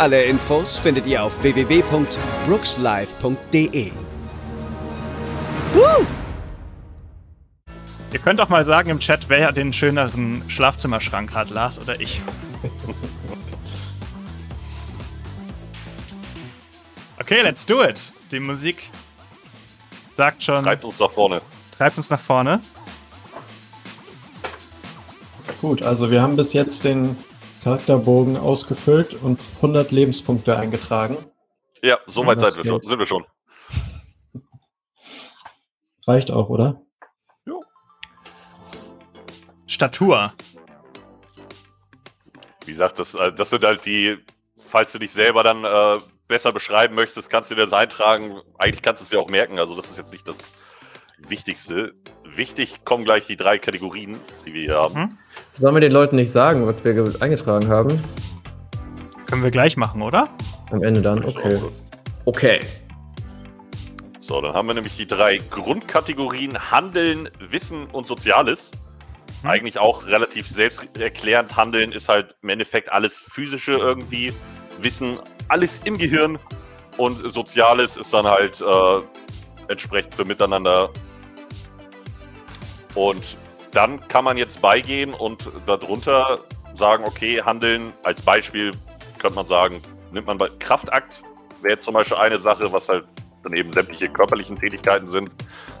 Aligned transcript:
Alle 0.00 0.24
Infos 0.24 0.78
findet 0.78 1.06
ihr 1.06 1.22
auf 1.22 1.42
www.brookslive.de. 1.42 3.92
Woo! 5.74 6.06
Ihr 8.10 8.18
könnt 8.18 8.40
auch 8.40 8.48
mal 8.48 8.64
sagen 8.64 8.88
im 8.88 9.00
Chat, 9.00 9.28
wer 9.28 9.52
den 9.52 9.74
schöneren 9.74 10.42
Schlafzimmerschrank 10.48 11.34
hat, 11.34 11.50
Lars 11.50 11.78
oder 11.78 12.00
ich. 12.00 12.22
Okay, 17.20 17.42
let's 17.42 17.66
do 17.66 17.84
it. 17.84 18.10
Die 18.32 18.40
Musik 18.40 18.88
sagt 20.16 20.42
schon. 20.42 20.64
Treibt 20.64 20.84
uns 20.84 20.98
nach 20.98 21.10
vorne. 21.10 21.42
Treibt 21.76 21.98
uns 21.98 22.08
nach 22.08 22.20
vorne. 22.20 22.60
Gut, 25.60 25.82
also 25.82 26.10
wir 26.10 26.22
haben 26.22 26.36
bis 26.36 26.54
jetzt 26.54 26.84
den 26.84 27.18
Charakterbogen 27.62 28.36
ausgefüllt 28.36 29.14
und 29.14 29.40
100 29.56 29.90
Lebenspunkte 29.90 30.56
eingetragen. 30.56 31.16
Ja, 31.82 31.98
so 32.06 32.26
weit 32.26 32.40
Ja, 32.40 32.50
sind 32.50 32.64
wir, 32.64 32.70
schon, 32.70 32.82
sind 32.86 32.98
wir 32.98 33.06
schon. 33.06 33.24
Reicht 36.06 36.30
auch, 36.30 36.48
oder? 36.48 36.80
Statur. 39.66 40.32
Wie 42.64 42.72
gesagt, 42.72 42.98
das, 42.98 43.14
äh, 43.14 43.32
das 43.32 43.50
sind 43.50 43.64
halt 43.64 43.86
die, 43.86 44.18
falls 44.56 44.92
du 44.92 44.98
dich 44.98 45.12
selber 45.12 45.42
dann 45.44 45.64
äh, 45.64 46.00
besser 46.26 46.52
beschreiben 46.52 46.94
möchtest, 46.96 47.30
kannst 47.30 47.50
du 47.50 47.54
dir 47.54 47.62
das 47.62 47.72
eintragen. 47.72 48.40
Eigentlich 48.58 48.82
kannst 48.82 49.00
du 49.00 49.04
es 49.04 49.10
dir 49.10 49.20
auch 49.20 49.28
merken, 49.28 49.58
also 49.58 49.76
das 49.76 49.90
ist 49.90 49.96
jetzt 49.96 50.12
nicht 50.12 50.26
das 50.26 50.38
Wichtigste. 51.18 51.94
Wichtig 52.36 52.84
kommen 52.84 53.04
gleich 53.04 53.26
die 53.26 53.36
drei 53.36 53.58
Kategorien, 53.58 54.16
die 54.46 54.54
wir 54.54 54.62
hier 54.62 54.76
haben. 54.76 54.94
Mhm. 54.94 55.18
Sollen 55.54 55.74
wir 55.74 55.80
den 55.80 55.92
Leuten 55.92 56.16
nicht 56.16 56.30
sagen, 56.30 56.66
was 56.66 56.82
wir 56.84 56.94
ge- 56.94 57.20
eingetragen 57.20 57.68
haben? 57.68 58.02
Können 59.26 59.42
wir 59.42 59.50
gleich 59.50 59.76
machen, 59.76 60.02
oder? 60.02 60.28
Am 60.70 60.82
Ende 60.82 61.02
dann? 61.02 61.24
Okay. 61.24 61.58
Okay. 62.24 62.60
So, 64.18 64.40
dann 64.40 64.54
haben 64.54 64.68
wir 64.68 64.74
nämlich 64.74 64.96
die 64.96 65.06
drei 65.06 65.38
Grundkategorien 65.50 66.70
Handeln, 66.70 67.28
Wissen 67.40 67.86
und 67.86 68.06
Soziales. 68.06 68.70
Mhm. 69.42 69.50
Eigentlich 69.50 69.78
auch 69.78 70.06
relativ 70.06 70.48
selbsterklärend. 70.48 71.56
Handeln 71.56 71.92
ist 71.92 72.08
halt 72.08 72.34
im 72.42 72.48
Endeffekt 72.50 72.92
alles 72.92 73.18
Physische 73.18 73.72
irgendwie. 73.72 74.32
Wissen, 74.80 75.18
alles 75.48 75.80
im 75.84 75.98
Gehirn. 75.98 76.38
Und 76.96 77.16
Soziales 77.32 77.96
ist 77.96 78.14
dann 78.14 78.26
halt 78.26 78.60
äh, 78.60 79.00
entsprechend 79.68 80.14
für 80.14 80.24
Miteinander. 80.24 80.90
Und 82.94 83.36
dann 83.72 84.00
kann 84.08 84.24
man 84.24 84.36
jetzt 84.36 84.60
beigehen 84.60 85.14
und 85.14 85.50
darunter 85.66 86.40
sagen, 86.74 87.04
okay, 87.06 87.42
Handeln 87.42 87.92
als 88.02 88.22
Beispiel 88.22 88.72
könnte 89.18 89.36
man 89.36 89.46
sagen, 89.46 89.82
nimmt 90.12 90.26
man 90.26 90.38
bei 90.38 90.48
Kraftakt, 90.58 91.22
wäre 91.62 91.78
zum 91.78 91.94
Beispiel 91.94 92.16
eine 92.16 92.38
Sache, 92.38 92.72
was 92.72 92.88
halt 92.88 93.04
dann 93.42 93.52
eben 93.52 93.72
sämtliche 93.72 94.08
körperlichen 94.08 94.56
Tätigkeiten 94.56 95.10
sind. 95.10 95.30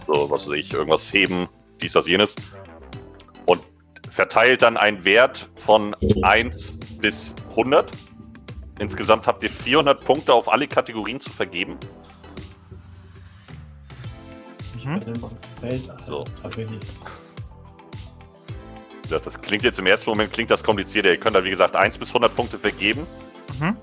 So, 0.06 0.30
was 0.30 0.48
weiß 0.48 0.56
ich, 0.56 0.72
irgendwas 0.72 1.12
heben, 1.12 1.48
dies, 1.82 1.92
das, 1.92 2.06
jenes. 2.06 2.34
Und 3.46 3.62
verteilt 4.08 4.62
dann 4.62 4.76
einen 4.76 5.04
Wert 5.04 5.48
von 5.56 5.94
1 6.22 6.78
bis 7.00 7.34
100. 7.50 7.90
Insgesamt 8.78 9.26
habt 9.26 9.42
ihr 9.42 9.50
400 9.50 10.04
Punkte 10.04 10.32
auf 10.32 10.50
alle 10.50 10.66
Kategorien 10.66 11.20
zu 11.20 11.30
vergeben. 11.30 11.78
Mhm. 14.84 15.00
So. 16.00 16.24
Da 16.42 16.48
bin 16.48 16.68
ich. 16.74 16.80
Das 19.08 19.40
klingt 19.40 19.64
jetzt 19.64 19.78
im 19.78 19.86
ersten 19.86 20.08
Moment 20.10 20.32
klingt 20.32 20.50
das 20.50 20.62
komplizierter. 20.62 21.08
Ihr 21.10 21.16
könnt 21.18 21.34
da 21.34 21.42
wie 21.42 21.50
gesagt 21.50 21.74
1 21.74 21.98
bis 21.98 22.10
100 22.10 22.34
Punkte 22.34 22.58
vergeben. 22.58 23.06
Mhm. 23.58 23.76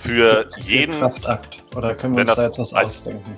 Für 0.00 0.48
jeden, 0.64 0.98
Kraftakt. 0.98 1.62
Oder 1.74 1.94
können 1.94 2.16
wir 2.16 2.22
uns 2.22 2.28
da 2.28 2.34
das 2.36 2.44
jetzt 2.46 2.58
was 2.58 2.72
als- 2.74 2.86
ausdenken? 2.88 3.34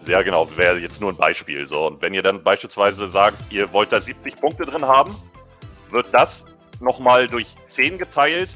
sehr 0.00 0.24
genau, 0.24 0.48
wäre 0.56 0.78
jetzt 0.78 1.00
nur 1.02 1.10
ein 1.10 1.16
Beispiel. 1.16 1.66
So, 1.66 1.86
und 1.86 2.00
wenn 2.00 2.14
ihr 2.14 2.22
dann 2.22 2.42
beispielsweise 2.42 3.08
sagt, 3.08 3.36
ihr 3.52 3.70
wollt 3.74 3.92
da 3.92 4.00
70 4.00 4.36
Punkte 4.40 4.64
drin 4.64 4.86
haben, 4.86 5.14
wird 5.90 6.06
das 6.12 6.46
nochmal 6.80 7.26
durch 7.26 7.46
10 7.64 7.98
geteilt 7.98 8.48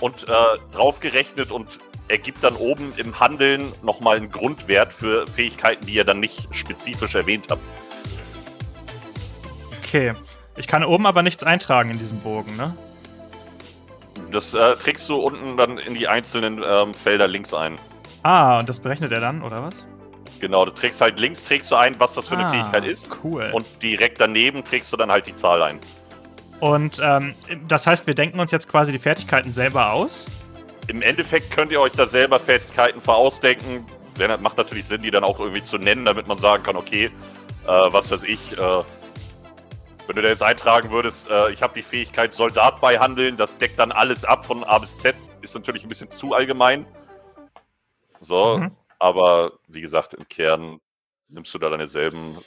und 0.00 0.28
äh, 0.28 0.32
draufgerechnet 0.72 1.50
und 1.50 1.68
ergibt 2.08 2.44
dann 2.44 2.56
oben 2.56 2.92
im 2.96 3.18
Handeln 3.18 3.72
nochmal 3.82 4.16
einen 4.16 4.30
Grundwert 4.30 4.92
für 4.92 5.26
Fähigkeiten, 5.26 5.86
die 5.86 5.94
ihr 5.94 6.04
dann 6.04 6.20
nicht 6.20 6.54
spezifisch 6.54 7.14
erwähnt 7.14 7.46
habt. 7.50 7.62
Okay. 9.78 10.12
Ich 10.56 10.66
kann 10.66 10.84
oben 10.84 11.06
aber 11.06 11.22
nichts 11.22 11.42
eintragen 11.42 11.90
in 11.90 11.98
diesem 11.98 12.18
Bogen, 12.20 12.56
ne? 12.56 12.76
Das 14.30 14.54
äh, 14.54 14.76
trägst 14.76 15.08
du 15.08 15.16
unten 15.16 15.56
dann 15.56 15.78
in 15.78 15.94
die 15.94 16.08
einzelnen 16.08 16.62
ähm, 16.64 16.94
Felder 16.94 17.28
links 17.28 17.52
ein. 17.52 17.78
Ah, 18.22 18.58
und 18.58 18.68
das 18.68 18.80
berechnet 18.80 19.12
er 19.12 19.20
dann, 19.20 19.42
oder 19.42 19.62
was? 19.62 19.86
Genau, 20.40 20.64
du 20.64 20.72
trägst 20.72 21.00
halt 21.00 21.18
links 21.18 21.42
trägst 21.44 21.70
du 21.70 21.76
ein, 21.76 21.98
was 21.98 22.14
das 22.14 22.28
für 22.28 22.36
eine 22.36 22.46
ah, 22.46 22.50
Fähigkeit 22.50 22.84
ist. 22.84 23.10
Cool. 23.22 23.50
Und 23.52 23.66
direkt 23.82 24.20
daneben 24.20 24.64
trägst 24.64 24.92
du 24.92 24.96
dann 24.96 25.10
halt 25.10 25.26
die 25.26 25.36
Zahl 25.36 25.62
ein. 25.62 25.78
Und 26.60 27.00
ähm, 27.02 27.34
das 27.68 27.86
heißt, 27.86 28.06
wir 28.06 28.14
denken 28.14 28.40
uns 28.40 28.50
jetzt 28.50 28.68
quasi 28.68 28.92
die 28.92 28.98
Fertigkeiten 28.98 29.52
selber 29.52 29.92
aus. 29.92 30.26
Im 30.86 31.02
Endeffekt 31.02 31.50
könnt 31.50 31.72
ihr 31.72 31.80
euch 31.80 31.92
da 31.92 32.06
selber 32.06 32.38
Fertigkeiten 32.38 33.00
vorausdenken. 33.00 33.86
Das 34.18 34.40
macht 34.40 34.58
natürlich 34.58 34.86
Sinn, 34.86 35.02
die 35.02 35.10
dann 35.10 35.24
auch 35.24 35.40
irgendwie 35.40 35.64
zu 35.64 35.78
nennen, 35.78 36.04
damit 36.04 36.26
man 36.26 36.38
sagen 36.38 36.62
kann, 36.62 36.76
okay, 36.76 37.10
äh, 37.66 37.68
was 37.68 38.10
weiß 38.10 38.22
ich, 38.24 38.52
äh, 38.52 38.82
wenn 40.06 40.16
du 40.16 40.22
da 40.22 40.28
jetzt 40.28 40.42
eintragen 40.42 40.90
würdest, 40.90 41.30
äh, 41.30 41.50
ich 41.50 41.62
habe 41.62 41.72
die 41.74 41.82
Fähigkeit 41.82 42.34
Soldat 42.34 42.80
bei 42.80 42.98
Handeln, 42.98 43.36
das 43.36 43.56
deckt 43.56 43.78
dann 43.78 43.90
alles 43.90 44.24
ab 44.24 44.44
von 44.44 44.62
A 44.64 44.78
bis 44.78 44.98
Z, 44.98 45.16
ist 45.40 45.54
natürlich 45.54 45.82
ein 45.82 45.88
bisschen 45.88 46.10
zu 46.10 46.34
allgemein. 46.34 46.86
So, 48.20 48.58
Mhm. 48.58 48.76
aber 48.98 49.52
wie 49.68 49.80
gesagt, 49.80 50.14
im 50.14 50.28
Kern 50.28 50.80
nimmst 51.28 51.54
du 51.54 51.58
da 51.58 51.70
deine 51.70 51.88
selben, 51.88 52.38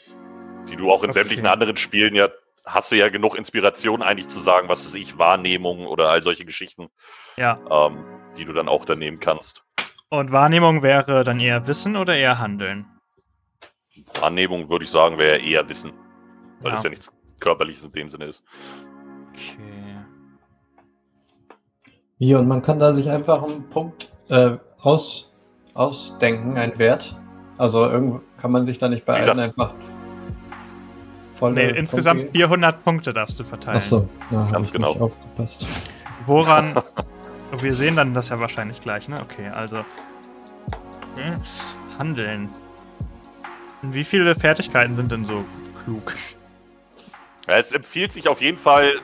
die 0.69 0.75
du 0.75 0.91
auch 0.91 1.03
in 1.03 1.09
Okay. 1.09 1.19
sämtlichen 1.19 1.47
anderen 1.47 1.77
Spielen 1.77 2.13
ja, 2.13 2.29
hast 2.65 2.91
du 2.91 2.95
ja 2.95 3.09
genug 3.09 3.35
Inspiration 3.35 4.03
eigentlich 4.03 4.27
zu 4.27 4.39
sagen, 4.39 4.69
was 4.69 4.85
weiß 4.85 4.95
ich, 4.95 5.17
Wahrnehmung 5.17 5.87
oder 5.87 6.09
all 6.09 6.21
solche 6.21 6.45
Geschichten, 6.45 6.89
Ja. 7.37 7.59
ähm, 7.71 8.05
die 8.37 8.45
du 8.45 8.53
dann 8.53 8.67
auch 8.69 8.85
da 8.85 8.95
nehmen 8.95 9.19
kannst. 9.19 9.63
Und 10.09 10.31
Wahrnehmung 10.31 10.83
wäre 10.83 11.23
dann 11.23 11.39
eher 11.39 11.67
Wissen 11.67 11.95
oder 11.97 12.15
eher 12.15 12.39
Handeln? 12.39 12.85
Wahrnehmung 14.21 14.69
würde 14.69 14.85
ich 14.85 14.91
sagen, 14.91 15.17
wäre 15.17 15.39
eher 15.39 15.67
Wissen. 15.67 15.91
Weil 16.61 16.69
Ja. 16.69 16.75
das 16.75 16.83
ja 16.83 16.89
nichts 16.89 17.11
Körperliches 17.39 17.83
in 17.83 17.91
dem 17.91 18.09
Sinne 18.09 18.25
ist. 18.25 18.43
Okay. 19.29 19.57
Hier, 22.19 22.39
und 22.39 22.47
man 22.47 22.61
kann 22.63 22.79
da 22.79 22.93
sich 22.93 23.09
einfach 23.09 23.43
einen 23.43 23.69
Punkt 23.69 24.11
äh, 24.29 24.57
aus, 24.79 25.31
ausdenken, 25.73 26.57
einen 26.57 26.77
Wert. 26.79 27.15
Also 27.57 27.85
irgendwo 27.85 28.21
kann 28.37 28.51
man 28.51 28.65
sich 28.65 28.79
da 28.79 28.89
nicht 28.89 29.05
bei 29.05 29.13
Wie 29.13 29.17
allen 29.29 29.37
gesagt- 29.37 29.59
einfach 29.59 29.73
voll. 31.35 31.53
Nee, 31.53 31.69
insgesamt 31.69 32.29
400 32.33 32.83
Punkte 32.83 33.13
darfst 33.13 33.39
du 33.39 33.43
verteilen. 33.43 33.77
Achso, 33.77 34.09
habe 34.31 34.51
Ganz 34.51 34.69
ich 34.69 34.73
genau. 34.73 34.93
aufgepasst. 34.93 35.67
Woran. 36.25 36.81
Wir 37.51 37.73
sehen 37.73 37.95
dann 37.95 38.13
das 38.13 38.29
ja 38.29 38.39
wahrscheinlich 38.39 38.81
gleich, 38.81 39.07
ne? 39.07 39.21
Okay, 39.21 39.47
also. 39.47 39.85
Hm, 41.15 41.41
Handeln. 41.97 42.49
Wie 43.81 44.03
viele 44.03 44.35
Fertigkeiten 44.35 44.95
sind 44.95 45.11
denn 45.11 45.23
so 45.23 45.45
klug? 45.83 46.15
Ja, 47.47 47.57
es 47.57 47.71
empfiehlt 47.71 48.11
sich 48.11 48.27
auf 48.27 48.41
jeden 48.41 48.57
Fall, 48.57 49.01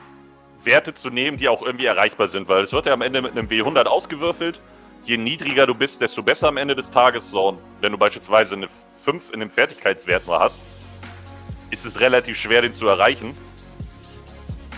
Werte 0.64 0.94
zu 0.94 1.10
nehmen, 1.10 1.36
die 1.36 1.48
auch 1.48 1.62
irgendwie 1.62 1.86
erreichbar 1.86 2.28
sind, 2.28 2.48
weil 2.48 2.62
es 2.62 2.72
wird 2.72 2.86
ja 2.86 2.92
am 2.92 3.02
Ende 3.02 3.22
mit 3.22 3.32
einem 3.32 3.48
W100 3.48 3.84
ausgewürfelt. 3.84 4.60
Je 5.04 5.16
niedriger 5.16 5.66
du 5.66 5.74
bist, 5.74 6.00
desto 6.00 6.22
besser 6.22 6.48
am 6.48 6.56
Ende 6.56 6.74
des 6.74 6.90
Tages. 6.90 7.30
So, 7.30 7.48
und 7.48 7.58
wenn 7.80 7.92
du 7.92 7.98
beispielsweise 7.98 8.54
eine 8.54 8.68
5 9.04 9.32
in 9.32 9.40
dem 9.40 9.50
Fertigkeitswert 9.50 10.26
nur 10.26 10.40
hast, 10.40 10.60
ist 11.70 11.84
es 11.84 12.00
relativ 12.00 12.38
schwer, 12.38 12.62
den 12.62 12.74
zu 12.74 12.88
erreichen. 12.88 13.34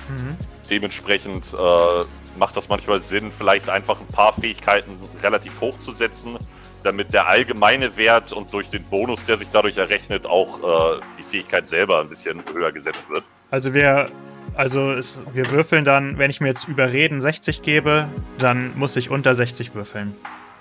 Mhm. 0.08 0.36
Dementsprechend 0.69 1.46
äh, 1.54 2.04
macht 2.38 2.56
das 2.56 2.68
manchmal 2.68 3.00
Sinn, 3.00 3.30
vielleicht 3.30 3.68
einfach 3.68 3.98
ein 4.00 4.06
paar 4.06 4.32
Fähigkeiten 4.32 4.98
relativ 5.22 5.60
hoch 5.60 5.78
zu 5.80 5.92
setzen, 5.92 6.36
damit 6.82 7.12
der 7.12 7.26
allgemeine 7.26 7.96
Wert 7.96 8.32
und 8.32 8.52
durch 8.52 8.70
den 8.70 8.84
Bonus, 8.84 9.24
der 9.24 9.36
sich 9.36 9.48
dadurch 9.52 9.76
errechnet, 9.76 10.26
auch 10.26 10.96
äh, 10.96 11.00
die 11.18 11.22
Fähigkeit 11.22 11.68
selber 11.68 12.00
ein 12.00 12.08
bisschen 12.08 12.42
höher 12.52 12.72
gesetzt 12.72 13.08
wird. 13.10 13.24
Also 13.50 13.74
wir. 13.74 14.08
Also 14.54 14.92
es, 14.92 15.22
wir 15.32 15.50
würfeln 15.50 15.84
dann, 15.84 16.18
wenn 16.18 16.30
ich 16.30 16.40
mir 16.40 16.46
jetzt 16.48 16.66
überreden 16.66 17.20
60 17.20 17.62
gebe, 17.62 18.08
dann 18.38 18.78
muss 18.78 18.96
ich 18.96 19.10
unter 19.10 19.34
60 19.34 19.74
würfeln. 19.74 20.14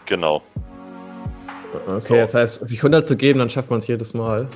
Genau. 0.05 0.41
Okay, 1.87 2.01
So. 2.01 2.15
das 2.15 2.33
heißt, 2.33 2.67
sich 2.67 2.79
100 2.79 3.05
zu 3.07 3.15
geben, 3.15 3.39
dann 3.39 3.49
schafft 3.49 3.69
man 3.69 3.79
es 3.79 3.87
jedes 3.87 4.13
Mal. 4.13 4.49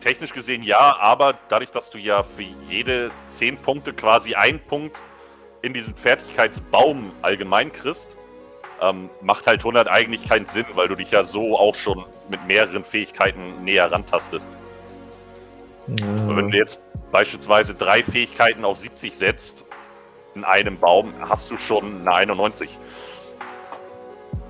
Technisch 0.00 0.32
gesehen 0.32 0.62
ja, 0.62 0.96
aber 1.00 1.34
dadurch, 1.48 1.70
dass 1.70 1.90
du 1.90 1.98
ja 1.98 2.22
für 2.22 2.44
jede 2.68 3.10
10 3.30 3.56
Punkte 3.56 3.92
quasi 3.92 4.34
einen 4.34 4.60
Punkt 4.60 5.00
in 5.62 5.72
diesen 5.74 5.94
Fertigkeitsbaum 5.96 7.10
allgemein 7.22 7.72
kriegst, 7.72 8.16
ähm, 8.80 9.10
macht 9.22 9.46
halt 9.46 9.60
100 9.64 9.88
eigentlich 9.88 10.28
keinen 10.28 10.46
Sinn, 10.46 10.66
weil 10.74 10.88
du 10.88 10.94
dich 10.94 11.10
ja 11.10 11.22
so 11.24 11.58
auch 11.58 11.74
schon 11.74 12.04
mit 12.28 12.46
mehreren 12.46 12.84
Fähigkeiten 12.84 13.64
näher 13.64 13.90
rantastest. 13.90 14.52
Und 15.88 15.98
wenn 16.36 16.44
Ja. 16.46 16.50
du 16.50 16.56
jetzt 16.56 16.80
beispielsweise 17.10 17.74
drei 17.74 18.02
Fähigkeiten 18.04 18.64
auf 18.64 18.78
70 18.78 19.16
setzt, 19.16 19.64
in 20.34 20.44
einem 20.44 20.78
Baum, 20.78 21.12
hast 21.28 21.50
du 21.50 21.58
schon 21.58 22.02
eine 22.02 22.12
91. 22.14 22.78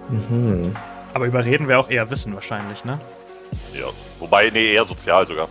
Mhm. 0.09 0.77
Aber 1.15 1.27
überreden 1.27 1.69
wäre 1.69 1.79
auch 1.79 1.91
eher 1.91 2.11
Wissen 2.11 2.35
wahrscheinlich, 2.35 2.85
ne? 2.85 3.01
Ja. 3.73 3.87
Wobei, 4.19 4.51
nee, 4.51 4.75
eher 4.75 4.85
sozial 4.85 5.27
sogar. 5.27 5.49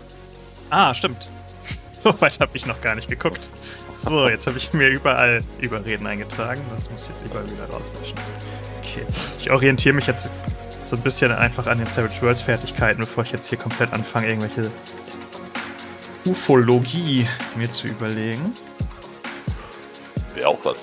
Ah, 0.69 0.94
stimmt. 0.94 1.30
So 2.04 2.13
weit 2.21 2.39
habe 2.39 2.51
ich 2.56 2.65
noch 2.68 2.81
gar 2.81 2.94
nicht 2.95 3.09
geguckt. 3.09 3.50
So, 3.97 4.29
jetzt 4.29 4.45
habe 4.47 4.57
ich 4.57 4.71
mir 4.73 4.89
überall 4.89 5.44
Überreden 5.59 6.05
eingetragen. 6.05 6.61
Das 6.73 6.89
muss 6.89 7.03
ich 7.03 7.09
jetzt 7.09 7.25
überall 7.25 7.45
wieder 7.49 7.65
rauslöschen. 7.65 8.17
Okay. 8.79 9.05
Ich 9.39 9.51
orientiere 9.51 9.95
mich 9.95 10.07
jetzt 10.07 10.29
so 10.85 10.95
ein 10.95 11.01
bisschen 11.01 11.31
einfach 11.31 11.67
an 11.67 11.79
den 11.79 11.88
Savage 11.88 12.21
Worlds 12.21 12.44
Fertigkeiten, 12.44 13.01
bevor 13.01 13.23
ich 13.23 13.31
jetzt 13.31 13.47
hier 13.47 13.57
komplett 13.57 13.91
anfange, 13.91 14.27
irgendwelche 14.27 14.71
Ufologie 16.25 17.27
mir 17.55 17.71
zu 17.71 17.88
überlegen. 17.88 18.53
Wäre 20.35 20.47
auch 20.49 20.59
was. 20.63 20.77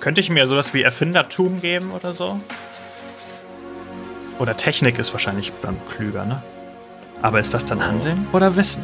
Könnte 0.00 0.20
ich 0.20 0.30
mir 0.30 0.46
sowas 0.46 0.74
wie 0.74 0.82
Erfindertum 0.82 1.60
geben 1.60 1.92
oder 1.92 2.12
so? 2.12 2.40
Oder 4.38 4.56
Technik 4.56 4.98
ist 4.98 5.12
wahrscheinlich 5.12 5.52
dann 5.62 5.76
klüger, 5.88 6.24
ne? 6.24 6.42
Aber 7.22 7.40
ist 7.40 7.54
das 7.54 7.64
dann 7.64 7.86
Handeln 7.86 8.26
oder 8.32 8.56
Wissen? 8.56 8.82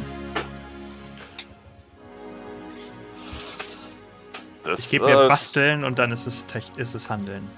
Das, 4.65 4.81
Ich 4.81 4.91
gebe 4.91 5.07
mir 5.07 5.25
äh, 5.25 5.29
Basteln 5.29 5.85
und 5.85 5.99
dann 5.99 6.13
ist 6.13 6.27
es, 6.27 6.47
Tech 6.47 6.65
ist 6.77 6.95
es 6.95 7.09
Handeln. 7.11 7.49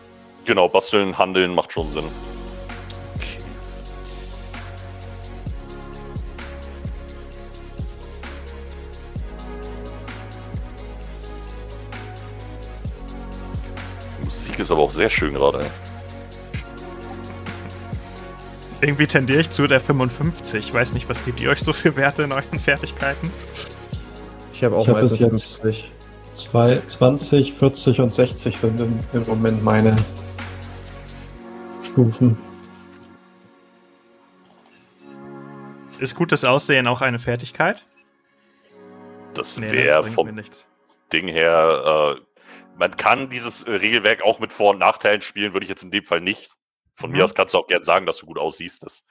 Genau, 0.45 0.69
basteln, 0.69 1.19
handeln 1.19 1.55
macht 1.55 1.73
schon 1.73 1.91
Sinn. 1.93 2.05
Okay. 3.17 3.39
Die 14.19 14.25
Musik 14.25 14.59
ist 14.59 14.71
aber 14.71 14.83
auch 14.83 14.91
sehr 14.91 15.11
schön 15.11 15.35
gerade. 15.35 15.67
Irgendwie 18.81 19.07
tendiere 19.07 19.41
ich 19.41 19.51
zu 19.51 19.67
der 19.67 19.81
55. 19.81 20.67
Ich 20.67 20.75
weiß 20.75 20.95
nicht, 20.95 21.09
was 21.09 21.25
gebt 21.25 21.41
ihr 21.41 21.51
euch 21.51 21.61
so 21.61 21.73
für 21.73 21.95
Werte 21.97 22.23
in 22.25 22.33
euren 22.33 22.59
Fertigkeiten? 22.59 23.31
Ich 24.53 24.65
habe 24.65 24.77
auch 24.77 24.83
Ich 24.83 24.89
hab 24.89 24.97
meistens 24.97 25.21
jetzt- 25.21 25.31
50. 25.31 25.93
Zwei, 26.43 26.83
20, 26.89 27.55
40 27.55 28.01
und 28.01 28.15
60 28.15 28.59
sind 28.59 28.81
im, 28.81 28.99
im 29.13 29.27
Moment 29.27 29.63
meine 29.63 29.97
Stufen. 31.85 32.37
Ist 36.01 36.17
gutes 36.17 36.45
Aussehen 36.45 36.89
auch 36.89 37.01
eine 37.01 37.21
Fertigkeit? 37.21 37.87
Das 39.35 39.57
ne, 39.57 39.71
wäre 39.71 40.03
bringt 40.03 40.15
vom. 40.15 40.41
Ding 41.13 41.29
her. 41.29 42.17
Äh, 42.19 42.21
man 42.77 42.97
kann 42.97 43.31
dieses 43.31 43.67
Regelwerk 43.69 44.23
auch 44.23 44.41
mit 44.41 44.53
Vor- 44.53 44.71
und 44.71 44.79
Nachteilen 44.79 45.21
spielen, 45.21 45.53
würde 45.53 45.65
ich 45.65 45.71
jetzt 45.71 45.85
in 45.85 45.93
dem 45.93 46.05
Fall 46.05 46.21
nicht. 46.21 46.51
Von 46.97 47.11
Mhm. 47.11 47.19
mir 47.19 47.25
aus 47.25 47.35
kannst 47.37 47.55
du 47.55 47.59
auch 47.59 47.69
gern 47.69 47.85
sagen, 47.85 48.05
dass 48.05 48.19
du 48.19 48.27
gut 48.27 48.39
aussiehst. 48.39 48.83
Das 48.83 49.05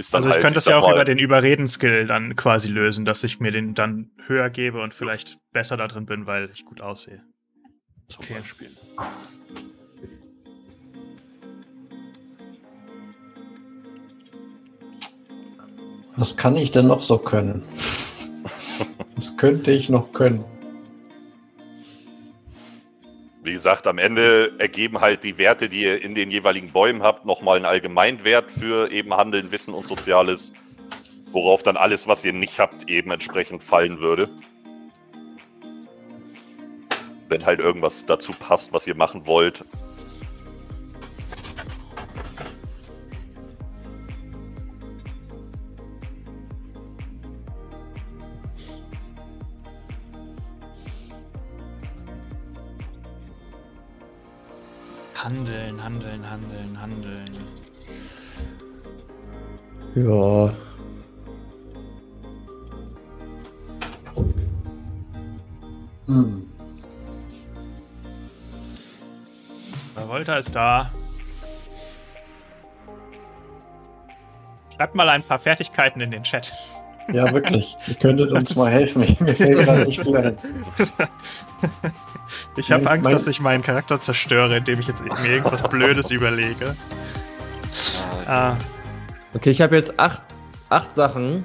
ist 0.00 0.14
dann 0.14 0.18
Also 0.18 0.30
halt, 0.30 0.38
ich 0.38 0.42
könnte 0.42 0.58
es 0.58 0.64
ja 0.64 0.78
auch 0.78 0.86
mal, 0.86 0.94
über 0.94 1.04
den 1.04 1.18
Überreden-Skill 1.18 2.06
dann 2.06 2.34
quasi 2.34 2.68
lösen, 2.68 3.04
dass 3.04 3.22
ich 3.22 3.38
mir 3.38 3.52
den 3.52 3.74
dann 3.74 4.10
höher 4.26 4.50
gebe 4.50 4.82
und 4.82 4.94
vielleicht 4.94 5.38
besser 5.52 5.76
da 5.76 5.86
drin 5.86 6.06
bin, 6.06 6.26
weil 6.26 6.50
ich 6.52 6.64
gut 6.64 6.80
aussehe. 6.80 7.22
Zum 8.08 8.24
okay. 8.24 8.34
Beispiel. 8.40 8.70
Was 16.16 16.36
kann 16.36 16.56
ich 16.56 16.72
denn 16.72 16.86
noch 16.86 17.02
so 17.02 17.18
können? 17.18 17.62
Was 19.16 19.36
könnte 19.36 19.70
ich 19.70 19.90
noch 19.90 20.12
können? 20.12 20.44
Wie 23.42 23.52
gesagt, 23.52 23.86
am 23.86 23.96
Ende 23.96 24.52
ergeben 24.58 25.00
halt 25.00 25.24
die 25.24 25.38
Werte, 25.38 25.70
die 25.70 25.82
ihr 25.82 26.02
in 26.02 26.14
den 26.14 26.30
jeweiligen 26.30 26.72
Bäumen 26.72 27.02
habt, 27.02 27.24
nochmal 27.24 27.56
einen 27.56 27.64
Allgemeinwert 27.64 28.50
für 28.50 28.90
eben 28.90 29.14
Handeln, 29.14 29.50
Wissen 29.50 29.72
und 29.72 29.86
Soziales, 29.86 30.52
worauf 31.30 31.62
dann 31.62 31.78
alles, 31.78 32.06
was 32.06 32.22
ihr 32.22 32.34
nicht 32.34 32.58
habt, 32.58 32.90
eben 32.90 33.10
entsprechend 33.10 33.64
fallen 33.64 33.98
würde. 33.98 34.28
Wenn 37.30 37.46
halt 37.46 37.60
irgendwas 37.60 38.04
dazu 38.04 38.32
passt, 38.34 38.74
was 38.74 38.86
ihr 38.86 38.94
machen 38.94 39.26
wollt. 39.26 39.64
Handeln, 55.30 55.80
handeln, 55.80 56.28
handeln, 56.28 56.80
handeln. 56.80 57.30
Ja. 59.94 60.52
Hm. 66.06 66.50
Der 69.96 70.08
Volta 70.08 70.34
ist 70.34 70.52
da. 70.56 70.90
Schreibt 74.74 74.96
mal 74.96 75.08
ein 75.10 75.22
paar 75.22 75.38
Fertigkeiten 75.38 76.00
in 76.00 76.10
den 76.10 76.24
Chat. 76.24 76.52
Ja, 77.12 77.32
wirklich. 77.32 77.76
Ihr 77.88 77.94
könntet 77.94 78.30
uns 78.30 78.54
mal 78.56 78.70
helfen. 78.70 79.16
Mir 79.20 79.34
fällt 79.34 79.58
gerade 79.64 79.84
nicht 79.86 80.06
ein. 80.06 80.38
Ich 82.56 82.70
habe 82.72 82.88
Angst, 82.90 83.04
mein- 83.04 83.12
dass 83.12 83.26
ich 83.26 83.40
meinen 83.40 83.62
Charakter 83.62 84.00
zerstöre, 84.00 84.58
indem 84.58 84.80
ich 84.80 84.86
jetzt 84.88 85.02
mir 85.04 85.10
irgendwas 85.28 85.62
Blödes 85.68 86.10
überlege. 86.10 86.74
Ah, 88.26 88.54
Okay, 89.32 89.50
ich 89.50 89.60
habe 89.62 89.76
jetzt 89.76 89.98
acht, 90.00 90.22
acht 90.70 90.92
Sachen. 90.92 91.44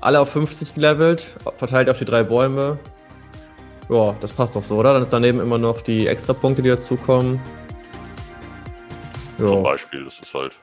Alle 0.00 0.20
auf 0.20 0.30
50 0.30 0.74
gelevelt, 0.74 1.36
verteilt 1.56 1.88
auf 1.90 1.98
die 1.98 2.04
drei 2.04 2.22
Bäume. 2.22 2.78
Ja, 3.88 4.14
das 4.20 4.32
passt 4.32 4.54
doch 4.54 4.62
so, 4.62 4.76
oder? 4.76 4.92
Dann 4.92 5.02
ist 5.02 5.12
daneben 5.12 5.40
immer 5.40 5.58
noch 5.58 5.80
die 5.80 6.06
Extrapunkte, 6.06 6.62
die 6.62 6.68
dazukommen. 6.68 7.40
Zum. 9.38 9.62
Beispiel, 9.62 10.04
das 10.04 10.18
ist 10.20 10.32
halt. 10.34 10.56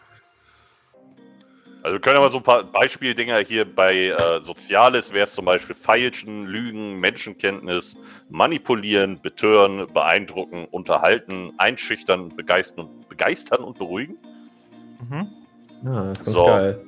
Also 1.84 1.96
wir 1.96 2.00
können 2.00 2.16
aber 2.16 2.30
so 2.30 2.38
ein 2.38 2.44
paar 2.44 2.64
Beispieldinger 2.64 3.40
hier 3.40 3.66
bei 3.66 4.08
äh, 4.08 4.42
Soziales 4.42 5.12
wäre 5.12 5.26
es 5.26 5.34
zum 5.34 5.44
Beispiel 5.44 5.76
Feilschen, 5.76 6.46
Lügen, 6.46 6.98
Menschenkenntnis, 7.02 7.98
Manipulieren, 8.30 9.22
Betören, 9.22 9.88
Beeindrucken, 9.94 10.66
Unterhalten, 10.72 11.52
Einschüchtern, 11.58 12.30
Begeistern, 12.30 12.88
begeistern 13.10 13.66
und 13.66 13.78
beruhigen. 13.78 14.18
mhm. 15.10 15.28
Ja, 15.84 16.04
das 16.04 16.20
ist 16.20 16.26
ganz 16.26 16.38
So. 16.38 16.46
geil. 16.46 16.86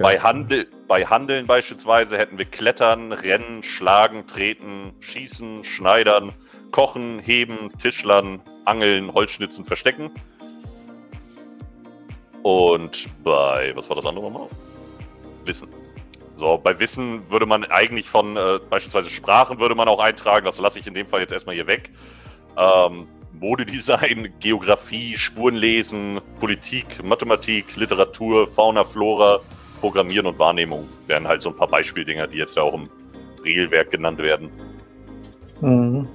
Bei. 0.00 0.18
Handel, 0.18 0.66
bei 0.88 1.04
Handeln 1.04 1.46
beispielsweise 1.46 2.16
hätten 2.16 2.38
wir 2.38 2.46
Klettern, 2.46 3.12
Rennen, 3.12 3.62
Schlagen, 3.62 4.26
Treten, 4.26 4.92
Schießen, 5.00 5.62
Schneidern, 5.62 6.32
Kochen, 6.70 7.18
Heben, 7.18 7.70
Tischlern, 7.78 8.40
Angeln, 8.64 9.12
Holzschnitzen, 9.12 9.64
Verstecken. 9.64 10.10
Und 12.44 13.08
bei, 13.24 13.72
was 13.74 13.88
war 13.88 13.96
das 13.96 14.04
andere 14.04 14.26
nochmal? 14.26 14.48
Wissen. 15.46 15.66
So, 16.36 16.58
bei 16.62 16.78
Wissen 16.78 17.30
würde 17.30 17.46
man 17.46 17.64
eigentlich 17.64 18.10
von 18.10 18.36
äh, 18.36 18.58
beispielsweise 18.68 19.08
Sprachen 19.08 19.58
würde 19.60 19.74
man 19.74 19.88
auch 19.88 19.98
eintragen, 19.98 20.44
das 20.44 20.58
lasse 20.58 20.78
ich 20.78 20.86
in 20.86 20.92
dem 20.92 21.06
Fall 21.06 21.20
jetzt 21.20 21.32
erstmal 21.32 21.54
hier 21.54 21.66
weg. 21.66 21.88
Ähm, 22.58 23.06
Modedesign, 23.32 24.30
Geografie, 24.40 25.16
Spurenlesen, 25.16 26.20
Politik, 26.38 27.02
Mathematik, 27.02 27.76
Literatur, 27.76 28.46
Fauna, 28.46 28.84
Flora, 28.84 29.40
Programmieren 29.80 30.26
und 30.26 30.38
Wahrnehmung 30.38 30.86
wären 31.06 31.26
halt 31.26 31.40
so 31.40 31.48
ein 31.48 31.56
paar 31.56 31.68
Beispieldinger, 31.68 32.26
die 32.26 32.36
jetzt 32.36 32.56
ja 32.56 32.62
auch 32.62 32.74
im 32.74 32.90
Regelwerk 33.42 33.90
genannt 33.90 34.18
werden. 34.18 34.50
Mhm. 35.62 36.08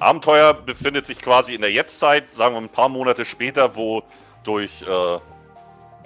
Abenteuer 0.00 0.54
befindet 0.54 1.06
sich 1.06 1.20
quasi 1.20 1.54
in 1.54 1.60
der 1.60 1.72
Jetztzeit, 1.72 2.32
sagen 2.32 2.54
wir 2.54 2.60
ein 2.60 2.68
paar 2.68 2.88
Monate 2.88 3.24
später, 3.24 3.74
wo 3.74 4.02
durch 4.44 4.82
äh, 4.82 5.18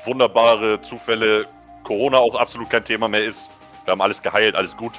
wunderbare 0.06 0.80
Zufälle 0.80 1.46
Corona 1.84 2.16
auch 2.18 2.34
absolut 2.34 2.70
kein 2.70 2.84
Thema 2.84 3.08
mehr 3.08 3.24
ist. 3.24 3.50
Wir 3.84 3.92
haben 3.92 4.00
alles 4.00 4.22
geheilt, 4.22 4.54
alles 4.54 4.74
gut. 4.76 4.92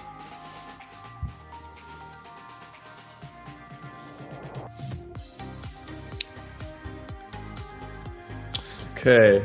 Okay. 8.96 9.42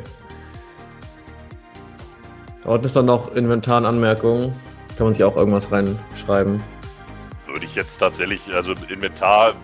Da 2.63 2.71
unten 2.71 2.85
ist 2.85 2.97
dann 2.97 3.07
noch 3.07 3.35
Inventar 3.35 3.79
und 3.79 3.87
Anmerkungen. 3.87 4.53
Kann 4.97 5.07
man 5.07 5.13
sich 5.13 5.25
auch 5.25 5.37
irgendwas 5.37 5.73
reinschreiben. 5.73 6.63
Würde 7.49 7.65
ich 7.65 7.75
jetzt 7.75 7.99
tatsächlich, 7.99 8.43
also 8.55 8.73
Inventar 8.89 9.55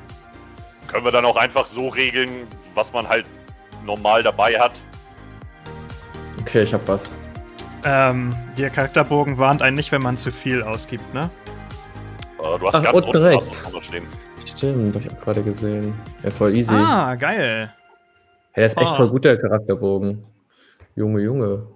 können 0.89 1.05
wir 1.05 1.13
dann 1.13 1.25
auch 1.25 1.37
einfach 1.37 1.67
so 1.67 1.89
regeln, 1.89 2.47
was 2.75 2.93
man 2.93 3.09
halt 3.09 3.27
normal 3.85 4.23
dabei 4.23 4.59
hat. 4.59 4.73
Okay, 6.41 6.63
ich 6.63 6.75
hab 6.75 6.87
was. 6.89 7.15
Ähm, 7.85 8.35
der 8.57 8.71
Charakterbogen 8.71 9.37
warnt 9.39 9.61
einen 9.63 9.77
nicht, 9.77 9.93
wenn 9.93 10.03
man 10.03 10.17
zu 10.17 10.33
viel 10.33 10.63
ausgibt, 10.63 11.13
ne? 11.13 11.31
Äh, 12.39 12.59
du 12.59 12.67
hast 12.67 12.75
Ach, 12.75 12.83
ganz 12.83 13.05
unten 13.05 13.17
rechts. 13.23 13.65
was 13.67 13.73
noch 13.73 13.83
stehen. 13.83 14.07
Stimmt, 14.47 14.97
hab 14.97 15.03
ich 15.05 15.11
auch 15.13 15.21
gerade 15.21 15.43
gesehen. 15.43 15.93
Ja, 16.23 16.31
voll 16.31 16.55
easy. 16.57 16.75
Ah, 16.75 17.15
geil. 17.15 17.73
Hey, 18.53 18.61
der 18.63 18.67
ist 18.67 18.77
echt 18.79 18.87
Ah. 18.87 18.97
voll 18.97 19.09
gut, 19.11 19.25
der 19.25 19.39
Charakterbogen. 19.39 20.23
Junge, 20.97 21.21
Junge. 21.23 21.67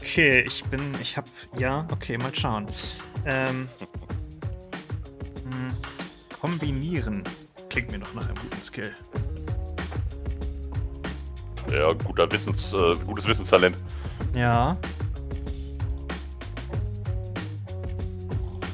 Okay, 0.00 0.44
ich 0.46 0.64
bin, 0.64 0.80
ich 1.02 1.16
hab, 1.16 1.24
ja, 1.56 1.86
okay, 1.90 2.16
mal 2.18 2.34
schauen. 2.34 2.66
Ähm, 3.26 3.68
hm, 3.78 3.88
kombinieren 6.44 7.22
klingt 7.70 7.90
mir 7.90 8.00
doch 8.00 8.12
nach 8.12 8.26
einem 8.26 8.36
guten 8.36 8.60
Skill. 8.60 8.92
Ja, 11.72 11.90
guter 11.94 12.30
Wissens, 12.30 12.70
äh, 12.74 12.94
gutes 13.06 13.26
Wissenstalent. 13.26 13.74
Ja. 14.34 14.76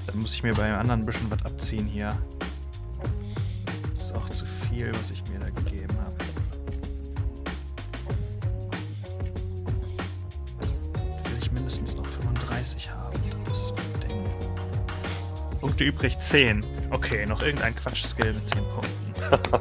Dann 0.04 0.18
muss 0.18 0.34
ich 0.34 0.42
mir 0.42 0.52
bei 0.52 0.64
einem 0.64 0.80
anderen 0.80 1.02
ein 1.02 1.06
bisschen 1.06 1.30
was 1.30 1.44
abziehen 1.44 1.86
hier. 1.86 2.18
Das 3.90 4.00
ist 4.00 4.16
auch 4.16 4.28
zu 4.28 4.44
viel, 4.46 4.92
was 4.94 5.12
ich 5.12 5.22
mir 5.28 5.38
da 5.38 5.48
gegeben 5.50 5.96
habe. 6.00 6.16
Will 10.58 11.38
ich 11.38 11.52
mindestens 11.52 11.94
noch 11.94 12.06
35 12.06 12.90
haben. 12.90 13.20
Das 13.44 13.62
ist 13.62 13.74
mein 13.76 14.00
Ding. 14.08 14.24
Punkte 15.60 15.84
übrig 15.84 16.18
10. 16.18 16.79
Okay, 16.90 17.24
noch 17.26 17.42
irgendein 17.42 17.74
Quatsch-Skill 17.76 18.32
mit 18.34 18.48
10 18.48 18.58
Punkten. 18.74 19.60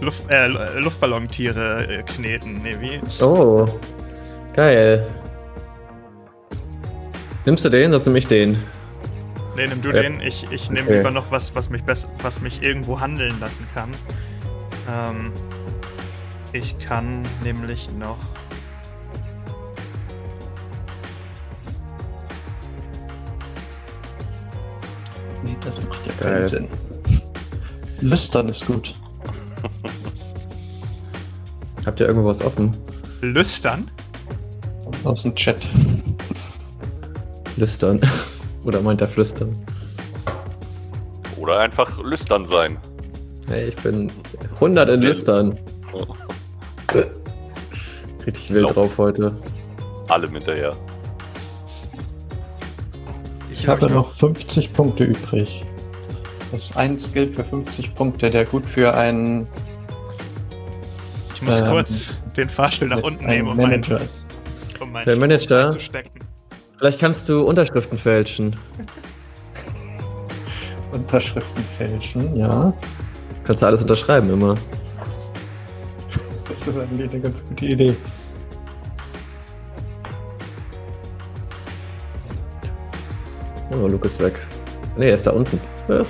Luft, 0.00 0.30
äh, 0.30 0.46
Lu- 0.46 0.80
Luftballontiere 0.80 1.86
äh, 1.88 2.02
kneten, 2.02 2.62
ne, 2.62 2.80
wie? 2.80 3.00
Oh. 3.22 3.66
Geil. 4.54 5.06
Nimmst 7.44 7.64
du 7.64 7.68
den, 7.68 7.90
sonst 7.92 8.06
nimm 8.06 8.16
ich 8.16 8.26
den. 8.26 8.52
Ne, 9.56 9.66
nimm 9.68 9.82
du 9.82 9.88
Ja. 9.90 10.02
den. 10.02 10.20
Ich, 10.20 10.46
ich 10.50 10.70
nehme 10.70 10.86
Okay. 10.88 10.98
lieber 10.98 11.10
noch 11.10 11.30
was, 11.30 11.54
was 11.54 11.68
mich, 11.70 11.82
was 11.86 12.40
mich 12.40 12.62
irgendwo 12.62 13.00
handeln 13.00 13.38
lassen 13.40 13.66
kann. 13.74 13.90
Ähm, 14.88 15.32
ich 16.52 16.78
kann 16.78 17.22
nämlich 17.42 17.90
noch. 17.98 18.18
Ja 26.06 26.12
Geil. 26.20 26.32
keinen 26.32 26.44
Sinn. 26.44 26.68
Lüstern 28.00 28.48
ist 28.48 28.66
gut. 28.66 28.94
Habt 31.84 32.00
ihr 32.00 32.06
irgendwo 32.06 32.28
was 32.28 32.42
offen? 32.42 32.76
Lüstern? 33.20 33.90
Aus 35.04 35.22
dem 35.22 35.34
Chat. 35.34 35.68
Lüstern. 37.56 38.00
Oder 38.64 38.80
meint 38.82 39.00
er 39.00 39.08
flüstern? 39.08 39.56
Oder 41.38 41.60
einfach 41.60 41.98
lüstern 42.02 42.44
sein. 42.46 42.76
Hey, 43.48 43.68
ich 43.68 43.76
bin 43.76 44.10
100 44.56 44.88
in 44.90 44.98
Sehr- 45.00 45.08
Lüstern. 45.08 45.58
Richtig 48.26 48.50
wild 48.52 48.64
Lauf. 48.64 48.72
drauf 48.74 48.98
heute. 48.98 49.34
Allem 50.08 50.32
hinterher. 50.32 50.72
Ich 53.52 53.66
habe 53.66 53.90
noch 53.90 54.10
50 54.12 54.72
Punkte 54.72 55.04
übrig. 55.04 55.64
Das 56.50 56.64
ist 56.64 56.76
ein 56.76 56.98
Skill 56.98 57.28
für 57.28 57.44
50 57.44 57.94
Punkte, 57.94 58.30
der 58.30 58.44
gut 58.46 58.64
für 58.68 58.94
einen, 58.94 59.46
Ich 61.34 61.42
muss 61.42 61.60
Ähm, 61.60 61.68
kurz 61.68 62.18
den 62.36 62.48
Fahrstuhl 62.48 62.88
nach 62.88 63.02
unten 63.02 63.26
nehmen, 63.26 63.48
um 63.48 63.56
meinen, 63.56 63.80
Manager 63.82 64.00
ist. 64.00 64.24
um 64.80 64.90
meinen 64.92 65.04
Der 65.04 65.16
Manager? 65.16 65.70
zu 65.70 65.80
stecken. 65.80 66.20
Vielleicht 66.78 67.00
kannst 67.00 67.28
du 67.28 67.42
Unterschriften 67.42 67.98
fälschen. 67.98 68.56
Unterschriften 70.92 71.64
fälschen, 71.76 72.34
ja. 72.36 72.72
Kannst 73.44 73.62
du 73.62 73.66
alles 73.66 73.82
unterschreiben 73.82 74.30
immer. 74.30 74.54
Das 76.48 76.68
ist 76.74 76.80
eigentlich 76.80 77.10
eine 77.10 77.20
ganz 77.20 77.42
gute 77.48 77.66
Idee. 77.66 77.96
Oh, 83.70 83.86
Luke 83.86 84.06
ist 84.06 84.20
weg. 84.22 84.38
Nee, 84.96 85.08
er 85.10 85.14
ist 85.14 85.26
da 85.26 85.32
unten. 85.32 85.60
Ja. 85.88 86.02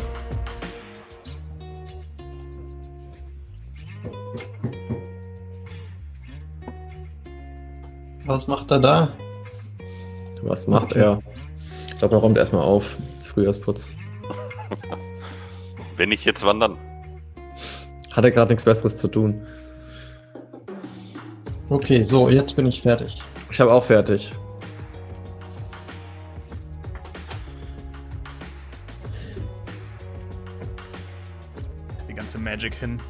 Was 8.39 8.47
macht 8.47 8.71
er 8.71 8.79
da? 8.79 9.09
Was 10.43 10.69
macht 10.69 10.93
Okay. 10.93 11.01
er? 11.01 11.21
Ich 11.89 11.99
glaube, 11.99 12.15
er 12.15 12.21
räumt 12.21 12.39
erstmal 12.39 12.63
auf. 12.63 12.97
Frühjahrsputz. 13.21 13.91
Wenn 15.97 16.13
ich 16.13 16.25
jetzt 16.25 16.47
wandern. 16.47 16.79
Hat 18.15 18.25
er 18.25 18.31
gerade 18.31 18.51
nichts 18.53 18.63
Besseres 18.63 18.97
zu 18.99 19.09
tun. 19.09 19.45
Okay, 21.69 22.05
so, 22.05 22.29
jetzt 22.29 22.55
bin 22.55 22.67
ich 22.67 22.81
fertig. 22.83 23.21
Ich 23.51 23.59
habe 23.59 23.73
auch 23.73 23.83
fertig. 23.83 24.33
Die 32.09 32.15
ganze 32.15 32.39
Magic 32.39 32.75
hin. 32.75 33.01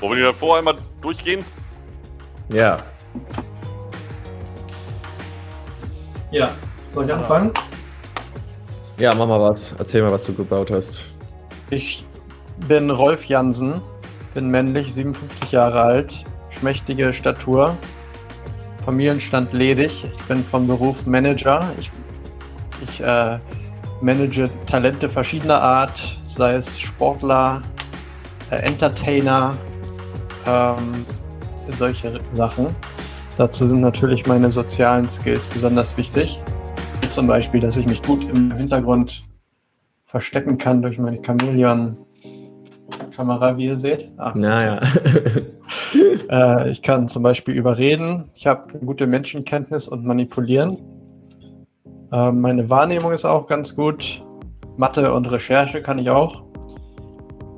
Wollen 0.00 0.12
wir 0.12 0.16
die 0.16 0.22
davor 0.22 0.58
einmal 0.58 0.76
durchgehen? 1.00 1.44
Ja. 2.52 2.78
Ja, 6.30 6.50
soll 6.92 7.04
ich 7.04 7.12
anfangen? 7.12 7.52
Ja, 8.98 9.14
mach 9.14 9.26
mal 9.26 9.40
was. 9.40 9.74
Erzähl 9.78 10.02
mal, 10.02 10.12
was 10.12 10.24
du 10.24 10.34
gebaut 10.34 10.70
hast. 10.70 11.10
Ich 11.70 12.04
bin 12.68 12.90
Rolf 12.90 13.26
Jansen, 13.26 13.80
bin 14.34 14.48
männlich, 14.48 14.94
57 14.94 15.52
Jahre 15.52 15.80
alt, 15.80 16.24
schmächtige 16.50 17.12
Statur, 17.12 17.76
Familienstand 18.84 19.52
ledig. 19.52 20.04
Ich 20.04 20.24
bin 20.24 20.44
vom 20.44 20.66
Beruf 20.66 21.06
Manager. 21.06 21.64
Ich, 21.78 21.90
ich 22.88 23.00
äh, 23.00 23.38
manage 24.00 24.50
Talente 24.66 25.08
verschiedener 25.08 25.60
Art, 25.60 26.18
sei 26.26 26.54
es 26.54 26.78
Sportler, 26.78 27.62
äh, 28.50 28.56
Entertainer, 28.56 29.56
ähm, 30.48 31.04
solche 31.78 32.20
Sachen. 32.32 32.74
Dazu 33.36 33.68
sind 33.68 33.80
natürlich 33.80 34.26
meine 34.26 34.50
sozialen 34.50 35.08
Skills 35.08 35.46
besonders 35.48 35.96
wichtig. 35.96 36.40
Zum 37.10 37.26
Beispiel, 37.26 37.60
dass 37.60 37.76
ich 37.76 37.86
mich 37.86 38.02
gut 38.02 38.28
im 38.28 38.52
Hintergrund 38.52 39.24
verstecken 40.06 40.58
kann 40.58 40.82
durch 40.82 40.98
meine 40.98 41.22
Chameleon-Kamera, 41.22 43.56
wie 43.56 43.66
ihr 43.66 43.78
seht. 43.78 44.10
Ah, 44.16 44.32
Naja. 44.34 44.80
äh, 46.30 46.70
ich 46.70 46.82
kann 46.82 47.08
zum 47.08 47.22
Beispiel 47.22 47.54
überreden. 47.54 48.24
Ich 48.34 48.46
habe 48.46 48.78
gute 48.78 49.06
Menschenkenntnis 49.06 49.86
und 49.86 50.04
manipulieren. 50.04 50.78
Äh, 52.10 52.32
meine 52.32 52.68
Wahrnehmung 52.70 53.12
ist 53.12 53.24
auch 53.24 53.46
ganz 53.46 53.76
gut. 53.76 54.24
Mathe 54.76 55.12
und 55.12 55.30
Recherche 55.30 55.82
kann 55.82 55.98
ich 55.98 56.10
auch. 56.10 56.42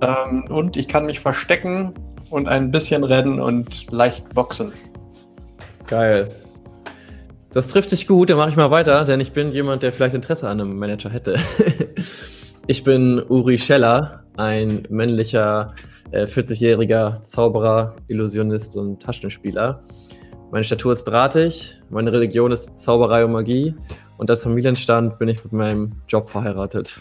Ähm, 0.02 0.44
und 0.49 0.76
ich 0.76 0.88
kann 0.88 1.06
mich 1.06 1.20
verstecken 1.20 1.94
und 2.30 2.49
ein 2.49 2.70
bisschen 2.70 3.04
rennen 3.04 3.40
und 3.40 3.90
leicht 3.90 4.32
boxen. 4.34 4.72
Geil. 5.87 6.30
Das 7.52 7.66
trifft 7.66 7.90
sich 7.90 8.06
gut, 8.06 8.30
dann 8.30 8.37
mache 8.37 8.50
ich 8.50 8.56
mal 8.56 8.70
weiter, 8.70 9.04
denn 9.04 9.18
ich 9.18 9.32
bin 9.32 9.50
jemand, 9.50 9.82
der 9.82 9.92
vielleicht 9.92 10.14
Interesse 10.14 10.49
an 10.49 10.60
einem 10.60 10.78
Manager 10.78 11.10
hätte. 11.10 11.37
ich 12.68 12.84
bin 12.84 13.20
Uri 13.28 13.58
Scheller, 13.58 14.22
ein 14.37 14.84
männlicher 14.88 15.75
äh, 16.12 16.25
40-jähriger 16.25 17.22
Zauberer, 17.22 17.96
Illusionist 18.06 18.76
und 18.76 19.02
Taschenspieler. 19.02 19.82
Meine 20.52 20.64
Statur 20.64 20.92
ist 20.92 21.04
drahtig, 21.04 21.80
meine 21.90 22.12
Religion 22.12 22.52
ist 22.52 22.76
Zauberei 22.76 23.25
und 23.25 23.32
Magie 23.32 23.75
und 24.18 24.30
als 24.30 24.44
Familienstand 24.44 25.18
bin 25.18 25.28
ich 25.28 25.42
mit 25.42 25.52
meinem 25.52 25.92
Job 26.06 26.30
verheiratet. 26.30 27.00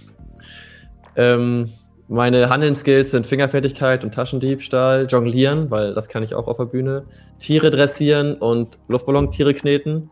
Ähm, 1.15 1.69
meine 2.09 2.49
Handeln-Skills 2.49 3.11
sind 3.11 3.27
Fingerfertigkeit 3.27 4.03
und 4.03 4.11
Taschendiebstahl, 4.13 5.05
Jonglieren, 5.07 5.69
weil 5.69 5.93
das 5.93 6.09
kann 6.09 6.23
ich 6.23 6.33
auch 6.33 6.47
auf 6.47 6.57
der 6.57 6.65
Bühne, 6.65 7.03
Tiere 7.37 7.69
dressieren 7.69 8.33
und 8.33 8.79
Luftballontiere 8.87 9.53
kneten 9.53 10.09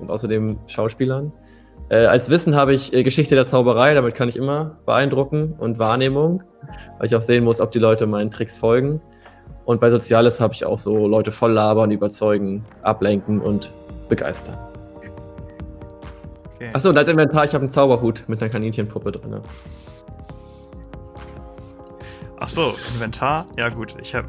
und 0.00 0.10
außerdem 0.10 0.58
Schauspielern. 0.66 1.32
Äh, 1.88 2.06
als 2.06 2.30
Wissen 2.30 2.56
habe 2.56 2.74
ich 2.74 2.92
äh, 2.92 3.04
Geschichte 3.04 3.36
der 3.36 3.46
Zauberei, 3.46 3.94
damit 3.94 4.16
kann 4.16 4.28
ich 4.28 4.36
immer 4.36 4.78
beeindrucken 4.86 5.54
und 5.56 5.78
Wahrnehmung, 5.78 6.42
weil 6.98 7.06
ich 7.06 7.14
auch 7.14 7.20
sehen 7.20 7.44
muss, 7.44 7.60
ob 7.60 7.70
die 7.70 7.78
Leute 7.78 8.08
meinen 8.08 8.32
Tricks 8.32 8.58
folgen. 8.58 9.00
Und 9.64 9.80
bei 9.80 9.88
Soziales 9.88 10.40
habe 10.40 10.52
ich 10.52 10.64
auch 10.64 10.78
so 10.78 11.06
Leute 11.06 11.30
voll 11.30 11.52
labern, 11.52 11.92
überzeugen, 11.92 12.64
ablenken 12.82 13.40
und 13.40 13.72
begeistern. 14.08 14.58
Okay. 16.56 16.70
Achso, 16.72 16.88
und 16.88 16.98
als 16.98 17.08
Inventar, 17.08 17.44
ich 17.44 17.54
habe 17.54 17.62
einen 17.62 17.70
Zauberhut 17.70 18.24
mit 18.26 18.42
einer 18.42 18.50
Kaninchenpuppe 18.50 19.12
drin. 19.12 19.42
Ach 22.38 22.48
so, 22.50 22.76
Inventar. 22.92 23.46
Ja 23.56 23.70
gut, 23.70 23.96
ich 24.00 24.14
habe. 24.14 24.28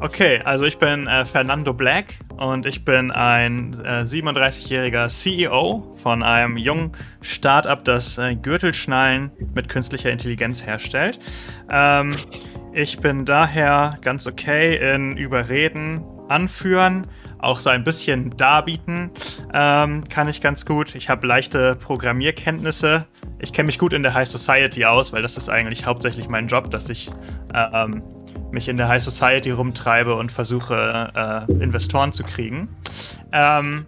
Okay, 0.00 0.40
also 0.44 0.64
ich 0.64 0.78
bin 0.78 1.06
äh, 1.06 1.24
Fernando 1.24 1.72
Black 1.72 2.18
und 2.36 2.66
ich 2.66 2.84
bin 2.84 3.12
ein 3.12 3.74
äh, 3.84 4.02
37-jähriger 4.02 5.08
CEO 5.08 5.94
von 5.96 6.24
einem 6.24 6.56
jungen 6.56 6.92
Startup, 7.20 7.82
das 7.84 8.18
äh, 8.18 8.34
Gürtelschnallen 8.34 9.30
mit 9.54 9.68
künstlicher 9.68 10.10
Intelligenz 10.10 10.66
herstellt. 10.66 11.20
Ähm, 11.70 12.16
ich 12.72 12.98
bin 12.98 13.24
daher 13.24 13.98
ganz 14.02 14.26
okay 14.26 14.94
in 14.94 15.16
Überreden, 15.16 16.04
Anführen, 16.28 17.06
auch 17.38 17.60
so 17.60 17.70
ein 17.70 17.84
bisschen 17.84 18.36
darbieten 18.36 19.10
ähm, 19.52 20.08
kann 20.08 20.28
ich 20.28 20.40
ganz 20.40 20.64
gut. 20.64 20.94
Ich 20.94 21.08
habe 21.08 21.26
leichte 21.26 21.76
Programmierkenntnisse. 21.76 23.06
Ich 23.44 23.52
kenne 23.52 23.66
mich 23.66 23.78
gut 23.78 23.92
in 23.92 24.02
der 24.02 24.14
High 24.14 24.26
Society 24.26 24.86
aus, 24.86 25.12
weil 25.12 25.20
das 25.20 25.36
ist 25.36 25.50
eigentlich 25.50 25.84
hauptsächlich 25.84 26.30
mein 26.30 26.48
Job, 26.48 26.70
dass 26.70 26.88
ich 26.88 27.10
ähm, 27.54 28.02
mich 28.50 28.68
in 28.70 28.78
der 28.78 28.88
High 28.88 29.02
Society 29.02 29.50
rumtreibe 29.50 30.14
und 30.14 30.32
versuche, 30.32 31.46
äh, 31.46 31.52
Investoren 31.62 32.12
zu 32.12 32.24
kriegen. 32.24 32.74
Ähm, 33.32 33.84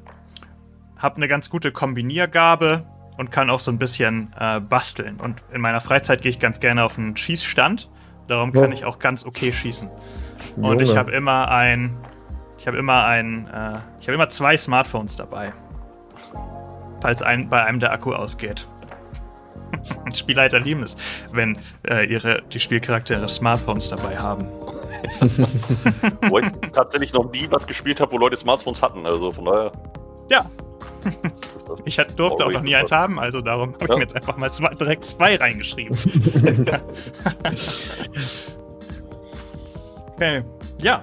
habe 0.98 1.16
eine 1.16 1.26
ganz 1.26 1.48
gute 1.48 1.72
Kombiniergabe 1.72 2.84
und 3.16 3.32
kann 3.32 3.48
auch 3.48 3.60
so 3.60 3.70
ein 3.70 3.78
bisschen 3.78 4.30
äh, 4.38 4.60
basteln. 4.60 5.18
Und 5.20 5.42
in 5.50 5.62
meiner 5.62 5.80
Freizeit 5.80 6.20
gehe 6.20 6.30
ich 6.30 6.38
ganz 6.38 6.60
gerne 6.60 6.84
auf 6.84 6.98
einen 6.98 7.16
Schießstand. 7.16 7.88
Darum 8.26 8.52
kann 8.52 8.68
Oh. 8.70 8.72
ich 8.74 8.84
auch 8.84 8.98
ganz 8.98 9.24
okay 9.24 9.52
schießen. 9.52 9.88
Und 10.56 10.82
ich 10.82 10.98
habe 10.98 11.12
immer 11.12 11.50
ein, 11.50 11.96
ich 12.58 12.66
habe 12.66 12.76
immer 12.76 13.06
ein, 13.06 13.46
äh, 13.46 13.78
ich 14.00 14.06
habe 14.06 14.14
immer 14.16 14.28
zwei 14.28 14.58
Smartphones 14.58 15.16
dabei, 15.16 15.54
falls 17.00 17.22
ein, 17.22 17.48
bei 17.48 17.64
einem 17.64 17.80
der 17.80 17.92
Akku 17.92 18.12
ausgeht. 18.12 18.68
Spielleiter 20.14 20.60
lieben 20.60 20.82
es, 20.82 20.96
wenn 21.32 21.58
äh, 21.88 22.04
ihre 22.06 22.42
die 22.52 22.60
Spielcharaktere 22.60 23.28
Smartphones 23.28 23.88
dabei 23.88 24.16
haben. 24.16 24.46
Wo 26.28 26.38
ich 26.38 26.46
tatsächlich 26.72 27.12
noch 27.12 27.30
nie 27.30 27.46
was 27.50 27.66
gespielt 27.66 28.00
habe, 28.00 28.12
wo 28.12 28.18
Leute 28.18 28.36
Smartphones 28.36 28.82
hatten. 28.82 29.06
Also 29.06 29.30
von 29.30 29.44
daher. 29.44 29.72
Ja, 30.30 30.50
ich 31.84 31.98
hat, 31.98 32.18
durfte 32.18 32.44
auch 32.44 32.50
noch 32.50 32.62
nie 32.62 32.74
eins 32.74 32.90
haben, 32.90 33.18
also 33.20 33.40
darum 33.40 33.74
habe 33.74 33.84
ich 33.84 33.88
Ja. 33.90 33.94
mir 33.96 34.02
jetzt 34.02 34.16
einfach 34.16 34.36
mal 34.36 34.50
zwei, 34.50 34.74
direkt 34.74 35.04
zwei 35.04 35.36
reingeschrieben. 35.36 35.96
okay, 40.16 40.40
ja, 40.80 41.02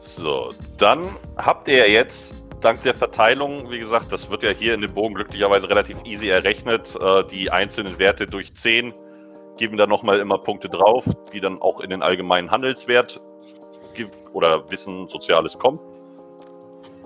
So, 0.00 0.52
dann 0.78 1.16
habt 1.36 1.66
ihr 1.68 1.90
jetzt 1.90 2.36
dank 2.64 2.82
der 2.82 2.94
Verteilung, 2.94 3.70
wie 3.70 3.78
gesagt, 3.78 4.12
das 4.12 4.30
wird 4.30 4.42
ja 4.42 4.50
hier 4.50 4.74
in 4.74 4.80
dem 4.80 4.94
Bogen 4.94 5.14
glücklicherweise 5.14 5.68
relativ 5.68 6.02
easy 6.04 6.28
errechnet, 6.28 6.96
äh, 7.00 7.22
die 7.30 7.50
einzelnen 7.50 7.98
Werte 7.98 8.26
durch 8.26 8.54
10 8.54 8.92
geben 9.58 9.76
dann 9.76 9.88
nochmal 9.88 10.18
immer 10.18 10.38
Punkte 10.38 10.68
drauf, 10.68 11.04
die 11.32 11.40
dann 11.40 11.60
auch 11.60 11.80
in 11.80 11.90
den 11.90 12.02
allgemeinen 12.02 12.50
Handelswert 12.50 13.20
oder 14.32 14.68
Wissen, 14.70 15.06
Soziales 15.08 15.58
kommen. 15.58 15.78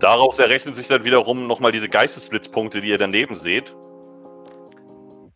Daraus 0.01 0.39
errechnen 0.39 0.75
sich 0.75 0.89
dann 0.89 1.05
wiederum 1.05 1.45
nochmal 1.45 1.73
diese 1.73 1.89
Geistesblitzpunkte, 1.89 2.81
die 2.81 2.89
ihr 2.89 2.99
daneben 2.99 3.35
seht. 3.35 3.75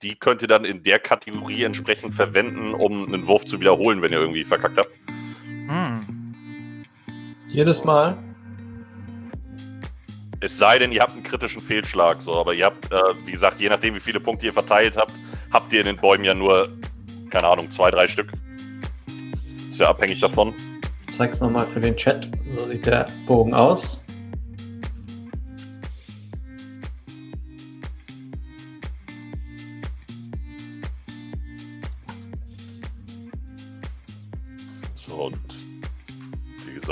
Die 0.03 0.15
könnt 0.15 0.41
ihr 0.43 0.49
dann 0.49 0.65
in 0.65 0.83
der 0.83 1.01
Kategorie 1.01 1.65
entsprechend 1.65 2.15
verwenden, 2.15 2.75
um 2.75 3.07
einen 3.07 3.27
Wurf 3.27 3.45
zu 3.45 3.61
wiederholen, 3.61 4.01
wenn 4.03 4.13
ihr 4.13 4.21
irgendwie 4.21 4.45
verkackt 4.45 4.79
habt. 4.79 4.91
hm. 5.69 6.85
Jedes 7.49 7.85
Mal. 7.85 8.32
Es 10.43 10.59
sei 10.59 10.77
denn, 10.81 10.91
ihr 10.91 11.03
habt 11.03 11.13
einen 11.13 11.23
kritischen 11.23 11.61
Fehlschlag, 11.61 12.21
so, 12.21 12.35
aber 12.35 12.53
ihr 12.53 12.65
habt, 12.65 12.91
äh, 12.91 12.99
wie 13.25 13.31
gesagt, 13.31 13.61
je 13.61 13.69
nachdem, 13.69 13.95
wie 13.95 14.01
viele 14.01 14.19
Punkte 14.19 14.47
ihr 14.47 14.53
verteilt 14.53 14.97
habt, 14.97 15.13
habt 15.53 15.73
ihr 15.73 15.81
in 15.81 15.87
den 15.87 15.97
Bäumen 15.97 16.25
ja 16.25 16.35
nur, 16.35 16.69
keine 17.31 17.47
Ahnung, 17.47 17.71
zwei, 17.71 17.93
drei 17.93 18.09
Stück. 18.09 18.33
Ist 19.71 19.79
ja 19.79 19.89
abhängig 19.89 20.19
davon. 20.19 20.53
Ich 21.09 21.17
zeig's 21.17 21.39
nochmal 21.39 21.65
für 21.67 21.79
den 21.79 21.97
Chat. 21.97 22.29
So 22.57 22.67
sieht 22.67 22.85
der 22.85 23.07
Bogen 23.25 23.55
aus. 23.55 24.02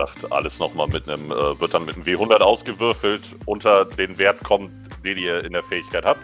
Gesagt, 0.01 0.33
alles 0.33 0.59
nochmal 0.59 0.89
mit 0.89 1.09
einem, 1.09 1.31
äh, 1.31 1.61
wird 1.61 1.75
dann 1.75 1.85
mit 1.85 1.97
einem 1.97 2.05
W100 2.05 2.39
ausgewürfelt, 2.39 3.23
unter 3.47 3.85
den 3.85 4.19
Wert 4.19 4.43
kommt, 4.45 4.71
den 5.05 5.19
ihr 5.19 5.45
in 5.45 5.53
der 5.53 5.63
Fähigkeit 5.63 6.05
habt. 6.05 6.21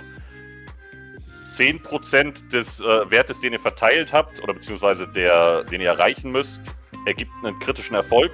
10% 1.47 2.51
des 2.51 2.81
äh, 2.81 3.11
Wertes, 3.11 3.41
den 3.41 3.53
ihr 3.53 3.61
verteilt 3.61 4.13
habt, 4.13 4.43
oder 4.43 4.55
beziehungsweise 4.55 5.07
der, 5.09 5.65
den 5.65 5.81
ihr 5.81 5.89
erreichen 5.89 6.33
müsst, 6.33 6.63
ergibt 7.07 7.31
einen 7.43 7.59
kritischen 7.61 7.95
Erfolg. 7.95 8.33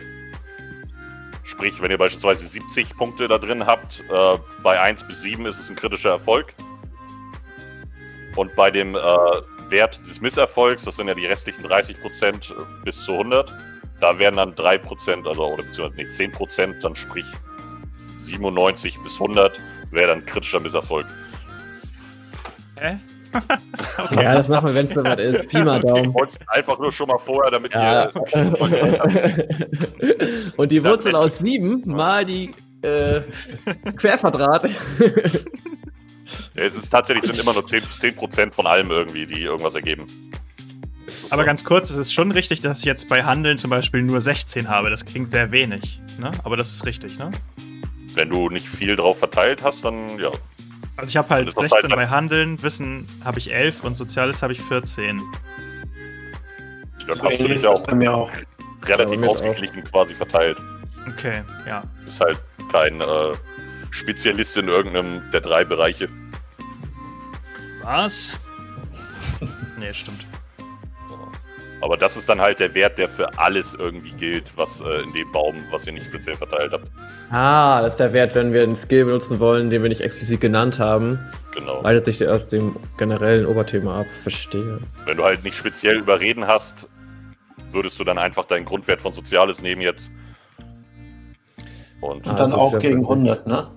Sprich, 1.44 1.80
wenn 1.82 1.90
ihr 1.90 1.98
beispielsweise 1.98 2.46
70 2.46 2.96
Punkte 2.96 3.28
da 3.28 3.38
drin 3.38 3.66
habt, 3.66 4.02
äh, 4.10 4.38
bei 4.62 4.80
1 4.80 5.06
bis 5.06 5.22
7 5.22 5.44
ist 5.46 5.58
es 5.58 5.68
ein 5.68 5.76
kritischer 5.76 6.10
Erfolg. 6.10 6.54
Und 8.36 8.54
bei 8.56 8.70
dem 8.70 8.94
äh, 8.94 8.98
Wert 9.68 10.00
des 10.06 10.20
Misserfolgs, 10.20 10.84
das 10.84 10.96
sind 10.96 11.08
ja 11.08 11.14
die 11.14 11.26
restlichen 11.26 11.66
30% 11.66 12.52
bis 12.84 13.04
zu 13.04 13.12
100, 13.12 13.52
da 14.02 14.18
werden 14.18 14.36
dann 14.36 14.52
3%, 14.54 15.28
also 15.28 15.46
oder 15.46 15.62
beziehungsweise 15.62 15.94
nee, 16.26 16.30
10%, 16.34 16.80
dann 16.80 16.94
sprich 16.96 17.24
97 18.16 18.98
bis 19.00 19.14
100 19.14 19.58
wäre 19.92 20.08
dann 20.08 20.26
kritischer 20.26 20.60
Misserfolg. 20.60 21.06
Hä? 22.78 22.98
Ja, 24.10 24.34
das 24.34 24.50
machen 24.50 24.66
wir, 24.68 24.74
wenn 24.74 24.86
es 24.88 24.92
soweit 24.92 25.18
ist. 25.30 25.48
Pi 25.48 25.62
mal 25.62 25.78
Ich 25.78 25.86
Daumen. 25.86 26.14
es 26.26 26.36
einfach 26.48 26.78
nur 26.78 26.92
schon 26.92 27.08
mal 27.08 27.16
vorher, 27.18 27.50
damit 27.50 27.72
Ja. 27.72 28.10
ihr. 28.34 29.48
Und 30.58 30.70
die 30.70 30.84
Wurzel 30.84 31.14
aus 31.16 31.38
sieben 31.38 31.80
mal 31.86 32.26
die 32.26 32.54
äh, 32.82 33.22
Querquadrat. 33.96 34.68
Ja, 36.54 36.62
es 36.62 36.74
ist 36.74 36.90
tatsächlich 36.90 37.24
sind 37.24 37.38
immer 37.38 37.54
nur 37.54 37.62
10%, 37.64 38.28
10 38.30 38.52
von 38.52 38.66
allem 38.66 38.90
irgendwie, 38.90 39.24
die 39.24 39.40
irgendwas 39.44 39.76
ergeben. 39.76 40.04
Aber 41.32 41.44
ganz 41.44 41.64
kurz, 41.64 41.88
es 41.90 41.96
ist 41.96 42.12
schon 42.12 42.30
richtig, 42.30 42.60
dass 42.60 42.80
ich 42.80 42.84
jetzt 42.84 43.08
bei 43.08 43.24
Handeln 43.24 43.56
zum 43.56 43.70
Beispiel 43.70 44.02
nur 44.02 44.20
16 44.20 44.68
habe. 44.68 44.90
Das 44.90 45.04
klingt 45.06 45.30
sehr 45.30 45.50
wenig, 45.50 45.98
ne? 46.18 46.30
Aber 46.44 46.58
das 46.58 46.70
ist 46.72 46.84
richtig, 46.84 47.18
ne? 47.18 47.30
Wenn 48.14 48.28
du 48.28 48.50
nicht 48.50 48.68
viel 48.68 48.96
drauf 48.96 49.18
verteilt 49.18 49.64
hast, 49.64 49.82
dann 49.84 50.18
ja. 50.18 50.30
Also 50.96 51.10
ich 51.10 51.16
habe 51.16 51.30
halt 51.30 51.48
Das 51.48 51.54
ist 51.54 51.70
16 51.70 51.90
halt- 51.90 51.96
bei 51.96 52.06
Handeln, 52.08 52.62
Wissen 52.62 53.06
habe 53.24 53.38
ich 53.38 53.50
11 53.50 53.82
und 53.82 53.96
Soziales 53.96 54.42
habe 54.42 54.52
ich 54.52 54.60
14. 54.60 55.22
Dann 57.06 57.22
hast 57.22 57.40
du 57.40 57.48
dich 57.48 57.66
auch 57.66 57.82
bei 57.84 57.94
mir 57.94 58.14
auch. 58.14 58.30
relativ 58.84 59.22
ausgeglichen 59.22 59.84
quasi 59.84 60.14
verteilt. 60.14 60.58
Okay, 61.08 61.42
ja. 61.66 61.82
Ist 62.06 62.20
halt 62.20 62.38
kein 62.70 63.00
äh, 63.00 63.32
Spezialist 63.90 64.56
in 64.58 64.68
irgendeinem 64.68 65.22
der 65.32 65.40
drei 65.40 65.64
Bereiche. 65.64 66.10
Was? 67.82 68.34
nee, 69.78 69.92
stimmt. 69.94 70.26
Aber 71.82 71.96
das 71.96 72.16
ist 72.16 72.28
dann 72.28 72.40
halt 72.40 72.60
der 72.60 72.72
Wert, 72.74 72.96
der 72.96 73.08
für 73.08 73.28
alles 73.38 73.74
irgendwie 73.74 74.12
gilt, 74.12 74.56
was 74.56 74.80
äh, 74.80 75.02
in 75.02 75.12
dem 75.14 75.30
Baum, 75.32 75.56
was 75.72 75.84
ihr 75.86 75.92
nicht 75.92 76.06
speziell 76.06 76.36
verteilt 76.36 76.72
habt. 76.72 76.86
Ah, 77.30 77.82
das 77.82 77.94
ist 77.94 78.00
der 78.00 78.12
Wert, 78.12 78.34
wenn 78.36 78.52
wir 78.52 78.62
einen 78.62 78.76
Skill 78.76 79.04
benutzen 79.06 79.40
wollen, 79.40 79.68
den 79.68 79.82
wir 79.82 79.88
nicht 79.88 80.00
explizit 80.00 80.40
genannt 80.40 80.78
haben. 80.78 81.18
Genau. 81.56 81.82
Leitet 81.82 82.04
sich 82.04 82.18
der 82.18 82.32
aus 82.32 82.46
dem 82.46 82.76
generellen 82.98 83.44
Oberthema 83.46 84.00
ab. 84.00 84.06
Verstehe. 84.22 84.78
Wenn 85.06 85.16
du 85.16 85.24
halt 85.24 85.42
nicht 85.42 85.56
speziell 85.56 85.96
überreden 85.98 86.46
hast, 86.46 86.88
würdest 87.72 87.98
du 87.98 88.04
dann 88.04 88.16
einfach 88.18 88.44
deinen 88.46 88.64
Grundwert 88.64 89.02
von 89.02 89.12
Soziales 89.12 89.60
nehmen 89.60 89.82
jetzt. 89.82 90.10
Und 92.00 92.26
Ah, 92.26 92.30
Und 92.30 92.38
das 92.38 92.50
dann 92.50 92.60
auch 92.60 92.72
ja 92.74 92.78
gegen 92.78 93.00
wirklich- 93.00 93.08
100, 93.10 93.46
ne? 93.46 93.68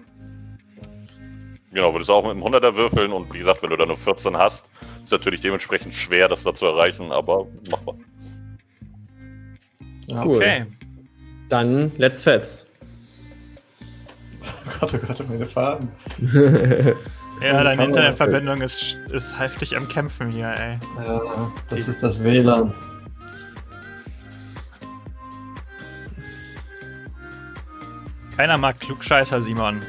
Genau, 1.76 1.94
würdest 1.94 2.10
du 2.10 2.14
auch 2.14 2.24
mit 2.24 2.32
einem 2.32 2.44
100er 2.44 2.76
würfeln 2.76 3.12
und 3.12 3.32
wie 3.34 3.38
gesagt, 3.38 3.62
wenn 3.62 3.70
du 3.70 3.78
da 3.78 3.86
nur 3.86 3.98
14 3.98 4.36
hast, 4.36 4.68
ist 5.04 5.12
natürlich 5.12 5.42
dementsprechend 5.42 5.94
schwer, 5.94 6.28
das 6.28 6.44
da 6.44 6.54
zu 6.54 6.66
erreichen, 6.66 7.12
aber 7.12 7.46
machbar. 7.70 7.96
Ja. 10.08 10.26
Cool. 10.26 10.38
Okay. 10.38 10.66
Dann 11.50 11.92
let's 11.98 12.24
fetz. 12.24 12.66
Gott, 14.80 14.94
oh 14.94 14.98
Gott, 15.06 15.30
meine 15.30 15.46
Farben. 15.46 15.92
Ja, 17.42 17.66
deine. 17.66 17.84
Internetverbindung 17.84 18.62
ist, 18.62 18.98
ist 19.12 19.38
heftig 19.38 19.76
am 19.76 19.90
Kämpfen 19.90 20.32
hier, 20.32 20.48
ey. 20.58 20.80
Ja, 20.98 21.52
das 21.70 21.90
ist 21.90 22.02
das 22.02 22.24
WLAN. 22.24 22.74
Keiner 28.38 28.58
mag 28.58 28.80
Klugscheißer, 28.80 29.42
Simon. 29.42 29.82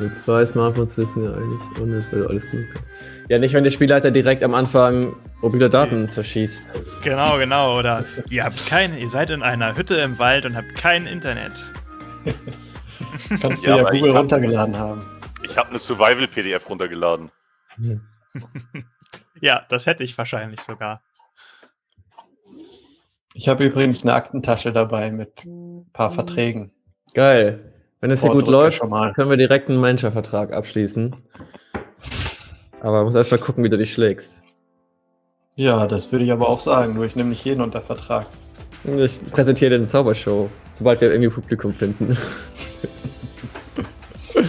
Mit 0.00 0.16
zwei 0.16 0.44
Smartphones 0.44 0.96
wissen 0.96 1.24
ja 1.24 1.32
eigentlich, 1.32 1.80
ohne 1.80 1.96
dass 1.96 2.10
du 2.10 2.26
alles 2.28 2.42
gut. 2.50 2.64
Ja, 3.28 3.38
nicht, 3.38 3.54
wenn 3.54 3.64
der 3.64 3.70
Spielleiter 3.70 4.10
direkt 4.10 4.42
am 4.42 4.54
Anfang 4.54 5.14
mobile 5.40 5.70
Daten 5.70 6.08
zerschießt. 6.08 6.64
Genau, 7.02 7.38
genau. 7.38 7.78
Oder 7.78 8.04
ihr 8.28 8.44
habt 8.44 8.66
kein, 8.66 8.98
ihr 8.98 9.08
seid 9.08 9.30
in 9.30 9.42
einer 9.42 9.76
Hütte 9.76 9.94
im 9.96 10.18
Wald 10.18 10.46
und 10.46 10.56
habt 10.56 10.74
kein 10.74 11.06
Internet. 11.06 11.70
Kannst 13.40 13.64
Ja, 13.64 13.76
du 13.76 13.82
ja 13.84 13.92
ich 13.92 14.00
Google 14.00 14.14
hab- 14.14 14.22
runtergeladen 14.22 14.76
haben. 14.78 15.02
Ich 15.42 15.56
habe 15.56 15.70
eine 15.70 15.78
Survival-PDF 15.78 16.68
runtergeladen. 16.68 17.30
Ja, 19.40 19.64
das 19.68 19.86
hätte 19.86 20.02
ich 20.04 20.16
wahrscheinlich 20.16 20.60
sogar. 20.60 21.02
Ich 23.34 23.48
habe 23.48 23.64
übrigens 23.64 24.02
eine 24.02 24.14
Aktentasche 24.14 24.72
dabei 24.72 25.10
mit 25.10 25.44
ein 25.44 25.90
paar 25.92 26.10
Verträgen. 26.12 26.72
Geil. 27.14 27.73
Wenn 28.04 28.10
es 28.10 28.20
hier 28.20 28.32
Oh, 28.32 28.34
gut 28.34 28.48
läuft, 28.48 28.76
schon 28.76 28.90
mal. 28.90 29.14
können 29.14 29.30
wir 29.30 29.38
direkt 29.38 29.70
einen 29.70 29.80
Managervertrag 29.80 30.52
abschließen. 30.52 31.16
Aber 32.82 32.98
man 32.98 33.04
muss 33.06 33.14
erst 33.14 33.30
mal 33.30 33.38
gucken, 33.38 33.64
wie 33.64 33.70
du 33.70 33.78
dich 33.78 33.94
schlägst. 33.94 34.44
Ja, 35.54 35.86
das 35.86 36.12
würde 36.12 36.26
ich 36.26 36.30
aber 36.30 36.46
auch 36.46 36.60
sagen, 36.60 36.92
nur 36.92 37.06
ich 37.06 37.16
nehme 37.16 37.30
nicht 37.30 37.42
jeden 37.46 37.62
unter 37.62 37.80
Vertrag. 37.80 38.26
Ich 38.84 39.22
präsentiere 39.30 39.70
dir 39.70 39.76
eine 39.76 39.88
Zaubershow, 39.88 40.50
sobald 40.74 41.00
wir 41.00 41.10
irgendwie 41.12 41.30
Publikum 41.30 41.72
finden. 41.72 42.18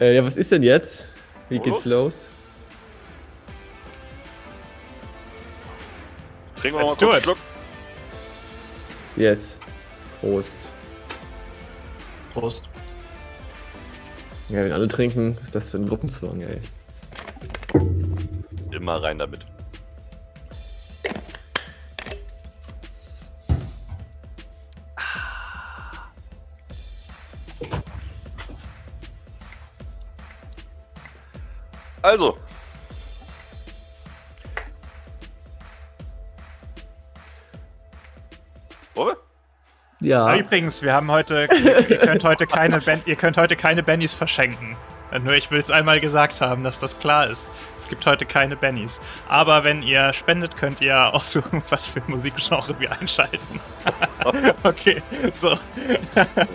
äh, 0.00 0.14
ja, 0.14 0.24
was 0.24 0.36
ist 0.36 0.52
denn 0.52 0.62
jetzt? 0.62 1.08
Wie 1.48 1.58
geht's 1.58 1.84
los? 1.84 2.28
Trinken 6.54 6.78
wir 6.78 6.86
Let's 6.86 7.00
mal 7.00 7.10
einen. 7.10 7.22
Schluck. 7.24 7.38
Yes. 9.16 9.58
Prost. 10.20 10.77
Prost. 12.38 12.62
Ja, 14.48 14.64
wenn 14.64 14.72
alle 14.72 14.86
trinken, 14.86 15.36
ist 15.42 15.54
das 15.54 15.70
für 15.70 15.78
ein 15.78 15.86
Gruppenzwang, 15.86 16.40
ey. 16.40 16.60
Immer 18.70 19.02
rein 19.02 19.18
damit. 19.18 19.44
Also. 32.02 32.38
Wollen 38.94 39.08
wir? 39.08 39.27
Ja. 40.00 40.26
Ah, 40.26 40.36
übrigens, 40.36 40.82
wir 40.82 40.92
haben 40.92 41.10
heute, 41.10 41.48
ihr, 41.52 41.90
ihr 41.90 41.98
könnt 41.98 42.22
heute 42.22 42.46
keine 42.46 42.78
ben, 42.80 43.02
ihr 43.04 43.16
könnt 43.16 43.36
heute 43.36 43.56
keine 43.56 43.82
Bennys 43.82 44.14
verschenken. 44.14 44.76
Nur 45.24 45.32
ich 45.32 45.50
will 45.50 45.58
es 45.58 45.70
einmal 45.70 46.00
gesagt 46.00 46.40
haben, 46.42 46.64
dass 46.64 46.78
das 46.78 46.98
klar 46.98 47.28
ist. 47.28 47.50
Es 47.78 47.88
gibt 47.88 48.04
heute 48.04 48.26
keine 48.26 48.56
Bennys. 48.56 49.00
Aber 49.26 49.64
wenn 49.64 49.82
ihr 49.82 50.12
spendet, 50.12 50.56
könnt 50.56 50.80
ihr 50.82 51.14
aussuchen, 51.14 51.62
was 51.70 51.88
für 51.88 52.02
Musikgenre 52.06 52.78
wir 52.78 52.92
einschalten. 52.92 53.60
okay, 54.64 55.02
so. 55.32 55.58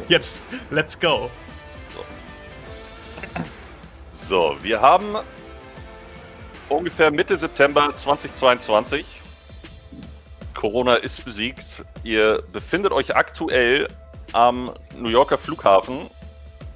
Jetzt, 0.07 0.41
let's 0.69 0.99
go. 0.99 1.31
So, 4.11 4.55
wir 4.61 4.79
haben 4.79 5.17
ungefähr 6.69 7.09
Mitte 7.09 7.37
September 7.37 7.91
2022. 7.97 9.22
Corona 10.63 10.95
ist 10.95 11.25
besiegt. 11.25 11.83
Ihr 12.05 12.41
befindet 12.53 12.93
euch 12.93 13.17
aktuell 13.17 13.85
am 14.31 14.71
New 14.95 15.09
Yorker 15.09 15.37
Flughafen, 15.37 16.09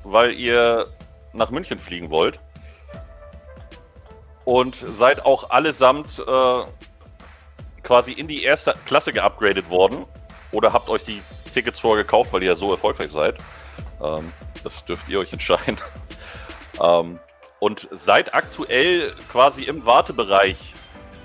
weil 0.04 0.34
ihr 0.34 0.88
nach 1.32 1.52
München 1.52 1.80
fliegen 1.80 2.10
wollt. 2.10 2.38
Und 4.44 4.76
seid 4.76 5.26
auch 5.26 5.52
allesamt 5.52 6.20
äh, 6.20 6.64
quasi 7.82 8.12
in 8.12 8.28
die 8.28 8.44
erste 8.44 8.74
Klasse 8.86 9.14
geupgradet 9.14 9.70
worden. 9.70 10.06
Oder 10.52 10.74
habt 10.74 10.90
euch 10.90 11.06
die 11.06 11.22
Tickets 11.54 11.80
vorher 11.80 12.04
gekauft, 12.04 12.34
weil 12.34 12.44
ihr 12.44 12.50
ja 12.50 12.56
so 12.58 12.72
erfolgreich 12.72 13.12
seid. 13.12 13.38
Ähm, 14.04 14.34
das 14.66 14.84
dürft 14.84 15.08
ihr 15.08 15.20
euch 15.20 15.32
entscheiden. 15.32 15.78
ähm, 16.84 17.20
und 17.60 17.88
seid 17.92 18.34
aktuell 18.34 19.14
quasi 19.32 19.64
im 19.64 19.86
Wartebereich 19.86 20.74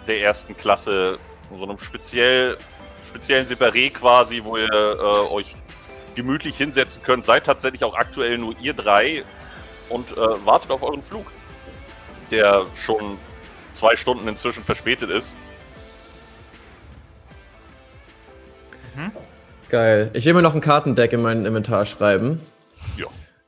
der 0.07 0.21
ersten 0.21 0.57
Klasse, 0.57 1.19
in 1.53 1.59
so 1.59 1.65
einem 1.65 1.79
speziell, 1.79 2.57
speziellen 3.07 3.47
Separé 3.47 3.91
quasi, 3.91 4.43
wo 4.43 4.57
ihr 4.57 4.73
äh, 4.73 5.33
euch 5.33 5.55
gemütlich 6.15 6.57
hinsetzen 6.57 7.03
könnt. 7.03 7.25
Seid 7.25 7.45
tatsächlich 7.45 7.85
auch 7.85 7.95
aktuell 7.95 8.39
nur 8.39 8.59
ihr 8.61 8.75
drei 8.75 9.25
und 9.89 10.13
äh, 10.13 10.47
wartet 10.47 10.71
auf 10.71 10.83
euren 10.83 11.03
Flug, 11.03 11.27
der 12.31 12.67
schon 12.75 13.19
zwei 13.75 13.97
Stunden 13.97 14.29
inzwischen 14.29 14.65
verspätet 14.65 15.11
ist. 15.11 15.35
Geil. 19.69 20.11
Ich 20.13 20.27
will 20.27 20.35
mir 20.35 20.43
noch 20.43 20.55
ein 20.55 20.61
Kartendeck 20.61 21.13
in 21.15 21.23
mein 21.23 21.47
Inventar 21.47 21.87
schreiben. 21.87 22.41
Ja. 22.97 23.07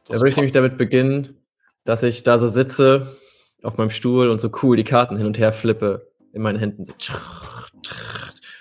Da 0.09 0.15
würde 0.15 0.31
ich 0.31 0.37
nämlich 0.37 0.53
damit 0.53 0.79
beginnen, 0.79 1.39
dass 1.85 2.03
ich 2.03 2.23
da 2.23 2.39
so 2.39 2.49
sitze 2.49 3.19
auf 3.63 3.77
meinem 3.77 3.91
Stuhl 3.91 4.31
und 4.31 4.41
so 4.41 4.51
cool 4.63 4.77
die 4.77 4.85
Karten 4.85 5.17
hin 5.17 5.27
und 5.27 5.39
her 5.39 5.53
flippe 5.53 6.11
in 6.33 6.43
meinen 6.43 6.59
Händen. 6.59 6.85
So. 6.85 6.93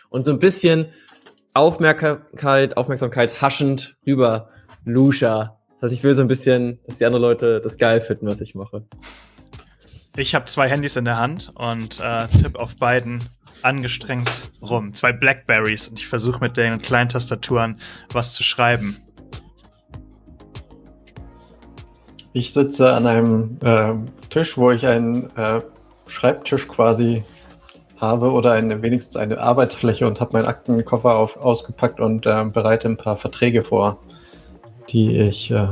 Und 0.09 0.23
so 0.23 0.31
ein 0.31 0.39
bisschen 0.39 0.87
Aufmerksamkeit, 1.53 2.77
Aufmerksamkeit 2.77 3.41
haschend 3.41 3.95
rüber 4.05 4.49
Lusha. 4.85 5.59
Das 5.75 5.83
heißt, 5.83 5.93
ich 5.93 6.03
will 6.03 6.15
so 6.15 6.21
ein 6.21 6.27
bisschen, 6.27 6.79
dass 6.85 6.97
die 6.97 7.05
anderen 7.05 7.21
Leute 7.21 7.61
das 7.61 7.77
geil 7.77 8.01
finden, 8.01 8.27
was 8.27 8.41
ich 8.41 8.55
mache. 8.55 8.85
Ich 10.15 10.35
habe 10.35 10.45
zwei 10.45 10.69
Handys 10.69 10.95
in 10.95 11.05
der 11.05 11.17
Hand 11.17 11.51
und 11.55 11.99
äh, 11.99 12.27
tipp 12.27 12.55
auf 12.55 12.75
beiden 12.75 13.23
angestrengt 13.63 14.29
rum. 14.61 14.93
Zwei 14.93 15.13
Blackberries 15.13 15.87
und 15.87 15.99
ich 15.99 16.07
versuche 16.07 16.39
mit 16.39 16.57
den 16.57 16.79
kleinen 16.79 17.09
Tastaturen 17.09 17.77
was 18.11 18.33
zu 18.33 18.43
schreiben. 18.43 18.97
Ich 22.33 22.53
sitze 22.53 22.93
an 22.93 23.05
einem 23.05 23.57
ähm, 23.63 24.07
Tisch, 24.29 24.57
wo 24.57 24.71
ich 24.71 24.85
einen 24.85 25.35
äh, 25.37 25.61
Schreibtisch 26.07 26.67
quasi 26.67 27.23
habe 28.03 28.31
oder 28.31 28.51
eine, 28.51 28.81
wenigstens 28.81 29.15
eine 29.15 29.39
Arbeitsfläche 29.39 30.05
und 30.05 30.19
habe 30.19 30.33
meinen 30.33 30.45
Aktenkoffer 30.45 31.15
auf, 31.15 31.37
ausgepackt 31.37 31.99
und 32.01 32.25
ähm, 32.25 32.51
bereite 32.51 32.89
ein 32.89 32.97
paar 32.97 33.15
Verträge 33.15 33.63
vor, 33.63 33.97
die 34.89 35.17
ich 35.17 35.49
äh, 35.51 35.67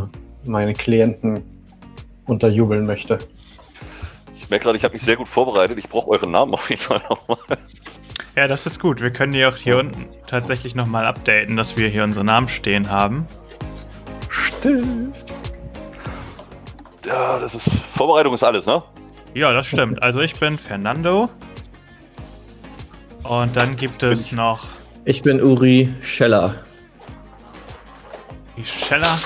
meine 0.45 0.73
Klienten 0.73 1.43
unterjubeln 2.25 2.85
möchte. 2.85 3.19
Ich 4.35 4.49
merke 4.49 4.63
gerade, 4.63 4.77
ich 4.77 4.83
habe 4.85 4.93
mich 4.93 5.01
sehr 5.01 5.17
gut 5.17 5.27
vorbereitet. 5.27 5.77
Ich 5.77 5.89
brauche 5.89 6.09
euren 6.09 6.31
Namen 6.31 6.53
auf 6.53 6.69
jeden 6.69 6.81
Fall 6.81 7.01
nochmal. 7.09 7.37
Ja, 8.35 8.47
das 8.47 8.65
ist 8.65 8.79
gut. 8.79 9.01
Wir 9.01 9.11
können 9.11 9.33
die 9.33 9.45
auch 9.45 9.57
hier 9.57 9.77
unten 9.77 10.05
tatsächlich 10.25 10.73
nochmal 10.73 11.05
updaten, 11.05 11.57
dass 11.57 11.75
wir 11.75 11.89
hier 11.89 12.05
unsere 12.05 12.23
Namen 12.23 12.47
stehen 12.47 12.89
haben. 12.89 13.27
Stift. 14.29 15.33
Ja, 17.05 17.37
das 17.39 17.55
ist. 17.55 17.69
Vorbereitung 17.69 18.33
ist 18.33 18.43
alles, 18.43 18.65
ne? 18.65 18.81
Ja, 19.33 19.51
das 19.51 19.67
stimmt. 19.67 20.01
Also 20.01 20.21
ich 20.21 20.39
bin 20.39 20.57
Fernando. 20.57 21.29
Und 23.23 23.55
dann 23.55 23.75
gibt 23.75 24.03
es 24.03 24.31
noch 24.31 24.67
Ich 25.05 25.21
bin 25.21 25.41
Uri 25.41 25.89
Scheller. 26.01 26.55
die 28.57 28.65
Scheller. 28.65 29.19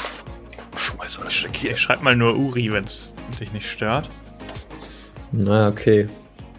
Schmeiß 0.78 1.20
alles 1.20 1.44
weg 1.44 1.56
hier. 1.56 1.72
Ich 1.72 1.80
schreib 1.80 2.02
mal 2.02 2.16
nur 2.16 2.36
Uri, 2.36 2.72
wenn 2.72 2.84
es 2.84 3.14
dich 3.40 3.52
nicht 3.54 3.70
stört. 3.70 4.10
Na, 5.32 5.68
okay. 5.70 6.08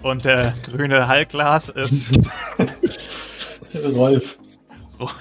Und 0.03 0.25
der 0.25 0.55
grüne 0.65 1.07
Hallglas 1.09 1.69
ist 1.69 2.11
Rolf. 3.95 4.39
Rolf. 4.99 5.17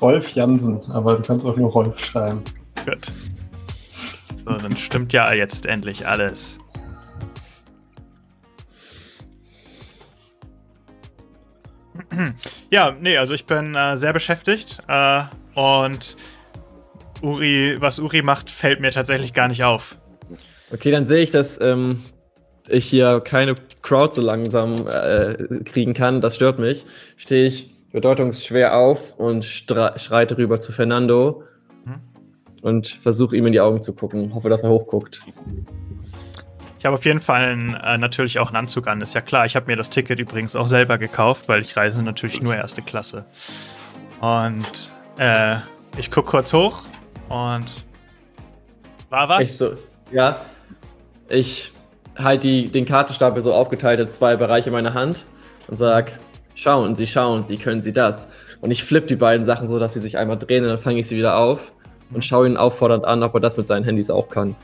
Rolf 0.00 0.30
Jansen, 0.34 0.80
aber 0.90 1.16
du 1.16 1.22
kannst 1.22 1.46
auch 1.46 1.56
nur 1.56 1.70
Rolf 1.70 1.98
schreiben. 2.04 2.42
Gut. 2.84 3.12
So, 4.44 4.52
dann 4.52 4.76
stimmt 4.76 5.12
ja 5.12 5.32
jetzt 5.32 5.64
endlich 5.66 6.06
alles. 6.06 6.58
Ja, 12.70 12.96
nee, 13.00 13.16
also 13.16 13.34
ich 13.34 13.46
bin 13.46 13.74
äh, 13.74 13.96
sehr 13.96 14.12
beschäftigt 14.12 14.78
äh, 14.88 15.22
und 15.54 16.16
Uri, 17.22 17.76
was 17.78 17.98
Uri 17.98 18.22
macht, 18.22 18.50
fällt 18.50 18.80
mir 18.80 18.90
tatsächlich 18.90 19.32
gar 19.32 19.48
nicht 19.48 19.64
auf. 19.64 19.96
Okay, 20.72 20.90
dann 20.90 21.06
sehe 21.06 21.22
ich, 21.22 21.30
dass 21.30 21.60
ähm, 21.60 22.02
ich 22.68 22.86
hier 22.86 23.20
keine 23.20 23.54
Crowd 23.82 24.14
so 24.14 24.22
langsam 24.22 24.86
äh, 24.86 25.62
kriegen 25.64 25.94
kann. 25.94 26.20
Das 26.20 26.36
stört 26.36 26.58
mich. 26.58 26.84
Stehe 27.16 27.46
ich 27.46 27.70
bedeutungsschwer 27.92 28.76
auf 28.76 29.14
und 29.18 29.44
schreite 29.44 30.36
rüber 30.36 30.58
zu 30.58 30.72
Fernando 30.72 31.44
hm? 31.84 32.00
und 32.62 32.88
versuche 32.88 33.36
ihm 33.36 33.46
in 33.46 33.52
die 33.52 33.60
Augen 33.60 33.82
zu 33.82 33.94
gucken. 33.94 34.34
Hoffe, 34.34 34.48
dass 34.48 34.62
er 34.62 34.70
hochguckt. 34.70 35.20
Ich 36.84 36.86
habe 36.86 36.98
auf 36.98 37.04
jeden 37.06 37.20
Fall 37.20 37.44
einen, 37.46 37.74
äh, 37.76 37.96
natürlich 37.96 38.38
auch 38.38 38.48
einen 38.48 38.56
Anzug 38.56 38.88
an, 38.88 39.00
ist 39.00 39.14
ja 39.14 39.22
klar. 39.22 39.46
Ich 39.46 39.56
habe 39.56 39.64
mir 39.68 39.76
das 39.76 39.88
Ticket 39.88 40.18
übrigens 40.18 40.54
auch 40.54 40.68
selber 40.68 40.98
gekauft, 40.98 41.48
weil 41.48 41.62
ich 41.62 41.74
reise 41.78 42.02
natürlich 42.02 42.42
nur 42.42 42.54
erste 42.54 42.82
Klasse. 42.82 43.24
Und 44.20 44.92
äh, 45.16 45.56
ich 45.96 46.10
gucke 46.10 46.28
kurz 46.28 46.52
hoch 46.52 46.82
und 47.30 47.64
war 49.08 49.30
was? 49.30 49.40
Ich 49.40 49.56
so, 49.56 49.78
ja, 50.12 50.36
ich 51.30 51.72
halte 52.18 52.64
den 52.64 52.84
Kartenstapel 52.84 53.40
so 53.40 53.54
aufgeteilt 53.54 53.98
in 53.98 54.10
zwei 54.10 54.36
Bereiche 54.36 54.70
meiner 54.70 54.92
Hand 54.92 55.24
und 55.68 55.78
sag, 55.78 56.18
schauen 56.54 56.94
Sie, 56.94 57.06
schauen 57.06 57.46
Sie, 57.46 57.56
können 57.56 57.80
Sie 57.80 57.94
das? 57.94 58.28
Und 58.60 58.70
ich 58.70 58.84
flippe 58.84 59.06
die 59.06 59.16
beiden 59.16 59.46
Sachen 59.46 59.68
so, 59.68 59.78
dass 59.78 59.94
sie 59.94 60.02
sich 60.02 60.18
einmal 60.18 60.36
drehen 60.38 60.64
und 60.64 60.68
dann 60.68 60.78
fange 60.78 61.00
ich 61.00 61.08
sie 61.08 61.16
wieder 61.16 61.38
auf 61.38 61.72
und 62.12 62.22
schaue 62.26 62.46
ihn 62.46 62.58
auffordernd 62.58 63.06
an, 63.06 63.22
ob 63.22 63.32
er 63.32 63.40
das 63.40 63.56
mit 63.56 63.66
seinen 63.66 63.84
Handys 63.84 64.10
auch 64.10 64.28
kann. 64.28 64.54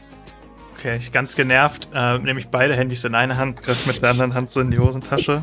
Okay, 0.81 0.97
ich 0.97 1.13
ganz 1.13 1.37
genervt, 1.37 1.91
äh, 1.95 2.17
nehme 2.21 2.41
ich 2.41 2.47
beide 2.49 2.75
Handys 2.75 3.05
in 3.05 3.15
eine 3.15 3.37
Hand, 3.37 3.63
griff 3.63 3.87
mit 3.87 4.01
der 4.01 4.13
anderen 4.13 4.33
Hand 4.33 4.51
so 4.51 4.63
in 4.63 4.71
die 4.71 4.79
Hosentasche, 4.79 5.43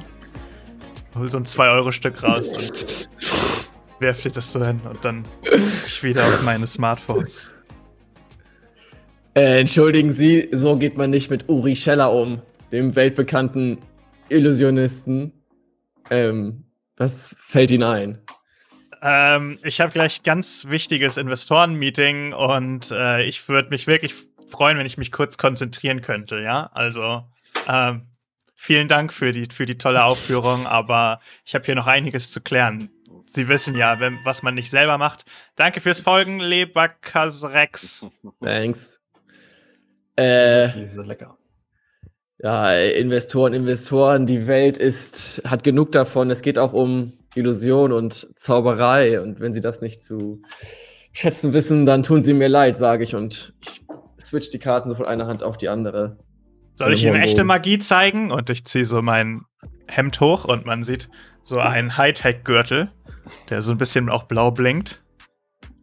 hol 1.13 1.29
so 1.29 1.37
ein 1.37 1.45
2-Euro-Stück 1.45 2.23
raus 2.23 2.57
und 2.57 3.09
werf 3.99 4.23
dir 4.23 4.31
das 4.31 4.51
so 4.51 4.65
hin 4.65 4.81
und 4.89 5.05
dann 5.05 5.25
ich 5.85 6.01
wieder 6.01 6.25
auf 6.25 6.41
meine 6.41 6.65
Smartphones. 6.65 7.47
Äh, 9.35 9.59
entschuldigen 9.59 10.11
Sie, 10.11 10.49
so 10.53 10.75
geht 10.75 10.97
man 10.97 11.11
nicht 11.11 11.29
mit 11.29 11.47
Uri 11.47 11.75
Scheller 11.75 12.11
um, 12.11 12.41
dem 12.71 12.95
weltbekannten 12.95 13.77
Illusionisten. 14.29 15.33
Ähm, 16.09 16.63
was 16.95 17.37
fällt 17.39 17.69
Ihnen 17.69 17.83
ein? 17.83 18.17
Ähm, 19.03 19.59
ich 19.63 19.81
habe 19.81 19.93
gleich 19.93 20.23
ganz 20.23 20.65
wichtiges 20.67 21.17
Investoren-Meeting 21.17 22.33
und 22.33 22.89
äh, 22.89 23.21
ich 23.21 23.47
würde 23.47 23.69
mich 23.69 23.85
wirklich 23.85 24.15
freuen, 24.47 24.77
wenn 24.77 24.85
ich 24.85 24.97
mich 24.97 25.11
kurz 25.11 25.37
konzentrieren 25.37 26.01
könnte, 26.01 26.39
ja. 26.39 26.69
Also 26.73 27.23
ähm, 27.67 28.07
vielen 28.55 28.87
Dank 28.87 29.13
für 29.13 29.31
die, 29.31 29.47
für 29.51 29.65
die 29.65 29.77
tolle 29.77 30.03
Aufführung, 30.03 30.65
aber 30.67 31.19
ich 31.45 31.55
habe 31.55 31.65
hier 31.65 31.75
noch 31.75 31.87
einiges 31.87 32.31
zu 32.31 32.41
klären. 32.41 32.89
Sie 33.25 33.47
wissen 33.47 33.75
ja, 33.75 33.99
wenn, 33.99 34.19
was 34.23 34.41
man 34.41 34.55
nicht 34.55 34.69
selber 34.69 34.97
macht. 34.97 35.25
Danke 35.55 35.81
fürs 35.81 35.99
Folgen, 35.99 36.39
Leberkasrex. 36.39 38.05
Thanks. 38.41 39.01
Äh, 40.15 40.69
die 40.69 40.83
ist 40.83 40.95
lecker. 40.95 41.37
Ja, 42.39 42.71
Investoren, 42.71 43.53
Investoren, 43.53 44.25
die 44.25 44.47
Welt 44.47 44.77
ist, 44.77 45.41
hat 45.45 45.63
genug 45.63 45.91
davon. 45.91 46.29
Es 46.29 46.41
geht 46.41 46.59
auch 46.59 46.73
um 46.73 47.13
Illusion 47.35 47.91
und 47.91 48.27
Zauberei. 48.39 49.19
Und 49.19 49.39
wenn 49.39 49.53
sie 49.53 49.61
das 49.61 49.81
nicht 49.81 50.03
zu 50.03 50.41
schätzen 51.13 51.53
wissen, 51.53 51.85
dann 51.85 52.03
tun 52.03 52.21
sie 52.21 52.33
mir 52.33 52.47
leid, 52.47 52.75
sage 52.75 53.03
ich. 53.03 53.15
Und 53.15 53.53
ich 53.63 53.86
switch 54.27 54.49
die 54.49 54.59
Karten 54.59 54.89
so 54.89 54.95
von 54.95 55.05
einer 55.05 55.27
Hand 55.27 55.43
auf 55.43 55.57
die 55.57 55.69
andere. 55.69 56.17
Soll 56.75 56.93
ich 56.93 57.03
ihm 57.03 57.15
echte 57.15 57.43
Magie 57.43 57.79
zeigen? 57.79 58.31
Und 58.31 58.49
ich 58.49 58.65
ziehe 58.65 58.85
so 58.85 59.01
mein 59.01 59.41
Hemd 59.87 60.19
hoch 60.19 60.45
und 60.45 60.65
man 60.65 60.83
sieht 60.83 61.09
so 61.43 61.59
einen 61.59 61.97
Hightech-Gürtel, 61.97 62.91
der 63.49 63.61
so 63.61 63.71
ein 63.71 63.77
bisschen 63.77 64.09
auch 64.09 64.23
blau 64.23 64.51
blinkt. 64.51 65.01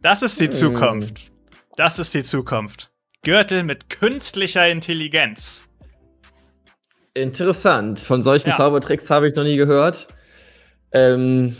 Das 0.01 0.21
ist 0.21 0.39
die 0.39 0.45
hm. 0.45 0.51
Zukunft. 0.51 1.31
Das 1.75 1.99
ist 1.99 2.13
die 2.13 2.23
Zukunft. 2.23 2.91
Gürtel 3.23 3.63
mit 3.63 3.89
künstlicher 3.89 4.69
Intelligenz. 4.69 5.65
Interessant. 7.13 7.99
Von 7.99 8.21
solchen 8.21 8.49
ja. 8.49 8.57
Zaubertricks 8.57 9.09
habe 9.09 9.27
ich 9.27 9.35
noch 9.35 9.43
nie 9.43 9.57
gehört. 9.57 10.07
Ähm, 10.91 11.57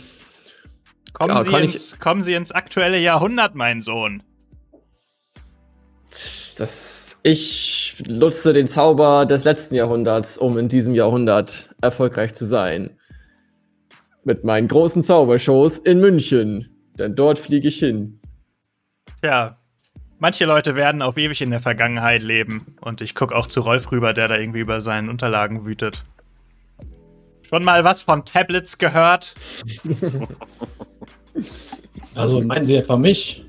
kommen, 1.12 1.34
ja, 1.34 1.42
Sie 1.42 1.56
ins, 1.56 1.98
kommen 1.98 2.22
Sie 2.22 2.34
ins 2.34 2.52
aktuelle 2.52 2.98
Jahrhundert, 2.98 3.54
mein 3.54 3.80
Sohn. 3.80 4.22
Das, 6.56 7.18
ich 7.22 8.02
nutze 8.08 8.54
den 8.54 8.66
Zauber 8.66 9.26
des 9.26 9.44
letzten 9.44 9.74
Jahrhunderts, 9.74 10.38
um 10.38 10.56
in 10.56 10.68
diesem 10.68 10.94
Jahrhundert 10.94 11.74
erfolgreich 11.82 12.32
zu 12.32 12.46
sein. 12.46 12.96
Mit 14.24 14.42
meinen 14.42 14.66
großen 14.66 15.02
Zaubershows 15.02 15.78
in 15.78 16.00
München. 16.00 16.70
Denn 16.98 17.14
dort 17.14 17.38
fliege 17.38 17.68
ich 17.68 17.78
hin. 17.78 18.20
Ja, 19.22 19.58
manche 20.18 20.46
Leute 20.46 20.76
werden 20.76 21.02
auf 21.02 21.18
ewig 21.18 21.42
in 21.42 21.50
der 21.50 21.60
Vergangenheit 21.60 22.22
leben. 22.22 22.74
Und 22.80 23.02
ich 23.02 23.14
gucke 23.14 23.36
auch 23.36 23.46
zu 23.46 23.60
Rolf 23.60 23.92
rüber, 23.92 24.14
der 24.14 24.28
da 24.28 24.38
irgendwie 24.38 24.60
über 24.60 24.80
seinen 24.80 25.10
Unterlagen 25.10 25.66
wütet. 25.66 26.04
Schon 27.42 27.64
mal 27.64 27.84
was 27.84 28.02
von 28.02 28.24
Tablets 28.24 28.78
gehört? 28.78 29.34
Also 32.14 32.40
meinen 32.40 32.64
Sie 32.64 32.76
etwa 32.76 32.96
mich? 32.96 33.45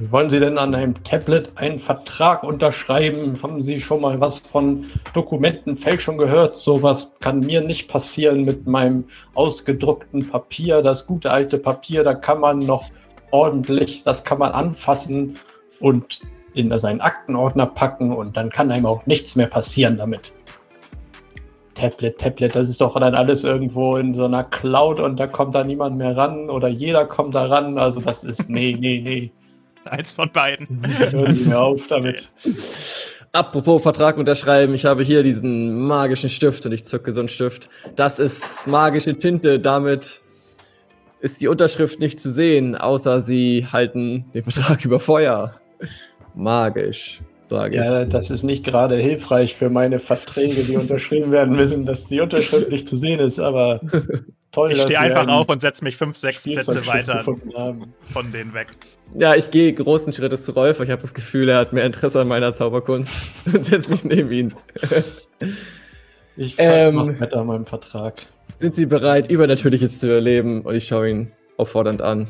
Wollen 0.00 0.30
Sie 0.30 0.38
denn 0.38 0.58
an 0.58 0.76
einem 0.76 1.02
Tablet 1.02 1.50
einen 1.56 1.80
Vertrag 1.80 2.44
unterschreiben? 2.44 3.36
Haben 3.42 3.62
Sie 3.62 3.80
schon 3.80 4.00
mal 4.00 4.20
was 4.20 4.38
von 4.38 4.84
Dokumentenfälschung 5.12 6.18
gehört? 6.18 6.56
Sowas 6.56 7.16
kann 7.18 7.40
mir 7.40 7.62
nicht 7.62 7.88
passieren 7.88 8.44
mit 8.44 8.68
meinem 8.68 9.06
ausgedruckten 9.34 10.28
Papier. 10.28 10.82
Das 10.82 11.04
gute 11.04 11.32
alte 11.32 11.58
Papier, 11.58 12.04
da 12.04 12.14
kann 12.14 12.38
man 12.38 12.60
noch 12.60 12.84
ordentlich, 13.32 14.04
das 14.04 14.22
kann 14.22 14.38
man 14.38 14.52
anfassen 14.52 15.34
und 15.80 16.20
in 16.54 16.76
seinen 16.78 17.00
Aktenordner 17.00 17.66
packen 17.66 18.12
und 18.12 18.36
dann 18.36 18.50
kann 18.50 18.70
einem 18.70 18.86
auch 18.86 19.04
nichts 19.06 19.34
mehr 19.34 19.48
passieren 19.48 19.98
damit. 19.98 20.32
Tablet, 21.74 22.18
Tablet, 22.18 22.54
das 22.54 22.68
ist 22.68 22.80
doch 22.80 22.98
dann 22.98 23.16
alles 23.16 23.42
irgendwo 23.42 23.96
in 23.96 24.14
so 24.14 24.26
einer 24.26 24.44
Cloud 24.44 25.00
und 25.00 25.18
da 25.18 25.26
kommt 25.26 25.56
da 25.56 25.64
niemand 25.64 25.96
mehr 25.96 26.16
ran 26.16 26.50
oder 26.50 26.68
jeder 26.68 27.04
kommt 27.04 27.34
da 27.34 27.46
ran. 27.46 27.78
Also 27.78 28.00
das 28.00 28.22
ist, 28.22 28.48
nee, 28.48 28.76
nee, 28.78 29.00
nee. 29.04 29.32
Eins 29.92 30.12
von 30.12 30.30
beiden. 30.30 30.82
Mir 31.46 31.60
auf 31.60 31.86
damit. 31.88 32.30
Apropos 33.32 33.82
Vertrag 33.82 34.16
unterschreiben, 34.16 34.74
ich 34.74 34.86
habe 34.86 35.02
hier 35.02 35.22
diesen 35.22 35.86
magischen 35.86 36.30
Stift 36.30 36.64
und 36.64 36.72
ich 36.72 36.84
zücke 36.84 37.12
so 37.12 37.20
einen 37.20 37.28
Stift. 37.28 37.68
Das 37.94 38.18
ist 38.18 38.66
magische 38.66 39.16
Tinte, 39.16 39.60
damit 39.60 40.22
ist 41.20 41.42
die 41.42 41.48
Unterschrift 41.48 42.00
nicht 42.00 42.18
zu 42.18 42.30
sehen, 42.30 42.74
außer 42.74 43.20
Sie 43.20 43.66
halten 43.70 44.24
den 44.32 44.44
Vertrag 44.44 44.84
über 44.84 44.98
Feuer. 44.98 45.54
Magisch, 46.34 47.20
sage 47.42 47.76
ich. 47.76 47.84
Ja, 47.84 48.04
das 48.06 48.30
ist 48.30 48.44
nicht 48.44 48.64
gerade 48.64 48.96
hilfreich 48.96 49.56
für 49.56 49.68
meine 49.68 49.98
Verträge, 49.98 50.62
die 50.62 50.76
unterschrieben 50.76 51.30
werden 51.30 51.54
müssen, 51.54 51.84
dass 51.84 52.06
die 52.06 52.20
Unterschrift 52.20 52.70
nicht 52.70 52.88
zu 52.88 52.96
sehen 52.96 53.20
ist, 53.20 53.40
aber 53.40 53.80
toll. 54.52 54.72
Ich 54.72 54.82
stehe 54.82 54.98
einfach 54.98 55.28
auf 55.28 55.48
und 55.48 55.60
setze 55.60 55.84
mich 55.84 55.96
fünf, 55.96 56.16
sechs 56.16 56.44
Plätze 56.44 56.86
weiter 56.86 57.24
von 57.24 58.32
denen 58.32 58.54
weg. 58.54 58.68
Ja, 59.14 59.34
ich 59.34 59.50
gehe 59.50 59.72
großen 59.72 60.12
Schrittes 60.12 60.44
zu 60.44 60.52
Rolf. 60.52 60.80
Ich 60.80 60.90
habe 60.90 61.00
das 61.00 61.14
Gefühl, 61.14 61.48
er 61.48 61.58
hat 61.58 61.72
mehr 61.72 61.84
Interesse 61.84 62.20
an 62.20 62.28
meiner 62.28 62.54
Zauberkunst 62.54 63.12
und 63.52 63.64
setze 63.64 63.90
mich 63.90 64.04
neben 64.04 64.30
ihn. 64.30 64.54
ich 66.36 66.54
ähm, 66.58 67.16
mit 67.18 67.32
an 67.32 67.46
meinem 67.46 67.66
Vertrag. 67.66 68.26
Sind 68.58 68.74
Sie 68.74 68.86
bereit, 68.86 69.30
Übernatürliches 69.30 70.00
zu 70.00 70.12
erleben? 70.12 70.62
Und 70.62 70.74
ich 70.74 70.86
schaue 70.86 71.08
ihn 71.08 71.32
auffordernd 71.56 72.02
an. 72.02 72.26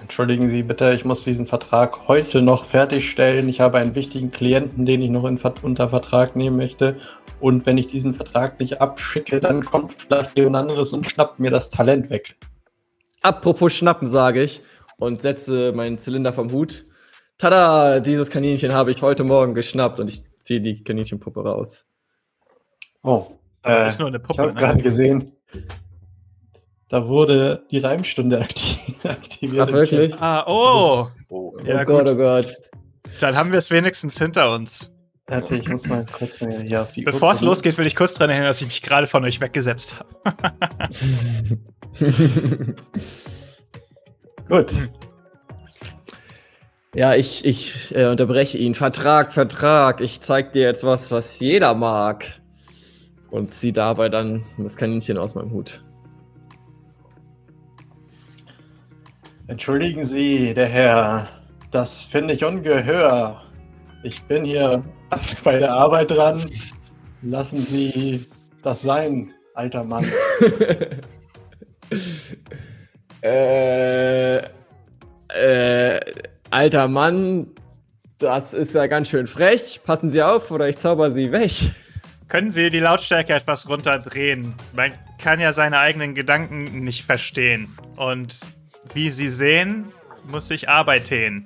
Entschuldigen 0.00 0.50
Sie 0.50 0.62
bitte, 0.62 0.92
ich 0.92 1.04
muss 1.04 1.24
diesen 1.24 1.46
Vertrag 1.46 2.08
heute 2.08 2.42
noch 2.42 2.66
fertigstellen. 2.66 3.48
Ich 3.48 3.60
habe 3.60 3.78
einen 3.78 3.94
wichtigen 3.94 4.30
Klienten, 4.30 4.86
den 4.86 5.02
ich 5.02 5.10
noch 5.10 5.24
in, 5.24 5.38
unter 5.62 5.88
Vertrag 5.88 6.36
nehmen 6.36 6.56
möchte. 6.56 7.00
Und 7.40 7.66
wenn 7.66 7.78
ich 7.78 7.86
diesen 7.86 8.14
Vertrag 8.14 8.60
nicht 8.60 8.80
abschicke, 8.80 9.40
dann 9.40 9.64
kommt 9.64 9.92
vielleicht 9.92 10.36
jemand 10.36 10.56
anderes 10.56 10.92
und 10.92 11.10
schnappt 11.10 11.40
mir 11.40 11.50
das 11.50 11.70
Talent 11.70 12.10
weg. 12.10 12.36
Apropos 13.22 13.74
Schnappen, 13.74 14.06
sage 14.06 14.42
ich 14.42 14.62
und 14.98 15.22
setze 15.22 15.72
meinen 15.72 15.98
Zylinder 15.98 16.32
vom 16.32 16.52
Hut. 16.52 16.84
Tada, 17.38 18.00
dieses 18.00 18.30
Kaninchen 18.30 18.72
habe 18.72 18.90
ich 18.90 19.02
heute 19.02 19.24
Morgen 19.24 19.54
geschnappt 19.54 20.00
und 20.00 20.08
ich 20.08 20.22
ziehe 20.40 20.60
die 20.60 20.82
Kaninchenpuppe 20.82 21.42
raus. 21.42 21.86
Oh, 23.02 23.26
äh, 23.64 23.86
ist 23.86 23.98
nur 23.98 24.08
eine 24.08 24.18
Puppe. 24.20 24.34
Ich 24.34 24.38
habe 24.38 24.54
ne? 24.54 24.60
gerade 24.60 24.82
gesehen, 24.82 25.32
da 26.88 27.08
wurde 27.08 27.64
die 27.70 27.78
Reimstunde 27.78 28.40
aktiviert. 29.02 29.68
Ach, 29.68 29.72
wirklich? 29.72 30.14
Ah, 30.20 30.44
oh. 30.46 31.08
oh. 31.28 31.56
Ja, 31.64 31.82
oh 31.82 31.84
Gott, 31.84 32.08
oh 32.08 32.16
Gott. 32.16 32.56
Dann 33.20 33.36
haben 33.36 33.50
wir 33.52 33.58
es 33.58 33.70
wenigstens 33.70 34.18
hinter 34.18 34.52
uns. 34.54 34.92
Warte, 35.28 35.56
ich 35.56 35.68
muss 35.68 35.86
mal 35.88 36.06
kurz 36.06 36.38
hier 36.38 36.82
auf 36.82 36.92
die 36.92 37.02
Bevor 37.02 37.32
es 37.32 37.40
losgeht, 37.40 37.76
will 37.78 37.86
ich 37.86 37.96
kurz 37.96 38.14
daran 38.14 38.30
erinnern, 38.30 38.48
dass 38.48 38.60
ich 38.60 38.68
mich 38.68 38.80
gerade 38.80 39.08
von 39.08 39.24
euch 39.24 39.40
weggesetzt 39.40 39.96
habe. 39.98 40.36
Gut. 44.48 44.72
Ja, 46.94 47.16
ich, 47.16 47.44
ich 47.44 47.92
äh, 47.94 48.06
unterbreche 48.06 48.56
ihn. 48.58 48.74
Vertrag, 48.74 49.32
Vertrag. 49.32 50.00
Ich 50.00 50.20
zeig 50.20 50.52
dir 50.52 50.62
jetzt 50.62 50.84
was, 50.84 51.10
was 51.10 51.40
jeder 51.40 51.74
mag. 51.74 52.40
Und 53.30 53.50
zieh 53.50 53.72
dabei 53.72 54.08
dann 54.08 54.44
das 54.56 54.76
Kaninchen 54.76 55.18
aus 55.18 55.34
meinem 55.34 55.50
Hut. 55.50 55.82
Entschuldigen 59.48 60.04
Sie, 60.04 60.54
der 60.54 60.66
Herr. 60.66 61.28
Das 61.70 62.04
finde 62.04 62.34
ich 62.34 62.44
ungehör. 62.44 63.42
Ich 64.02 64.22
bin 64.24 64.44
hier 64.44 64.82
bei 65.44 65.58
der 65.58 65.72
Arbeit 65.72 66.10
dran. 66.10 66.44
Lassen 67.22 67.58
Sie 67.58 68.26
das 68.62 68.82
sein, 68.82 69.32
alter 69.54 69.84
Mann. 69.84 70.04
Äh, 73.22 74.36
äh, 74.36 76.00
alter 76.50 76.86
Mann, 76.86 77.48
das 78.18 78.52
ist 78.52 78.74
ja 78.74 78.86
ganz 78.86 79.08
schön 79.08 79.26
frech. 79.26 79.80
Passen 79.84 80.10
Sie 80.10 80.22
auf 80.22 80.50
oder 80.50 80.68
ich 80.68 80.76
zauber 80.76 81.10
Sie 81.10 81.32
weg. 81.32 81.52
Können 82.28 82.52
Sie 82.52 82.70
die 82.70 82.78
Lautstärke 82.78 83.34
etwas 83.34 83.68
runterdrehen? 83.68 84.54
Man 84.74 84.92
kann 85.18 85.40
ja 85.40 85.52
seine 85.52 85.78
eigenen 85.78 86.14
Gedanken 86.14 86.84
nicht 86.84 87.04
verstehen. 87.04 87.76
Und 87.96 88.38
wie 88.94 89.10
Sie 89.10 89.30
sehen, 89.30 89.86
muss 90.30 90.50
ich 90.50 90.68
arbeiten. 90.68 91.44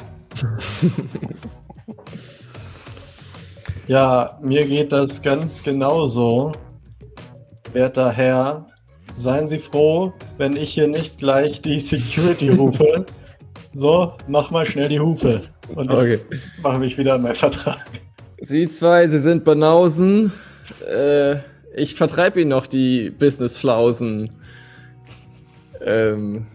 Ja, 3.87 4.39
mir 4.41 4.67
geht 4.67 4.93
das 4.93 5.21
ganz 5.21 5.63
genauso. 5.63 6.53
Werter 7.73 8.11
Herr, 8.13 8.67
seien 9.19 9.49
Sie 9.49 9.59
froh, 9.59 10.13
wenn 10.39 10.57
ich 10.57 10.75
hier 10.75 10.87
nicht 10.89 11.19
gleich 11.19 11.61
die 11.63 11.81
Security 11.81 12.51
rufe. 12.51 13.07
So, 13.73 14.15
mach 14.27 14.51
mal 14.51 14.67
schnell 14.67 14.89
die 14.89 14.99
Hufe. 14.99 15.43
Und 15.77 15.93
Okay. 15.93 16.19
ich 16.29 16.41
mache 16.61 16.81
mich 16.81 16.99
wieder 16.99 17.15
an 17.15 17.23
meinen 17.23 17.37
Vertrag. 17.37 17.79
Sie 18.41 18.67
zwei, 18.67 19.07
Sie 19.07 19.21
sind 19.21 19.45
Banausen. 19.45 20.33
Äh, 20.93 21.37
ich 21.77 21.95
vertreibe 21.95 22.41
Ihnen 22.41 22.51
noch 22.51 22.67
die 22.67 23.11
Business-Flausen. 23.11 24.29
Ähm, 25.87 26.49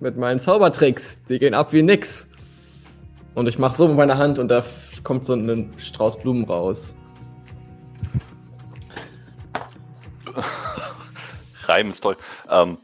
mit 0.00 0.16
meinen 0.16 0.38
Zaubertricks. 0.38 1.20
Die 1.28 1.38
gehen 1.38 1.54
ab 1.54 1.72
wie 1.72 1.82
nix. 1.82 2.28
Und 3.34 3.46
ich 3.46 3.58
mache 3.58 3.76
so 3.76 3.88
mit 3.88 3.96
meiner 3.96 4.18
Hand 4.18 4.38
und 4.38 4.48
da 4.48 4.64
kommt 5.04 5.24
so 5.24 5.34
ein 5.34 5.72
Strauß 5.78 6.20
Blumen 6.20 6.44
raus. 6.44 6.96
Reimen 11.64 11.92
ist 11.92 12.00
toll. 12.00 12.16
Ähm. 12.48 12.78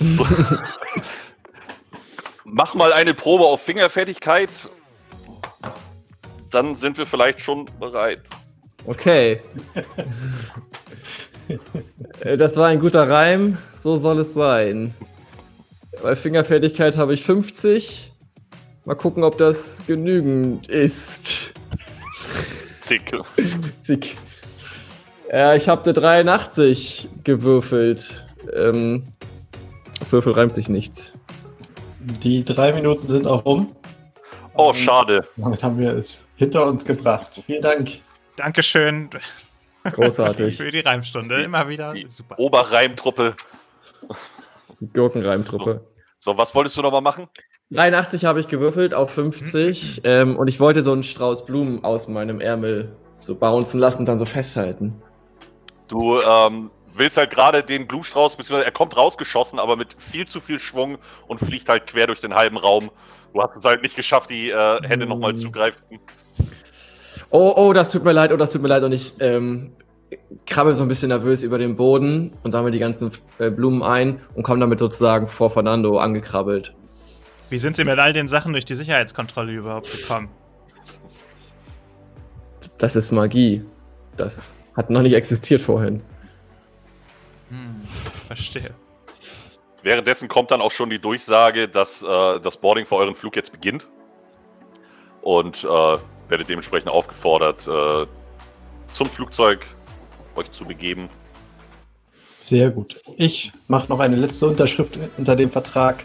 Mach 2.44 2.74
mal 2.74 2.92
eine 2.92 3.14
Probe 3.14 3.44
auf 3.44 3.62
Fingerfertigkeit. 3.62 4.50
Dann 6.50 6.76
sind 6.76 6.98
wir 6.98 7.06
vielleicht 7.06 7.40
schon 7.40 7.66
bereit. 7.78 8.22
Okay. 8.86 9.40
Äh, 12.20 12.36
das 12.36 12.56
war 12.56 12.68
ein 12.68 12.80
guter 12.80 13.08
Reim. 13.08 13.58
So 13.74 13.96
soll 13.96 14.20
es 14.20 14.34
sein. 14.34 14.94
Bei 16.02 16.14
Fingerfertigkeit 16.16 16.96
habe 16.96 17.14
ich 17.14 17.22
50. 17.22 18.12
Mal 18.84 18.94
gucken, 18.94 19.24
ob 19.24 19.38
das 19.38 19.82
genügend 19.86 20.68
ist. 20.68 21.54
Zick. 22.80 23.12
Zick. 23.82 24.16
Ja, 25.30 25.54
ich 25.54 25.68
habe 25.68 25.84
eine 25.84 25.92
83 25.92 27.08
gewürfelt. 27.24 28.24
Ähm, 28.54 29.04
auf 30.00 30.12
Würfel 30.12 30.32
reimt 30.32 30.54
sich 30.54 30.68
nichts. 30.68 31.18
Die 32.22 32.44
drei 32.44 32.72
Minuten 32.72 33.08
sind 33.08 33.26
auch 33.26 33.44
rum. 33.44 33.74
Oh, 34.54 34.72
schade. 34.72 35.28
Damit 35.36 35.62
haben 35.62 35.78
wir 35.78 35.92
es 35.92 36.24
hinter 36.36 36.66
uns 36.66 36.84
gebracht. 36.84 37.42
Vielen 37.46 37.62
Dank. 37.62 37.90
Dankeschön 38.36 39.10
Großartig. 39.84 40.56
für 40.56 40.70
die 40.70 40.80
Reimstunde. 40.80 41.42
Immer 41.42 41.68
wieder 41.68 41.92
Die 41.92 42.08
super. 42.08 42.38
Oberreimtruppe. 42.38 43.34
Gurkenreimtruppe. 44.92 45.80
So, 46.20 46.36
was 46.36 46.54
wolltest 46.54 46.76
du 46.76 46.82
nochmal 46.82 47.00
machen? 47.00 47.28
83 47.70 48.24
habe 48.24 48.40
ich 48.40 48.48
gewürfelt 48.48 48.94
auf 48.94 49.10
50. 49.12 50.00
Ähm, 50.04 50.36
und 50.36 50.48
ich 50.48 50.58
wollte 50.60 50.82
so 50.82 50.92
einen 50.92 51.02
Strauß 51.02 51.46
Blumen 51.46 51.84
aus 51.84 52.08
meinem 52.08 52.40
Ärmel 52.40 52.96
so 53.18 53.34
bouncen 53.34 53.80
lassen 53.80 54.00
und 54.00 54.06
dann 54.06 54.18
so 54.18 54.24
festhalten. 54.24 55.02
Du 55.88 56.20
ähm, 56.20 56.70
willst 56.94 57.16
halt 57.16 57.30
gerade 57.30 57.62
den 57.62 57.86
Blumenstrauß, 57.86 58.36
beziehungsweise 58.36 58.64
er 58.66 58.72
kommt 58.72 58.96
rausgeschossen, 58.96 59.58
aber 59.58 59.76
mit 59.76 59.96
viel 60.00 60.26
zu 60.26 60.40
viel 60.40 60.58
Schwung 60.58 60.98
und 61.26 61.38
fliegt 61.38 61.68
halt 61.68 61.86
quer 61.86 62.06
durch 62.06 62.20
den 62.20 62.34
halben 62.34 62.56
Raum. 62.56 62.90
Du 63.34 63.42
hast 63.42 63.56
es 63.56 63.64
halt 63.64 63.82
nicht 63.82 63.96
geschafft, 63.96 64.30
die 64.30 64.50
äh, 64.50 64.80
Hände 64.86 65.06
Mm. 65.06 65.10
nochmal 65.10 65.34
zu 65.34 65.50
greifen. 65.50 65.82
Oh, 67.30 67.52
oh, 67.56 67.72
das 67.72 67.90
tut 67.90 68.04
mir 68.04 68.12
leid, 68.12 68.32
oh, 68.32 68.36
das 68.36 68.52
tut 68.52 68.62
mir 68.62 68.68
leid. 68.68 68.82
Und 68.82 68.92
ich 68.92 69.14
ähm, 69.20 69.72
krabbel 70.46 70.74
so 70.74 70.82
ein 70.82 70.88
bisschen 70.88 71.08
nervös 71.08 71.42
über 71.42 71.58
den 71.58 71.76
Boden 71.76 72.32
und 72.42 72.52
sammle 72.52 72.70
die 72.70 72.78
ganzen 72.78 73.12
äh, 73.38 73.50
Blumen 73.50 73.82
ein 73.82 74.20
und 74.34 74.42
komme 74.42 74.60
damit 74.60 74.78
sozusagen 74.78 75.28
vor 75.28 75.50
Fernando 75.50 75.98
angekrabbelt. 75.98 76.74
Wie 77.50 77.58
sind 77.58 77.76
Sie 77.76 77.84
mit 77.84 77.98
all 77.98 78.12
den 78.12 78.28
Sachen 78.28 78.52
durch 78.52 78.64
die 78.64 78.74
Sicherheitskontrolle 78.74 79.52
überhaupt 79.52 79.90
gekommen? 79.90 80.28
Das 82.76 82.94
ist 82.94 83.10
Magie. 83.10 83.64
Das 84.16 84.54
hat 84.76 84.90
noch 84.90 85.02
nicht 85.02 85.14
existiert 85.14 85.60
vorhin. 85.60 86.02
Hm, 87.48 87.82
verstehe. 88.26 88.70
Währenddessen 89.82 90.28
kommt 90.28 90.50
dann 90.50 90.60
auch 90.60 90.70
schon 90.70 90.90
die 90.90 90.98
Durchsage, 90.98 91.68
dass 91.68 92.02
äh, 92.02 92.40
das 92.40 92.56
Boarding 92.58 92.84
für 92.84 92.96
euren 92.96 93.14
Flug 93.14 93.36
jetzt 93.36 93.52
beginnt. 93.52 93.86
Und 95.22 95.64
äh, 95.64 95.96
werdet 96.28 96.48
dementsprechend 96.48 96.90
aufgefordert, 96.90 97.66
äh, 97.66 98.06
zum 98.92 99.08
Flugzeug 99.08 99.66
euch 100.36 100.50
zu 100.52 100.64
begeben. 100.64 101.08
Sehr 102.40 102.70
gut. 102.70 103.00
Ich 103.16 103.52
mache 103.66 103.88
noch 103.88 104.00
eine 104.00 104.16
letzte 104.16 104.46
Unterschrift 104.46 104.98
unter 105.18 105.36
dem 105.36 105.50
Vertrag, 105.50 106.04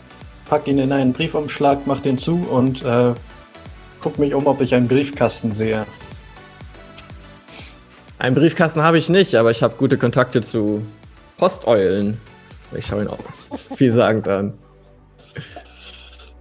pack 0.50 0.68
ihn 0.68 0.80
in 0.80 0.92
einen 0.92 1.14
Briefumschlag, 1.14 1.86
mach 1.86 2.02
den 2.02 2.18
zu 2.18 2.36
und 2.50 2.84
äh, 2.84 3.14
guck 4.02 4.20
mich 4.20 4.34
um, 4.34 4.48
ob 4.48 4.60
ich 4.62 4.76
einen 4.76 4.88
Briefkasten 4.88 5.54
sehe. 5.54 5.86
Einen 8.20 8.36
Briefkasten 8.36 8.82
habe 8.82 8.98
ich 8.98 9.10
nicht, 9.10 9.36
aber 9.36 9.52
ich 9.52 9.64
habe 9.64 9.76
gute 9.76 9.98
Kontakte 9.98 10.42
zu 10.42 10.82
Posteulen. 11.38 12.20
Ich 12.76 12.88
schaue 12.88 13.04
ihn 13.04 13.08
auch 13.08 13.20
vielsagend 13.76 14.28
an. 14.28 14.54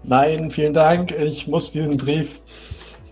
Nein, 0.05 0.51
vielen 0.51 0.75
Dank. 0.75 1.13
Ich 1.13 1.47
muss 1.47 1.71
diesen 1.73 1.97
Brief 1.97 2.41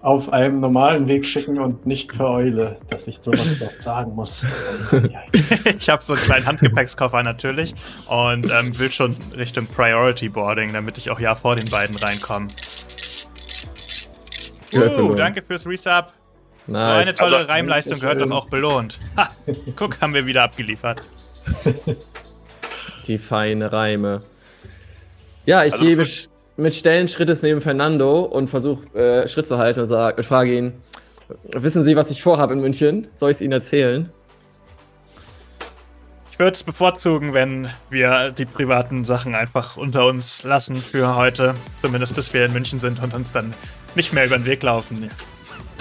auf 0.02 0.32
einem 0.32 0.60
normalen 0.60 1.08
Weg 1.08 1.24
schicken 1.26 1.58
und 1.60 1.84
nicht 1.86 2.12
für 2.14 2.24
Eule, 2.28 2.78
dass 2.88 3.06
ich 3.06 3.18
sowas 3.20 3.46
überhaupt 3.56 3.82
sagen 3.82 4.14
muss. 4.14 4.42
Ich 5.78 5.90
habe 5.90 6.02
so 6.02 6.14
einen 6.14 6.22
kleinen 6.22 6.46
Handgepäckskoffer 6.46 7.22
natürlich 7.22 7.74
und 8.06 8.50
ähm, 8.50 8.78
will 8.78 8.90
schon 8.90 9.14
Richtung 9.36 9.66
Priority 9.66 10.28
Boarding, 10.30 10.72
damit 10.72 10.96
ich 10.96 11.10
auch 11.10 11.20
ja 11.20 11.34
vor 11.34 11.54
den 11.56 11.68
beiden 11.70 11.96
reinkomme. 11.96 12.46
Uh, 14.72 15.14
danke 15.14 15.42
fürs 15.42 15.66
Resub. 15.66 16.12
So 16.66 16.72
Nice. 16.72 17.02
eine 17.02 17.14
tolle 17.16 17.36
Also- 17.38 17.48
Reimleistung 17.48 17.98
gehört 18.00 18.20
doch 18.20 18.30
auch 18.30 18.46
belohnt. 18.48 19.00
Ha, 19.16 19.30
guck, 19.76 20.00
haben 20.00 20.14
wir 20.14 20.24
wieder 20.26 20.44
abgeliefert. 20.44 21.02
Die 23.06 23.18
feine 23.18 23.72
Reime. 23.72 24.22
Ja, 25.46 25.64
ich 25.64 25.72
Also 25.72 25.84
gehe 25.84 25.96
für- 26.04 26.28
mit, 26.60 26.74
schnellen 26.74 27.08
Schrittes 27.08 27.42
neben 27.42 27.60
Fernando 27.60 28.20
und 28.20 28.48
versuche 28.48 28.86
äh, 28.98 29.28
Schritt 29.28 29.46
zu 29.46 29.58
halten 29.58 29.80
und 29.80 29.86
sag, 29.86 30.22
frage 30.24 30.56
ihn, 30.56 30.72
wissen 31.52 31.84
Sie, 31.84 31.96
was 31.96 32.10
ich 32.10 32.22
vorhabe 32.22 32.54
in 32.54 32.60
München? 32.60 33.08
Soll 33.14 33.30
ich 33.30 33.36
es 33.36 33.40
Ihnen 33.40 33.52
erzählen? 33.52 34.10
Ich 36.30 36.38
würde 36.38 36.54
es 36.54 36.64
bevorzugen, 36.64 37.34
wenn 37.34 37.68
wir 37.90 38.30
die 38.30 38.46
privaten 38.46 39.04
Sachen 39.04 39.34
einfach 39.34 39.76
unter 39.76 40.06
uns 40.06 40.42
lassen 40.42 40.80
für 40.80 41.16
heute. 41.16 41.54
Zumindest 41.82 42.14
bis 42.14 42.32
wir 42.32 42.46
in 42.46 42.52
München 42.52 42.80
sind 42.80 43.02
und 43.02 43.12
uns 43.12 43.32
dann 43.32 43.52
nicht 43.94 44.12
mehr 44.12 44.24
über 44.24 44.38
den 44.38 44.46
Weg 44.46 44.62
laufen. 44.62 45.10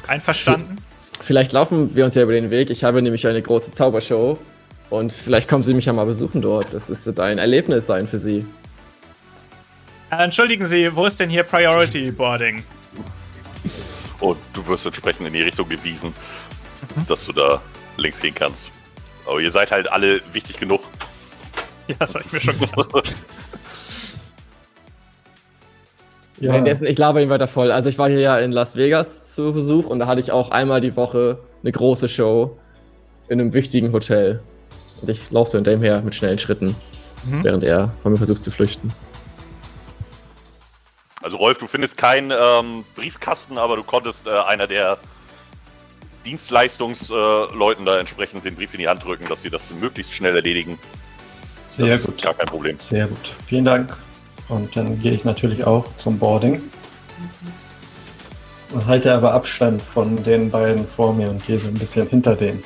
Einverstanden? 0.07 0.77
Vielleicht 1.21 1.53
laufen 1.53 1.95
wir 1.95 2.05
uns 2.05 2.15
ja 2.15 2.23
über 2.23 2.33
den 2.33 2.51
Weg. 2.51 2.69
Ich 2.69 2.83
habe 2.83 3.01
nämlich 3.01 3.25
eine 3.27 3.41
große 3.41 3.71
Zaubershow 3.71 4.37
und 4.89 5.13
vielleicht 5.13 5.47
kommen 5.47 5.63
Sie 5.63 5.73
mich 5.73 5.85
ja 5.85 5.93
mal 5.93 6.05
besuchen 6.05 6.41
dort. 6.41 6.73
Das 6.73 6.89
ist 6.89 7.19
ein 7.19 7.37
Erlebnis 7.37 7.85
sein 7.85 8.07
für 8.07 8.17
Sie. 8.17 8.45
Äh, 10.11 10.23
entschuldigen 10.23 10.65
Sie, 10.65 10.93
wo 10.95 11.05
ist 11.05 11.19
denn 11.19 11.29
hier 11.29 11.43
Priority 11.43 12.11
Boarding? 12.11 12.63
Und 14.19 14.37
du 14.53 14.65
wirst 14.67 14.85
entsprechend 14.85 15.27
in 15.27 15.33
die 15.33 15.41
Richtung 15.43 15.69
gewiesen, 15.69 16.13
dass 17.07 17.25
du 17.25 17.33
da 17.33 17.61
links 17.97 18.19
gehen 18.19 18.35
kannst. 18.35 18.69
Aber 19.25 19.39
ihr 19.39 19.51
seid 19.51 19.71
halt 19.71 19.89
alle 19.91 20.21
wichtig 20.33 20.57
genug. 20.59 20.81
Ja, 21.87 21.95
das 21.99 22.15
habe 22.15 22.23
ich 22.25 22.33
mir 22.33 22.39
schon 22.41 22.59
gedacht. 22.59 23.13
Ja, 26.41 26.53
Währenddessen, 26.53 26.87
ich 26.87 26.97
laber 26.97 27.21
ihn 27.21 27.29
weiter 27.29 27.49
voll. 27.49 27.69
Also 27.69 27.89
ich 27.89 27.97
war 27.97 28.07
hier 28.07 28.21
ja 28.21 28.39
in 28.39 28.53
Las 28.53 28.77
Vegas 28.77 29.35
zu 29.35 29.51
Besuch 29.51 29.87
und 29.87 29.99
da 29.99 30.07
hatte 30.07 30.21
ich 30.21 30.31
auch 30.31 30.51
einmal 30.51 30.79
die 30.79 30.95
Woche 30.95 31.37
eine 31.61 31.71
große 31.73 32.07
Show 32.07 32.57
in 33.27 33.41
einem 33.41 33.53
wichtigen 33.53 33.91
Hotel. 33.91 34.39
Und 35.01 35.09
ich 35.09 35.29
laufe 35.31 35.51
so 35.51 35.57
hinter 35.57 35.73
ihm 35.73 35.81
her 35.81 36.01
mit 36.01 36.15
schnellen 36.15 36.37
Schritten, 36.37 36.77
Mhm. 37.25 37.43
während 37.43 37.65
er 37.65 37.91
von 37.99 38.13
mir 38.13 38.17
versucht 38.17 38.41
zu 38.41 38.51
flüchten. 38.51 38.93
Also 41.21 41.37
Rolf, 41.37 41.57
du 41.57 41.67
findest 41.67 41.97
keinen 41.97 42.31
ähm, 42.31 42.85
Briefkasten, 42.95 43.57
aber 43.57 43.75
du 43.75 43.83
konntest 43.83 44.25
äh, 44.27 44.31
einer 44.31 44.67
der 44.67 44.97
Dienstleistungsleuten 46.25 47.83
äh, 47.83 47.89
da 47.89 47.97
entsprechend 47.97 48.45
den 48.45 48.55
Brief 48.55 48.73
in 48.73 48.79
die 48.79 48.87
Hand 48.87 49.03
drücken, 49.03 49.27
dass 49.27 49.41
sie 49.41 49.49
das 49.49 49.71
möglichst 49.73 50.13
schnell 50.13 50.35
erledigen. 50.35 50.79
sehr 51.69 51.97
das 51.97 52.05
gut. 52.05 52.21
gar 52.21 52.33
kein 52.33 52.47
Problem. 52.47 52.77
Sehr 52.79 53.07
gut. 53.07 53.31
Vielen 53.47 53.65
Dank. 53.65 53.97
Und 54.47 54.75
dann 54.75 54.99
gehe 55.01 55.11
ich 55.11 55.25
natürlich 55.25 55.65
auch 55.65 55.85
zum 55.97 56.17
Boarding. 56.17 56.61
Und 58.71 58.85
halte 58.85 59.13
aber 59.13 59.33
Abstand 59.33 59.81
von 59.81 60.23
den 60.23 60.51
beiden 60.51 60.87
vor 60.87 61.13
mir 61.13 61.29
und 61.29 61.45
gehe 61.45 61.59
so 61.59 61.67
ein 61.67 61.73
bisschen 61.73 62.07
hinter 62.07 62.35
denen. 62.35 62.63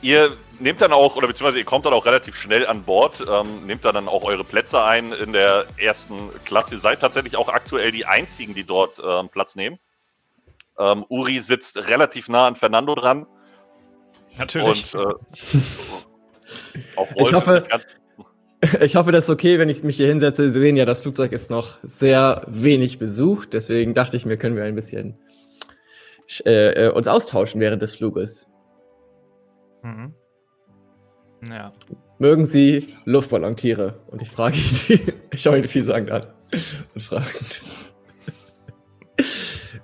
Ihr 0.00 0.30
nehmt 0.60 0.80
dann 0.80 0.92
auch, 0.92 1.16
oder 1.16 1.26
beziehungsweise 1.26 1.58
ihr 1.58 1.64
kommt 1.64 1.86
dann 1.86 1.92
auch 1.92 2.06
relativ 2.06 2.36
schnell 2.36 2.66
an 2.66 2.82
Bord, 2.82 3.22
ähm, 3.30 3.66
nehmt 3.66 3.84
dann, 3.84 3.94
dann 3.94 4.08
auch 4.08 4.24
eure 4.24 4.44
Plätze 4.44 4.82
ein 4.82 5.12
in 5.12 5.32
der 5.32 5.66
ersten 5.76 6.16
Klasse. 6.44 6.74
Ihr 6.74 6.80
seid 6.80 7.00
tatsächlich 7.00 7.36
auch 7.36 7.48
aktuell 7.48 7.90
die 7.92 8.06
einzigen, 8.06 8.54
die 8.54 8.64
dort 8.64 9.00
ähm, 9.04 9.28
Platz 9.28 9.56
nehmen. 9.56 9.78
Ähm, 10.78 11.04
Uri 11.08 11.40
sitzt 11.40 11.76
relativ 11.76 12.28
nah 12.28 12.46
an 12.46 12.56
Fernando 12.56 12.94
dran. 12.94 13.26
Natürlich. 14.36 14.94
Und 14.94 15.02
äh, 15.02 15.58
auch 16.96 17.08
Ich 17.16 17.32
hoffe- 17.32 17.66
Ich 18.80 18.96
hoffe, 18.96 19.12
das 19.12 19.24
ist 19.26 19.30
okay, 19.30 19.60
wenn 19.60 19.68
ich 19.68 19.84
mich 19.84 19.96
hier 19.96 20.08
hinsetze. 20.08 20.50
Sie 20.52 20.58
sehen 20.60 20.76
ja, 20.76 20.84
das 20.84 21.02
Flugzeug 21.02 21.30
ist 21.30 21.48
noch 21.48 21.78
sehr 21.84 22.42
wenig 22.48 22.98
besucht. 22.98 23.52
Deswegen 23.52 23.94
dachte 23.94 24.16
ich 24.16 24.26
mir, 24.26 24.36
können 24.36 24.56
wir 24.56 24.64
ein 24.64 24.74
bisschen 24.74 25.16
äh, 26.44 26.86
äh, 26.86 26.90
uns 26.90 27.06
austauschen 27.06 27.60
während 27.60 27.82
des 27.82 27.94
Fluges. 27.96 28.48
Mhm. 29.82 30.12
Ja. 31.46 31.72
Mögen 32.18 32.46
Sie 32.46 32.94
Luftballontiere? 33.04 34.00
Und 34.08 34.22
ich 34.22 34.30
frage 34.30 34.56
ihn, 34.56 35.12
ich 35.30 35.42
schaue 35.42 35.58
ihn 35.58 35.64
vielsagend 35.64 36.10
an 36.10 36.22
und 36.94 37.00
fragend. 37.00 37.62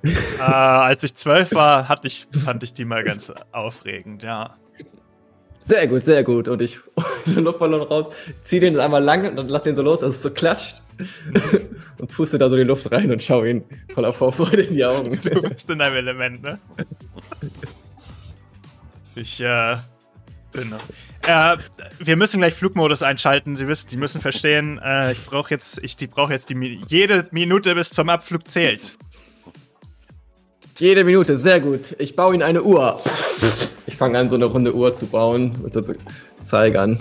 äh, 0.05 0.43
als 0.43 1.05
ich 1.05 1.15
zwölf 1.15 1.53
war, 1.53 1.89
hatte 1.89 2.09
ich, 2.09 2.27
fand 2.45 2.63
ich 2.63 2.73
die 2.73 2.85
mal 2.85 3.05
ganz 3.05 3.33
aufregend, 3.53 4.23
ja. 4.23 4.57
Sehr 5.61 5.87
gut, 5.89 6.03
sehr 6.03 6.25
gut. 6.25 6.49
Und 6.49 6.61
ich 6.61 6.81
so 7.25 7.37
einen 7.37 7.45
Luftballon 7.45 7.83
raus, 7.83 8.15
ziehe 8.43 8.61
den 8.61 8.79
einmal 8.79 9.03
lang 9.03 9.27
und 9.29 9.37
dann 9.37 9.49
lass 9.49 9.63
den 9.63 9.77
so 9.77 9.83
los, 9.83 10.01
dass 10.01 10.17
es 10.17 10.23
so 10.23 10.31
klatscht. 10.31 10.83
und 11.99 12.09
puste 12.09 12.39
da 12.39 12.49
so 12.49 12.57
die 12.57 12.63
Luft 12.63 12.93
rein 12.93 13.11
und 13.11 13.23
schaue 13.23 13.49
ihn 13.49 13.65
voller 13.93 14.13
Vorfreude 14.13 14.63
in 14.63 14.75
die 14.75 14.85
Augen. 14.85 15.19
Du 15.21 15.43
bist 15.43 15.69
in 15.71 15.79
deinem 15.79 15.97
Element, 15.97 16.43
ne? 16.43 16.59
Ich, 19.17 19.41
äh, 19.41 19.77
noch. 20.63 20.81
Äh, 21.27 21.57
wir 21.99 22.17
müssen 22.17 22.39
gleich 22.39 22.55
Flugmodus 22.55 23.03
einschalten. 23.03 23.57
Sie 23.57 23.67
wissen, 23.67 23.89
Sie 23.89 23.97
müssen 23.97 24.21
verstehen, 24.21 24.81
äh, 24.85 25.13
ich 25.13 25.25
brauche 25.25 25.51
jetzt, 25.51 25.83
ich 25.83 25.97
die 25.97 26.07
brauche 26.07 26.33
jetzt 26.33 26.51
die 26.51 26.55
Mi 26.55 26.81
jede 26.87 27.27
Minute 27.31 27.75
bis 27.75 27.91
zum 27.91 28.09
Abflug 28.09 28.49
zählt. 28.49 28.97
Jede 30.79 31.05
Minute, 31.05 31.39
sehr 31.39 31.61
gut. 31.61 31.95
Ich 31.99 32.17
baue 32.17 32.35
Ihnen 32.35 32.43
eine 32.43 32.63
Uhr. 32.63 32.99
Ich 33.87 33.97
fange 33.97 34.19
an, 34.19 34.29
so 34.29 34.35
eine 34.35 34.47
runde 34.47 34.75
Uhr 34.75 34.95
zu 34.95 35.07
bauen 35.07 35.63
mit 35.63 35.73
so 35.73 35.83
Zeigern. 36.41 37.01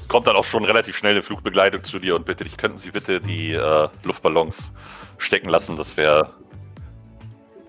Es 0.00 0.08
kommt 0.08 0.26
dann 0.26 0.36
auch 0.36 0.44
schon 0.44 0.64
relativ 0.64 0.96
schnell 0.96 1.12
eine 1.12 1.22
Flugbegleitung 1.22 1.82
zu 1.82 1.98
dir 1.98 2.14
und 2.14 2.24
bitte 2.24 2.44
dich, 2.44 2.56
könnten 2.56 2.78
Sie 2.78 2.90
bitte 2.90 3.20
die 3.20 3.52
äh, 3.52 3.88
Luftballons 4.04 4.72
stecken 5.18 5.48
lassen? 5.48 5.76
Das 5.76 5.96
wäre 5.96 6.30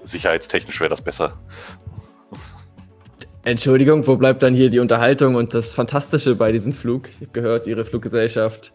sicherheitstechnisch 0.04 0.80
wäre 0.80 0.90
das 0.90 1.02
besser. 1.02 1.40
Entschuldigung, 3.46 4.08
wo 4.08 4.16
bleibt 4.16 4.42
dann 4.42 4.56
hier 4.56 4.72
die 4.72 4.80
Unterhaltung 4.80 5.36
und 5.36 5.54
das 5.54 5.74
Fantastische 5.76 6.34
bei 6.36 6.52
diesem 6.52 6.74
Flug? 6.74 7.10
Ich 7.10 7.16
habe 7.18 7.28
gehört, 7.32 7.68
Ihre 7.68 7.86
Fluggesellschaft 7.86 8.74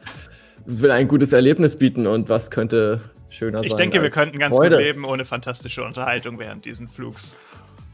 will 0.65 0.93
ein 0.93 1.09
gutes 1.09 1.33
Erlebnis 1.33 1.77
bieten 1.77 2.07
und 2.07 2.29
was 2.29 2.53
könnte 2.53 3.01
schöner 3.31 3.63
Ich 3.63 3.71
sein? 3.71 3.79
denke, 3.79 4.01
wir 4.01 4.11
könnten 4.11 4.39
ganz 4.39 4.55
Freude? 4.57 4.77
gut 4.77 4.85
leben 4.85 5.05
ohne 5.05 5.25
fantastische 5.25 5.83
Unterhaltung 5.83 6.39
während 6.39 6.65
diesen 6.67 6.87
Flugs. 6.89 7.37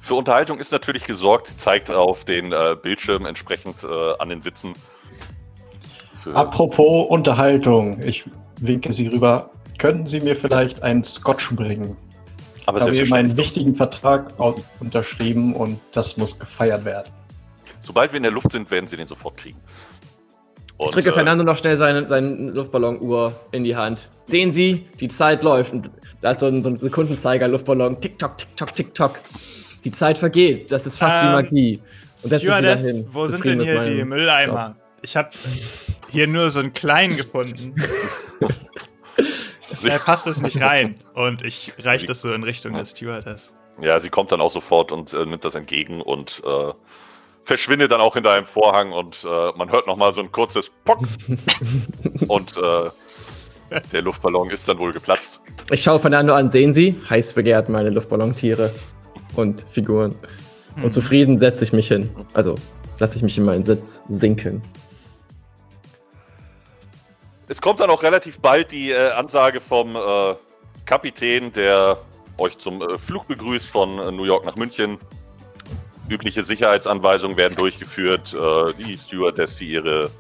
Für 0.00 0.14
Unterhaltung 0.16 0.58
ist 0.58 0.70
natürlich 0.70 1.04
gesorgt, 1.04 1.54
zeigt 1.58 1.90
auf 1.90 2.26
den 2.26 2.52
äh, 2.52 2.76
Bildschirm 2.80 3.24
entsprechend 3.24 3.82
äh, 3.82 4.12
an 4.18 4.28
den 4.28 4.42
Sitzen. 4.42 4.74
Für, 6.22 6.34
Apropos 6.34 7.08
Unterhaltung, 7.08 8.02
ich 8.02 8.24
winke 8.60 8.92
Sie 8.92 9.06
rüber. 9.06 9.50
Könnten 9.78 10.06
Sie 10.06 10.20
mir 10.20 10.36
vielleicht 10.36 10.82
einen 10.82 11.04
Scotch 11.04 11.54
bringen? 11.56 11.96
Aber 12.66 12.78
Ich 12.78 12.84
habe 12.84 12.96
eben 12.96 13.14
einen 13.14 13.36
wichtigen 13.36 13.74
Vertrag 13.74 14.34
unterschrieben 14.80 15.54
und 15.54 15.80
das 15.92 16.16
muss 16.16 16.38
gefeiert 16.38 16.84
werden. 16.84 17.10
sobald 17.80 18.12
wir 18.12 18.16
in 18.18 18.24
der 18.24 18.32
Luft 18.32 18.52
sind, 18.52 18.70
werden 18.70 18.86
Sie 18.86 18.96
den 18.96 19.06
sofort 19.06 19.36
kriegen. 19.36 19.58
Ich 20.78 20.84
Und, 20.84 20.94
drücke 20.94 21.08
äh, 21.08 21.12
Fernando 21.12 21.42
noch 21.44 21.56
schnell 21.56 21.76
seine, 21.78 22.06
seine 22.06 22.50
Luftballonuhr 22.50 23.32
in 23.52 23.64
die 23.64 23.76
Hand. 23.76 24.08
Sehen 24.26 24.52
Sie, 24.52 24.86
die 25.00 25.08
Zeit 25.08 25.42
läuft. 25.42 25.72
Und 25.72 25.90
da 26.20 26.32
ist 26.32 26.40
so 26.40 26.46
ein, 26.46 26.62
so 26.62 26.68
ein 26.68 26.76
Sekundenzeiger, 26.78 27.48
Luftballon. 27.48 28.00
Tick-Tock, 28.00 28.36
Tick-Tock, 28.38 28.74
Tick-Tock. 28.74 29.20
Die 29.84 29.90
Zeit 29.92 30.18
vergeht. 30.18 30.70
Das 30.72 30.84
ist 30.84 30.98
fast 30.98 31.22
wie 31.22 31.26
Ähm, 31.26 31.32
Magie. 31.32 31.80
Und 32.22 32.24
wieder 32.24 32.38
Stewardess, 32.40 32.86
hin, 32.86 33.08
wo 33.12 33.24
sind 33.24 33.44
denn 33.44 33.60
hier 33.60 33.80
die 33.82 34.04
Mülleimer? 34.04 34.74
Ich 35.02 35.16
habe 35.16 35.30
hier 36.10 36.26
nur 36.26 36.50
so 36.50 36.60
einen 36.60 36.72
kleinen 36.74 37.16
gefunden. 37.16 37.74
Da 39.82 39.98
passt 39.98 40.26
es 40.26 40.42
nicht 40.42 40.60
rein. 40.60 40.96
Und 41.14 41.42
ich 41.42 41.72
reiche 41.78 42.06
das 42.06 42.20
so 42.20 42.32
in 42.32 42.42
Richtung 42.42 42.74
des 42.74 42.90
Stewardess. 42.90 43.54
Ja, 43.80 44.00
sie 44.00 44.08
kommt 44.08 44.32
dann 44.32 44.40
auch 44.40 44.50
sofort 44.50 44.92
und 44.92 45.12
äh, 45.12 45.26
nimmt 45.26 45.44
das 45.44 45.54
entgegen 45.54 46.00
und 46.00 46.42
äh, 46.46 46.72
verschwindet 47.44 47.92
dann 47.92 48.00
auch 48.00 48.14
hinter 48.14 48.32
einem 48.32 48.46
Vorhang 48.46 48.92
und 48.92 49.24
äh, 49.24 49.52
man 49.56 49.70
hört 49.70 49.86
nochmal 49.86 50.12
so 50.12 50.20
ein 50.20 50.32
kurzes 50.32 50.70
Pock 50.84 51.00
und 52.28 52.56
äh, 52.56 52.90
der 53.92 54.02
Luftballon 54.02 54.50
ist 54.50 54.68
dann 54.68 54.78
wohl 54.78 54.92
geplatzt. 54.92 55.40
Ich 55.70 55.82
schaue 55.82 56.00
Fernando 56.00 56.34
an, 56.34 56.50
sehen 56.50 56.72
Sie? 56.72 56.98
Heiß 57.10 57.34
begehrt 57.34 57.68
meine 57.68 57.90
Luftballontiere 57.90 58.72
und 59.34 59.66
Figuren. 59.68 60.14
Hm. 60.76 60.84
Und 60.84 60.92
zufrieden 60.92 61.38
setze 61.38 61.64
ich 61.64 61.72
mich 61.72 61.88
hin. 61.88 62.08
Also 62.32 62.54
lasse 62.98 63.16
ich 63.16 63.22
mich 63.22 63.36
in 63.36 63.44
meinen 63.44 63.62
Sitz 63.62 64.02
sinken. 64.08 64.62
Es 67.48 67.60
kommt 67.60 67.80
dann 67.80 67.90
auch 67.90 68.02
relativ 68.02 68.40
bald 68.40 68.72
die 68.72 68.90
äh, 68.90 69.10
Ansage 69.12 69.60
vom 69.60 69.94
äh, 69.94 70.34
Kapitän, 70.84 71.52
der 71.52 71.98
euch 72.38 72.58
zum 72.58 72.82
äh, 72.82 72.98
Flug 72.98 73.28
begrüßt 73.28 73.68
von 73.68 73.98
äh, 73.98 74.10
New 74.10 74.24
York 74.24 74.44
nach 74.44 74.56
München. 74.56 74.98
Übliche 76.08 76.42
Sicherheitsanweisungen 76.42 77.36
werden 77.36 77.56
durchgeführt. 77.56 78.34
Äh, 78.34 78.72
die 78.74 78.96
Stewardess, 78.96 79.56
die 79.56 79.70
ihre 79.70 80.10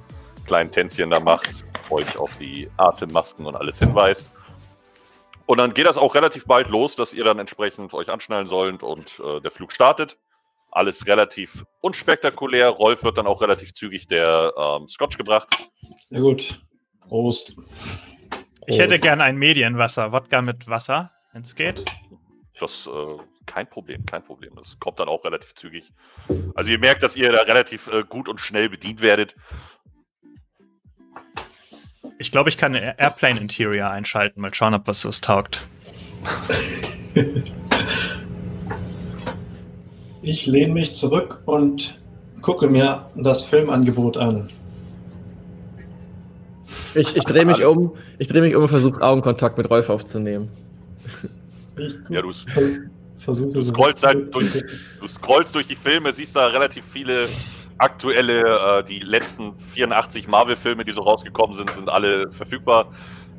kleinen 0.46 0.70
Tänzchen 0.70 1.10
da 1.10 1.18
macht, 1.18 1.64
euch 1.90 2.16
auf 2.16 2.36
die 2.36 2.70
Atemmasken 2.76 3.46
und 3.46 3.56
alles 3.56 3.80
hinweist. 3.80 4.30
Und 5.46 5.58
dann 5.58 5.74
geht 5.74 5.86
das 5.86 5.96
auch 5.96 6.14
relativ 6.14 6.44
bald 6.46 6.68
los, 6.68 6.96
dass 6.96 7.12
ihr 7.12 7.24
dann 7.24 7.38
entsprechend 7.38 7.94
euch 7.94 8.08
anschnallen 8.08 8.48
sollt 8.48 8.82
und 8.82 9.20
äh, 9.20 9.40
der 9.40 9.50
Flug 9.50 9.72
startet. 9.72 10.18
Alles 10.70 11.06
relativ 11.06 11.64
unspektakulär. 11.80 12.68
Rolf 12.68 13.02
wird 13.02 13.18
dann 13.18 13.26
auch 13.26 13.40
relativ 13.40 13.72
zügig 13.72 14.08
der 14.08 14.52
ähm, 14.56 14.88
Scotch 14.88 15.16
gebracht. 15.16 15.48
Na 16.10 16.20
gut. 16.20 16.60
Prost. 17.08 17.56
Ich 18.66 18.78
hätte 18.78 18.98
gern 18.98 19.20
ein 19.20 19.36
Medienwasser. 19.36 20.12
Wodka 20.12 20.42
mit 20.42 20.68
Wasser, 20.68 21.12
wenn 21.32 21.42
es 21.42 21.54
geht. 21.54 21.84
Das 22.58 22.86
äh, 22.86 23.22
kein 23.46 23.68
Problem, 23.68 24.04
kein 24.06 24.24
Problem. 24.24 24.52
Das 24.56 24.78
kommt 24.78 24.98
dann 24.98 25.08
auch 25.08 25.24
relativ 25.24 25.54
zügig. 25.54 25.92
Also 26.54 26.70
ihr 26.70 26.78
merkt, 26.78 27.02
dass 27.02 27.16
ihr 27.16 27.30
da 27.30 27.42
relativ 27.42 27.88
äh, 27.88 28.02
gut 28.02 28.28
und 28.28 28.40
schnell 28.40 28.68
bedient 28.68 29.00
werdet. 29.00 29.36
Ich 32.18 32.32
glaube, 32.32 32.48
ich 32.48 32.56
kann 32.56 32.74
Airplane 32.74 33.38
Interior 33.40 33.90
einschalten. 33.90 34.40
Mal 34.40 34.54
schauen, 34.54 34.74
ob 34.74 34.86
was 34.86 35.02
das 35.02 35.20
taugt. 35.20 35.62
Ich 40.26 40.44
lehne 40.44 40.72
mich 40.72 40.96
zurück 40.96 41.40
und 41.44 42.00
gucke 42.42 42.66
mir 42.66 43.08
das 43.14 43.44
Filmangebot 43.44 44.16
an. 44.16 44.50
Ich, 46.94 47.16
ich 47.16 47.24
drehe 47.24 47.44
mich 47.44 47.64
um, 47.64 47.94
ich 48.18 48.28
drehe 48.28 48.40
mich 48.42 48.54
um 48.56 48.62
und 48.62 48.68
versuche 48.68 49.00
Augenkontakt 49.00 49.56
mit 49.58 49.70
Rolf 49.70 49.88
aufzunehmen. 49.88 50.48
Ja, 52.08 52.22
du, 52.22 52.30
du 52.30 53.62
scrollst 53.62 54.04
halt 54.04 54.34
durch, 54.34 54.62
du 55.00 55.06
scrollst 55.06 55.54
durch 55.54 55.66
die 55.66 55.76
Filme, 55.76 56.10
siehst 56.12 56.34
da 56.34 56.46
relativ 56.46 56.84
viele 56.92 57.26
aktuelle, 57.78 58.78
äh, 58.78 58.84
die 58.84 59.00
letzten 59.00 59.52
84 59.58 60.28
Marvel-Filme, 60.28 60.84
die 60.84 60.92
so 60.92 61.02
rausgekommen 61.02 61.54
sind, 61.54 61.70
sind 61.70 61.88
alle 61.88 62.30
verfügbar. 62.30 62.92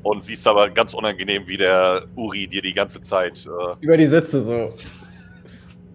Und 0.03 0.23
siehst 0.23 0.47
aber 0.47 0.69
ganz 0.69 0.93
unangenehm, 0.93 1.47
wie 1.47 1.57
der 1.57 2.05
Uri 2.15 2.47
dir 2.47 2.61
die 2.61 2.73
ganze 2.73 3.01
Zeit. 3.01 3.45
Äh, 3.45 3.83
Über 3.83 3.97
die 3.97 4.07
Sitze 4.07 4.41
so. 4.41 4.73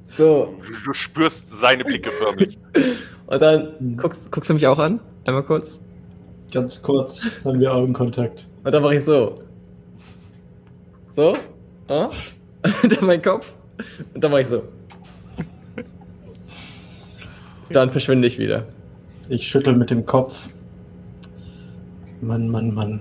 So. 0.09 0.59
du 0.85 0.93
spürst 0.93 1.45
seine 1.51 1.85
Blicke 1.85 2.11
förmlich. 2.11 2.59
Und 3.27 3.41
dann 3.41 3.97
guckst, 3.97 4.31
guckst 4.31 4.51
du 4.51 4.55
mich 4.55 4.67
auch 4.67 4.79
an? 4.79 5.01
Einmal 5.25 5.45
kurz. 5.45 5.81
Ganz 6.53 6.83
kurz 6.83 7.41
haben 7.45 7.61
wir 7.61 7.75
Augenkontakt. 7.75 8.47
Und 8.63 8.73
dann 8.73 8.83
mache 8.83 8.97
ich 8.97 9.05
so. 9.05 9.41
So. 11.11 11.35
Ah? 11.89 12.11
Dann 12.63 13.07
mein 13.07 13.23
Kopf. 13.23 13.55
Und 14.15 14.23
dann 14.23 14.31
mache 14.31 14.43
ich 14.43 14.47
so. 14.49 14.63
Dann 17.71 17.91
verschwinde 17.91 18.29
ich 18.29 18.39
wieder. 18.39 18.67
Ich 19.29 19.49
schüttel 19.49 19.75
mit 19.75 19.91
dem 19.91 20.05
Kopf. 20.05 20.49
Mann, 22.21 22.49
Mann, 22.49 22.75
Mann. 22.75 23.01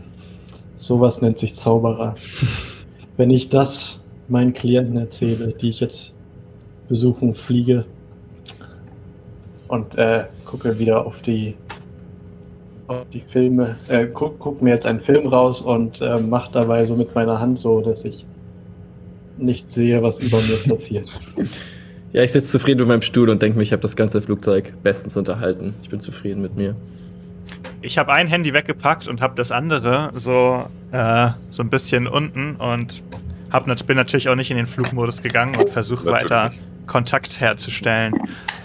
Sowas 0.77 1.21
nennt 1.21 1.37
sich 1.37 1.53
Zauberer. 1.53 2.15
Wenn 3.17 3.29
ich 3.29 3.49
das 3.49 4.01
meinen 4.29 4.53
Klienten 4.53 4.97
erzähle, 4.97 5.53
die 5.53 5.69
ich 5.69 5.81
jetzt 5.81 6.13
besuchen 6.87 7.35
fliege 7.35 7.85
und 9.67 9.97
äh, 9.97 10.25
gucke 10.45 10.79
wieder 10.79 11.05
auf 11.05 11.21
die 11.21 11.55
auf 12.99 13.09
die 13.13 13.21
Filme, 13.21 13.77
äh, 13.87 14.07
guck, 14.07 14.39
guck 14.39 14.61
mir 14.61 14.71
jetzt 14.71 14.85
einen 14.85 15.01
Film 15.01 15.27
raus 15.27 15.61
und 15.61 16.01
äh, 16.01 16.17
mach 16.19 16.49
dabei 16.49 16.85
so 16.85 16.95
mit 16.95 17.13
meiner 17.15 17.39
Hand 17.39 17.59
so, 17.59 17.81
dass 17.81 18.05
ich 18.05 18.25
nicht 19.37 19.71
sehe, 19.71 20.01
was 20.03 20.19
über 20.19 20.37
mir 20.41 20.57
passiert. 20.75 21.11
Ja, 22.13 22.23
ich 22.23 22.31
sitze 22.31 22.51
zufrieden 22.51 22.79
mit 22.79 22.87
meinem 22.89 23.01
Stuhl 23.01 23.29
und 23.29 23.41
denke 23.41 23.57
mir, 23.57 23.63
ich 23.63 23.71
habe 23.71 23.81
das 23.81 23.95
ganze 23.95 24.21
Flugzeug 24.21 24.73
bestens 24.83 25.15
unterhalten. 25.15 25.73
Ich 25.81 25.89
bin 25.89 25.99
zufrieden 25.99 26.41
mit 26.41 26.55
mir. 26.55 26.75
Ich 27.81 27.97
habe 27.97 28.13
ein 28.13 28.27
Handy 28.27 28.53
weggepackt 28.53 29.07
und 29.07 29.21
habe 29.21 29.33
das 29.35 29.51
andere 29.51 30.11
so, 30.15 30.65
äh, 30.91 31.29
so 31.49 31.63
ein 31.63 31.69
bisschen 31.69 32.07
unten 32.07 32.57
und 32.57 33.01
hab, 33.49 33.65
bin 33.87 33.97
natürlich 33.97 34.29
auch 34.29 34.35
nicht 34.35 34.51
in 34.51 34.57
den 34.57 34.67
Flugmodus 34.67 35.21
gegangen 35.21 35.55
und 35.55 35.69
versuche 35.69 36.05
weiter 36.05 36.51
Kontakt 36.85 37.39
herzustellen, 37.39 38.13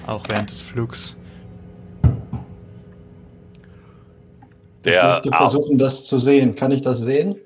auch 0.07 0.24
während 0.29 0.51
des 0.51 0.62
Flugs. 0.62 1.16
Der 4.87 5.20
ich 5.24 5.30
möchte 5.30 5.37
versuchen, 5.37 5.78
das 5.78 6.05
zu 6.05 6.18
sehen. 6.18 6.55
Kann 6.55 6.70
ich 6.70 6.82
das 6.82 7.01
sehen? 7.01 7.37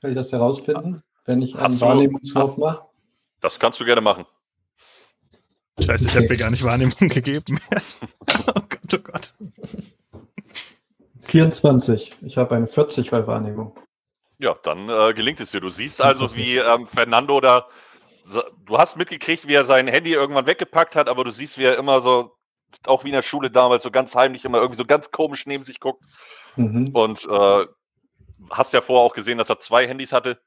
Kann 0.00 0.10
ich 0.10 0.16
das 0.16 0.32
herausfinden, 0.32 1.00
wenn 1.24 1.40
ich 1.40 1.54
einen 1.56 1.80
Wahrnehmungswurf 1.80 2.56
mache? 2.56 2.84
Das 3.40 3.58
kannst 3.58 3.80
du 3.80 3.84
gerne 3.84 4.00
machen. 4.00 4.26
Scheiße, 5.80 6.08
ich 6.08 6.16
habe 6.16 6.28
mir 6.28 6.36
gar 6.36 6.50
nicht 6.50 6.64
Wahrnehmung 6.64 6.94
gegeben. 7.08 7.60
oh 8.48 8.60
Gott, 8.68 8.94
oh 8.94 8.98
Gott. 8.98 9.34
24. 11.20 12.12
Ich 12.22 12.36
habe 12.36 12.54
eine 12.54 12.66
40 12.66 13.10
bei 13.10 13.26
Wahrnehmung. 13.26 13.76
Ja, 14.38 14.54
dann 14.62 14.88
äh, 14.88 15.14
gelingt 15.14 15.40
es 15.40 15.50
dir. 15.52 15.60
Du 15.60 15.68
siehst 15.68 16.00
also, 16.00 16.34
wie 16.34 16.56
ähm, 16.56 16.86
Fernando 16.86 17.40
da. 17.40 17.68
Du 18.66 18.78
hast 18.78 18.96
mitgekriegt, 18.96 19.46
wie 19.46 19.54
er 19.54 19.64
sein 19.64 19.86
Handy 19.86 20.12
irgendwann 20.12 20.46
weggepackt 20.46 20.96
hat, 20.96 21.08
aber 21.08 21.24
du 21.24 21.30
siehst, 21.30 21.58
wie 21.58 21.64
er 21.64 21.76
immer 21.76 22.00
so, 22.00 22.34
auch 22.86 23.04
wie 23.04 23.08
in 23.08 23.14
der 23.14 23.22
Schule 23.22 23.50
damals, 23.50 23.84
so 23.84 23.90
ganz 23.90 24.14
heimlich 24.14 24.44
immer 24.44 24.58
irgendwie 24.58 24.78
so 24.78 24.86
ganz 24.86 25.10
komisch 25.10 25.46
neben 25.46 25.64
sich 25.64 25.80
guckt. 25.80 26.02
Mhm. 26.56 26.88
Und 26.88 27.26
äh, 27.30 27.66
hast 28.50 28.72
ja 28.72 28.80
vorher 28.80 29.04
auch 29.04 29.14
gesehen, 29.14 29.38
dass 29.38 29.50
er 29.50 29.60
zwei 29.60 29.86
Handys 29.86 30.12
hatte. 30.12 30.38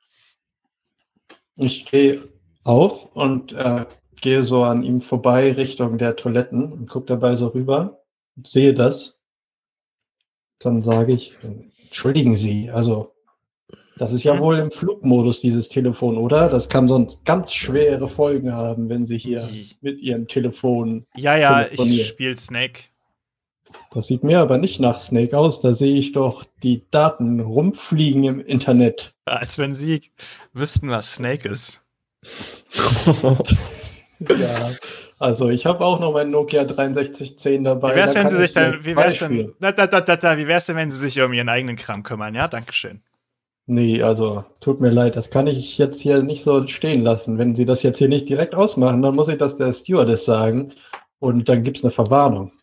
Ich 1.55 1.79
stehe 1.79 2.21
auf 2.63 3.15
und 3.15 3.53
äh, 3.53 3.85
gehe 4.21 4.43
so 4.43 4.63
an 4.63 4.83
ihm 4.83 5.01
vorbei 5.01 5.53
Richtung 5.53 5.97
der 5.97 6.15
Toiletten 6.15 6.71
und 6.71 6.89
gucke 6.89 7.07
dabei 7.07 7.35
so 7.35 7.47
rüber 7.47 8.03
und 8.35 8.47
sehe 8.47 8.73
das. 8.73 9.21
Dann 10.59 10.81
sage 10.81 11.13
ich, 11.13 11.37
entschuldigen 11.83 12.35
Sie, 12.35 12.69
also 12.71 13.13
das 13.97 14.13
ist 14.13 14.23
ja 14.23 14.35
mhm. 14.35 14.39
wohl 14.39 14.57
im 14.59 14.71
Flugmodus, 14.71 15.39
dieses 15.41 15.69
Telefon, 15.69 16.17
oder? 16.17 16.49
Das 16.49 16.69
kann 16.69 16.87
sonst 16.87 17.25
ganz 17.25 17.53
schwere 17.53 18.07
Folgen 18.07 18.53
haben, 18.53 18.89
wenn 18.89 19.05
Sie 19.05 19.17
hier 19.17 19.47
mit 19.81 19.99
Ihrem 19.99 20.27
Telefon. 20.27 21.05
Ja, 21.15 21.35
ja, 21.35 21.65
ich 21.67 22.07
spiele 22.07 22.37
Snake. 22.37 22.83
Das 23.91 24.07
sieht 24.07 24.23
mir 24.23 24.39
aber 24.39 24.57
nicht 24.57 24.79
nach 24.79 24.97
Snake 24.97 25.37
aus. 25.37 25.61
Da 25.61 25.73
sehe 25.73 25.97
ich 25.97 26.11
doch 26.11 26.43
die 26.63 26.83
Daten 26.91 27.39
rumfliegen 27.39 28.23
im 28.23 28.39
Internet. 28.39 29.13
Als 29.25 29.57
wenn 29.57 29.75
Sie 29.75 30.01
wüssten, 30.53 30.89
was 30.89 31.13
Snake 31.13 31.47
ist. 31.47 31.81
ja, 34.19 34.69
also 35.19 35.49
ich 35.49 35.65
habe 35.65 35.85
auch 35.85 35.99
noch 35.99 36.13
mein 36.13 36.29
Nokia 36.29 36.61
6310 36.61 37.63
dabei. 37.63 37.91
Wie 37.91 37.95
wär's, 37.95 38.13
da 38.13 38.19
wenn 38.19 38.29
Sie 38.29 38.35
sich 38.35 38.53
dann, 38.53 38.85
wie 38.85 38.95
wär's 38.95 39.19
denn, 39.19 39.53
da, 39.59 39.71
da, 39.71 39.87
da, 39.87 40.15
da, 40.15 40.37
wie 40.37 40.47
wär's 40.47 40.65
denn, 40.67 40.75
wenn 40.75 40.91
Sie 40.91 40.97
sich 40.97 41.21
um 41.21 41.33
Ihren 41.33 41.49
eigenen 41.49 41.75
Kram 41.75 42.03
kümmern? 42.03 42.35
Ja, 42.35 42.47
Dankeschön. 42.47 43.01
Nee, 43.69 44.01
also 44.01 44.45
tut 44.61 44.79
mir 44.79 44.91
leid, 44.91 45.17
das 45.17 45.29
kann 45.29 45.45
ich 45.45 45.77
jetzt 45.77 45.99
hier 45.99 46.23
nicht 46.23 46.43
so 46.43 46.65
stehen 46.67 47.01
lassen. 47.01 47.37
Wenn 47.37 47.53
Sie 47.53 47.65
das 47.65 47.83
jetzt 47.83 47.97
hier 47.97 48.07
nicht 48.07 48.29
direkt 48.29 48.55
ausmachen, 48.55 49.01
dann 49.01 49.15
muss 49.15 49.27
ich 49.27 49.37
das 49.37 49.57
der 49.57 49.73
Stewardess 49.73 50.23
sagen 50.23 50.73
und 51.19 51.49
dann 51.49 51.63
gibt 51.63 51.77
es 51.77 51.83
eine 51.83 51.91
Verwarnung. 51.91 52.53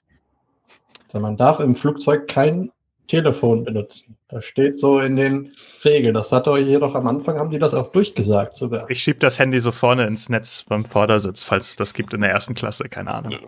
Also 1.14 1.22
man 1.22 1.36
darf 1.36 1.60
im 1.60 1.76
Flugzeug 1.76 2.26
kein 2.26 2.72
Telefon 3.06 3.62
benutzen. 3.62 4.16
Das 4.26 4.44
steht 4.44 4.76
so 4.76 4.98
in 4.98 5.14
den 5.14 5.52
Regeln. 5.84 6.12
Das 6.12 6.32
hat 6.32 6.48
euch 6.48 6.66
jedoch 6.66 6.96
am 6.96 7.06
Anfang, 7.06 7.38
haben 7.38 7.50
die 7.50 7.60
das 7.60 7.72
auch 7.72 7.92
durchgesagt 7.92 8.56
sogar. 8.56 8.90
Ich 8.90 9.00
schieb 9.00 9.20
das 9.20 9.38
Handy 9.38 9.60
so 9.60 9.70
vorne 9.70 10.08
ins 10.08 10.28
Netz 10.28 10.64
beim 10.68 10.84
Vordersitz, 10.84 11.44
falls 11.44 11.68
es 11.68 11.76
das 11.76 11.94
gibt 11.94 12.14
in 12.14 12.22
der 12.22 12.30
ersten 12.30 12.56
Klasse, 12.56 12.88
keine 12.88 13.14
Ahnung. 13.14 13.38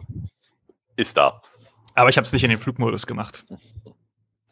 Ist 0.94 1.16
da. 1.16 1.42
Aber 1.96 2.08
ich 2.08 2.16
habe 2.16 2.24
es 2.24 2.32
nicht 2.32 2.44
in 2.44 2.50
den 2.50 2.60
Flugmodus 2.60 3.04
gemacht. 3.04 3.44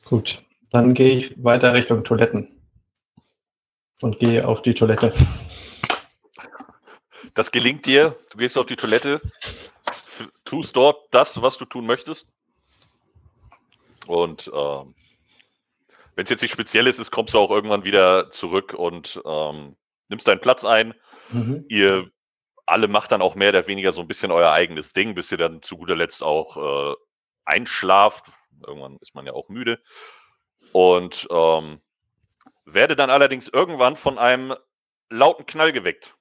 Gut, 0.07 0.43
dann 0.73 0.93
gehe 0.93 1.17
ich 1.17 1.45
weiter 1.45 1.73
Richtung 1.73 2.03
Toiletten 2.03 2.49
und 4.03 4.19
gehe 4.19 4.45
auf 4.49 4.61
die 4.63 4.75
Toilette. 4.75 5.13
Das 7.35 7.53
gelingt 7.53 7.87
dir. 7.87 8.17
Du 8.33 8.39
gehst 8.39 8.59
auf 8.59 8.67
die 8.67 8.77
Toilette, 8.77 9.21
tust 10.45 10.75
dort 10.75 11.07
das, 11.13 11.41
was 11.41 11.59
du 11.59 11.65
tun 11.65 11.87
möchtest. 11.87 12.34
Und 14.07 14.51
ähm, 14.55 14.95
wenn 16.15 16.25
es 16.25 16.31
jetzt 16.31 16.43
nicht 16.43 16.53
speziell 16.53 16.87
ist, 16.87 17.11
kommst 17.11 17.35
du 17.35 17.39
auch 17.39 17.51
irgendwann 17.51 17.85
wieder 17.85 18.31
zurück 18.31 18.75
und 18.75 19.21
ähm, 19.25 19.77
nimmst 20.09 20.29
deinen 20.29 20.41
Platz 20.41 20.65
ein. 20.65 20.95
Mhm. 21.31 21.65
Ihr 21.69 22.11
alle 22.67 22.89
macht 22.89 23.13
dann 23.13 23.23
auch 23.23 23.35
mehr 23.35 23.51
oder 23.51 23.67
weniger 23.67 23.93
so 23.93 24.01
ein 24.01 24.09
bisschen 24.09 24.31
euer 24.31 24.51
eigenes 24.53 24.93
Ding, 24.93 25.15
bis 25.15 25.31
ihr 25.31 25.39
dann 25.39 25.61
zu 25.61 25.77
guter 25.77 25.97
Letzt 25.97 26.23
auch 26.23 26.93
äh, 26.93 26.95
einschlaft. 27.45 28.27
Irgendwann 28.67 28.97
ist 29.01 29.15
man 29.15 29.27
ja 29.27 29.33
auch 29.33 29.49
müde. 29.49 29.83
Und 30.73 31.27
ähm, 31.31 31.81
werde 32.65 32.97
dann 32.97 33.11
allerdings 33.11 33.49
irgendwann 33.49 33.97
von 33.97 34.19
einem 34.19 34.55
lauten 35.11 35.47
Knall 35.47 35.73
geweckt. 35.73 36.15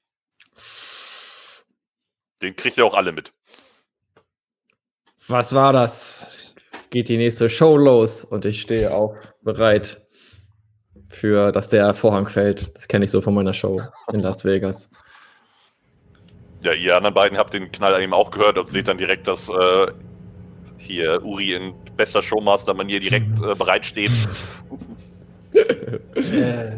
Den 2.41 2.55
kriegt 2.55 2.77
ihr 2.77 2.85
auch 2.85 2.93
alle 2.93 3.13
mit. 3.13 3.31
Was 5.27 5.55
war 5.55 5.71
das? 5.71 6.52
Geht 6.93 7.09
die 7.09 7.17
nächste 7.17 7.49
Show 7.49 7.75
los 7.75 8.23
und 8.23 8.45
ich 8.45 8.61
stehe 8.61 8.93
auch 8.93 9.15
bereit 9.41 9.99
für, 11.09 11.51
dass 11.51 11.69
der 11.69 11.95
Vorhang 11.95 12.27
fällt. 12.27 12.75
Das 12.75 12.87
kenne 12.87 13.05
ich 13.05 13.09
so 13.09 13.19
von 13.19 13.33
meiner 13.33 13.51
Show 13.51 13.81
in 14.13 14.19
Las 14.19 14.45
Vegas. 14.45 14.91
Ja, 16.61 16.73
ihr 16.73 16.95
anderen 16.95 17.15
beiden 17.15 17.35
habt 17.39 17.55
den 17.55 17.71
Knall 17.71 17.99
eben 17.99 18.13
auch 18.13 18.29
gehört 18.29 18.59
und 18.59 18.69
seht 18.69 18.87
dann 18.87 18.99
direkt, 18.99 19.27
dass 19.27 19.49
äh, 19.49 19.87
hier 20.77 21.25
Uri 21.25 21.53
in 21.53 21.73
bester 21.97 22.21
Showmaster-Manier 22.21 22.99
direkt 22.99 23.41
äh, 23.41 23.55
bereitsteht. 23.55 24.11
äh, 25.55 26.77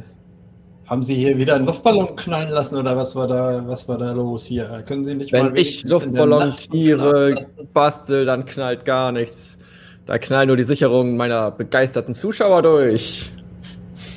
haben 0.86 1.04
Sie 1.04 1.16
hier 1.16 1.38
wieder 1.38 1.56
einen 1.56 1.66
Luftballon 1.66 2.16
knallen 2.16 2.52
lassen 2.52 2.78
oder 2.78 2.96
was 2.96 3.18
war 3.18 3.28
da, 3.28 3.68
was 3.68 3.86
war 3.90 3.98
da 3.98 4.14
los 4.14 4.46
hier? 4.46 4.82
Können 4.88 5.04
Sie 5.04 5.14
nicht 5.14 5.34
Wenn 5.34 5.58
ich 5.58 5.84
Luftballontiere 5.84 7.48
bastel, 7.74 8.24
dann 8.24 8.46
knallt 8.46 8.86
gar 8.86 9.12
nichts. 9.12 9.60
Da 10.06 10.20
knallen 10.20 10.48
nur 10.48 10.58
die 10.58 10.64
Sicherungen 10.64 11.18
meiner 11.18 11.52
begeisterten 11.52 12.14
Zuschauer 12.14 12.62
durch. 12.62 13.32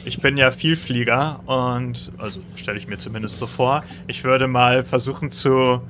Ich 0.04 0.20
bin 0.20 0.36
ja 0.36 0.50
Vielflieger 0.50 1.40
und, 1.46 2.12
also 2.18 2.40
stelle 2.56 2.78
ich 2.78 2.88
mir 2.88 2.98
zumindest 2.98 3.38
so 3.38 3.46
vor, 3.46 3.84
ich 4.06 4.24
würde 4.24 4.48
mal 4.48 4.84
versuchen 4.84 5.30
zu 5.30 5.80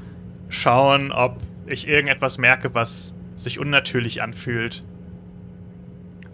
schauen, 0.49 1.13
ob 1.13 1.39
ich 1.67 1.89
irgendetwas 1.89 2.39
merke, 2.39 2.75
was 2.75 3.15
sich 3.37 3.59
unnatürlich 3.59 4.23
anfühlt. 4.23 4.85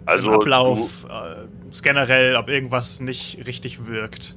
Also 0.05 0.31
Im 0.31 0.41
Ablauf, 0.41 1.05
äh, 1.09 1.45
generell, 1.81 2.35
ob 2.35 2.49
irgendwas 2.49 2.99
nicht 2.99 3.45
richtig 3.45 3.87
wirkt. 3.87 4.35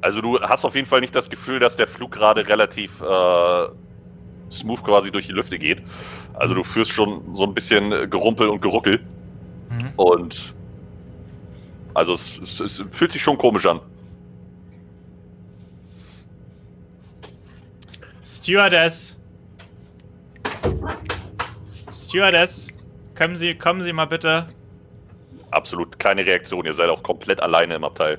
Also 0.00 0.20
du 0.20 0.40
hast 0.40 0.64
auf 0.64 0.74
jeden 0.74 0.86
Fall 0.86 1.00
nicht 1.00 1.14
das 1.14 1.28
Gefühl, 1.28 1.58
dass 1.58 1.76
der 1.76 1.86
Flug 1.86 2.12
gerade 2.12 2.46
relativ 2.46 3.00
äh, 3.02 3.68
smooth 4.50 4.82
quasi 4.82 5.10
durch 5.10 5.26
die 5.26 5.32
Lüfte 5.32 5.58
geht. 5.58 5.82
Also 6.36 6.54
du 6.54 6.62
führst 6.62 6.92
schon 6.92 7.34
so 7.34 7.44
ein 7.44 7.54
bisschen 7.54 8.10
Gerumpel 8.10 8.48
und 8.48 8.62
Geruckel. 8.62 9.00
Mhm. 9.70 9.92
Und 9.96 10.54
also 11.94 12.12
es, 12.12 12.38
es, 12.38 12.60
es 12.60 12.84
fühlt 12.92 13.12
sich 13.12 13.22
schon 13.22 13.38
komisch 13.38 13.66
an. 13.66 13.80
Stewardess. 18.24 19.18
Stewardess, 21.90 22.68
kommen 23.16 23.36
Sie, 23.36 23.54
kommen 23.54 23.82
Sie 23.82 23.92
mal 23.92 24.04
bitte 24.04 24.46
absolut 25.56 25.98
keine 25.98 26.24
Reaktion. 26.24 26.64
Ihr 26.66 26.74
seid 26.74 26.88
auch 26.88 27.02
komplett 27.02 27.40
alleine 27.40 27.74
im 27.74 27.84
Abteil. 27.84 28.18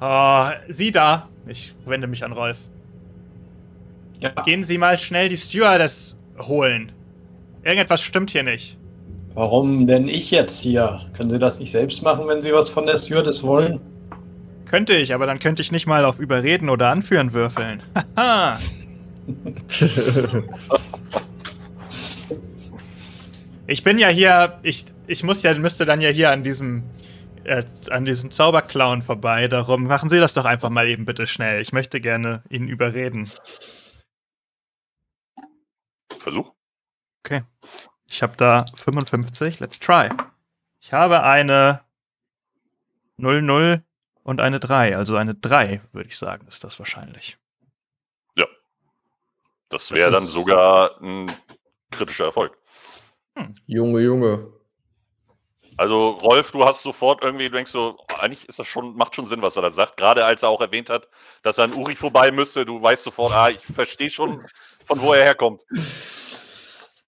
Oh, 0.00 0.48
Sie 0.68 0.90
da. 0.90 1.28
Ich 1.46 1.74
wende 1.84 2.06
mich 2.06 2.24
an 2.24 2.32
Rolf. 2.32 2.58
Ja. 4.18 4.30
Gehen 4.42 4.64
Sie 4.64 4.78
mal 4.78 4.98
schnell 4.98 5.28
die 5.28 5.36
Stewardess 5.36 6.16
holen. 6.38 6.92
Irgendetwas 7.66 8.00
stimmt 8.00 8.30
hier 8.30 8.44
nicht. 8.44 8.78
Warum 9.34 9.88
denn 9.88 10.08
ich 10.08 10.30
jetzt 10.30 10.60
hier? 10.60 11.00
Können 11.14 11.30
Sie 11.30 11.38
das 11.40 11.58
nicht 11.58 11.72
selbst 11.72 12.00
machen, 12.00 12.28
wenn 12.28 12.40
Sie 12.40 12.52
was 12.52 12.70
von 12.70 12.86
der 12.86 12.96
Stewardess 12.96 13.42
wollen? 13.42 13.80
Könnte 14.66 14.94
ich, 14.94 15.12
aber 15.12 15.26
dann 15.26 15.40
könnte 15.40 15.62
ich 15.62 15.72
nicht 15.72 15.84
mal 15.84 16.04
auf 16.04 16.20
Überreden 16.20 16.70
oder 16.70 16.90
Anführen 16.90 17.32
würfeln. 17.32 17.82
Haha. 18.16 18.58
Ich 23.68 23.82
bin 23.82 23.98
ja 23.98 24.06
hier, 24.06 24.60
ich, 24.62 24.84
ich 25.08 25.24
muss 25.24 25.42
ja, 25.42 25.52
müsste 25.54 25.84
dann 25.84 26.00
ja 26.00 26.08
hier 26.10 26.30
an 26.30 26.44
diesem, 26.44 26.84
äh, 27.42 27.64
an 27.90 28.04
diesem 28.04 28.30
Zauberclown 28.30 29.02
vorbei. 29.02 29.48
Darum 29.48 29.88
machen 29.88 30.08
Sie 30.08 30.20
das 30.20 30.34
doch 30.34 30.44
einfach 30.44 30.70
mal 30.70 30.86
eben 30.86 31.04
bitte 31.04 31.26
schnell. 31.26 31.60
Ich 31.60 31.72
möchte 31.72 32.00
gerne 32.00 32.44
ihn 32.48 32.68
überreden. 32.68 33.28
Versuch. 36.20 36.55
Okay. 37.26 37.42
Ich 38.08 38.22
habe 38.22 38.36
da 38.36 38.64
55. 38.76 39.58
Let's 39.58 39.80
try. 39.80 40.10
Ich 40.80 40.92
habe 40.92 41.24
eine 41.24 41.80
00 43.16 43.82
und 44.22 44.40
eine 44.40 44.60
3. 44.60 44.96
Also 44.96 45.16
eine 45.16 45.34
3, 45.34 45.80
würde 45.90 46.08
ich 46.08 46.16
sagen, 46.16 46.46
ist 46.46 46.62
das 46.62 46.78
wahrscheinlich. 46.78 47.36
Ja. 48.36 48.46
Das 49.70 49.90
wäre 49.90 50.12
dann 50.12 50.24
sogar 50.24 51.00
ein 51.00 51.26
kritischer 51.90 52.26
Erfolg. 52.26 52.56
Junge, 53.66 54.00
Junge. 54.02 54.52
Also 55.76 56.10
Rolf, 56.10 56.52
du 56.52 56.64
hast 56.64 56.84
sofort 56.84 57.24
irgendwie, 57.24 57.48
du 57.48 57.56
denkst 57.56 57.72
so, 57.72 57.98
eigentlich 58.20 58.48
ist 58.48 58.60
das 58.60 58.68
schon, 58.68 58.94
macht 58.96 59.16
schon 59.16 59.26
Sinn, 59.26 59.42
was 59.42 59.56
er 59.56 59.62
da 59.62 59.70
sagt. 59.72 59.96
Gerade 59.96 60.24
als 60.24 60.44
er 60.44 60.48
auch 60.50 60.60
erwähnt 60.60 60.90
hat, 60.90 61.08
dass 61.42 61.58
er 61.58 61.64
an 61.64 61.74
Uri 61.74 61.96
vorbei 61.96 62.30
müsste, 62.30 62.64
du 62.64 62.80
weißt 62.80 63.02
sofort, 63.02 63.32
ah, 63.32 63.50
ich 63.50 63.66
verstehe 63.66 64.10
schon, 64.10 64.46
von 64.84 65.00
wo 65.00 65.12
er 65.12 65.24
herkommt. 65.24 65.64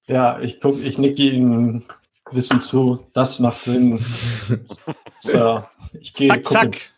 Ja, 0.09 0.41
ich 0.41 0.61
guck, 0.61 0.83
ich 0.83 0.99
nicke 0.99 1.23
ihm 1.23 1.85
Wissen 2.31 2.61
zu, 2.61 3.07
das 3.13 3.39
macht 3.39 3.63
Sinn. 3.63 3.99
so, 5.21 5.63
ich 6.01 6.15
gehe. 6.15 6.29
Zack, 6.43 6.47
zack. 6.47 6.93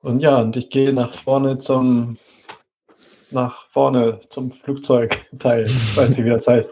Und 0.00 0.20
ja, 0.20 0.40
und 0.40 0.56
ich 0.56 0.70
gehe 0.70 0.92
nach 0.92 1.14
vorne 1.14 1.58
zum 1.58 2.18
nach 3.30 3.66
vorne 3.68 4.20
zum 4.30 4.52
Flugzeugteil, 4.52 5.66
ich 5.66 5.96
weiß 5.96 6.10
nicht, 6.10 6.24
wie 6.24 6.30
das 6.30 6.46
heißt, 6.46 6.70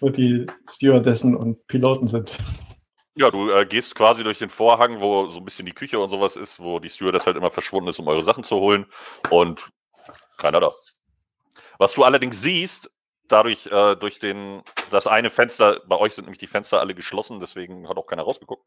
wo 0.00 0.10
die 0.10 0.46
Stewardessen 0.68 1.34
und 1.34 1.66
Piloten 1.66 2.08
sind. 2.08 2.30
Ja, 3.14 3.30
du 3.30 3.50
äh, 3.50 3.64
gehst 3.64 3.94
quasi 3.94 4.24
durch 4.24 4.38
den 4.38 4.50
Vorhang, 4.50 5.00
wo 5.00 5.28
so 5.28 5.38
ein 5.38 5.44
bisschen 5.44 5.66
die 5.66 5.72
Küche 5.72 5.98
und 5.98 6.10
sowas 6.10 6.36
ist, 6.36 6.60
wo 6.60 6.78
die 6.78 6.90
Stewardess 6.90 7.26
halt 7.26 7.36
immer 7.36 7.50
verschwunden 7.50 7.88
ist, 7.88 8.00
um 8.00 8.08
eure 8.08 8.24
Sachen 8.24 8.44
zu 8.44 8.56
holen 8.56 8.86
und 9.30 9.70
keiner 10.36 10.60
da. 10.60 10.70
Was 11.78 11.94
du 11.94 12.04
allerdings 12.04 12.42
siehst, 12.42 12.90
dadurch 13.28 13.66
äh, 13.66 13.96
durch 13.96 14.18
den 14.18 14.62
das 14.90 15.06
eine 15.06 15.30
Fenster, 15.30 15.80
bei 15.86 15.96
euch 15.96 16.14
sind 16.14 16.24
nämlich 16.24 16.38
die 16.38 16.46
Fenster 16.46 16.80
alle 16.80 16.94
geschlossen, 16.94 17.40
deswegen 17.40 17.88
hat 17.88 17.96
auch 17.96 18.06
keiner 18.06 18.22
rausgeguckt. 18.22 18.64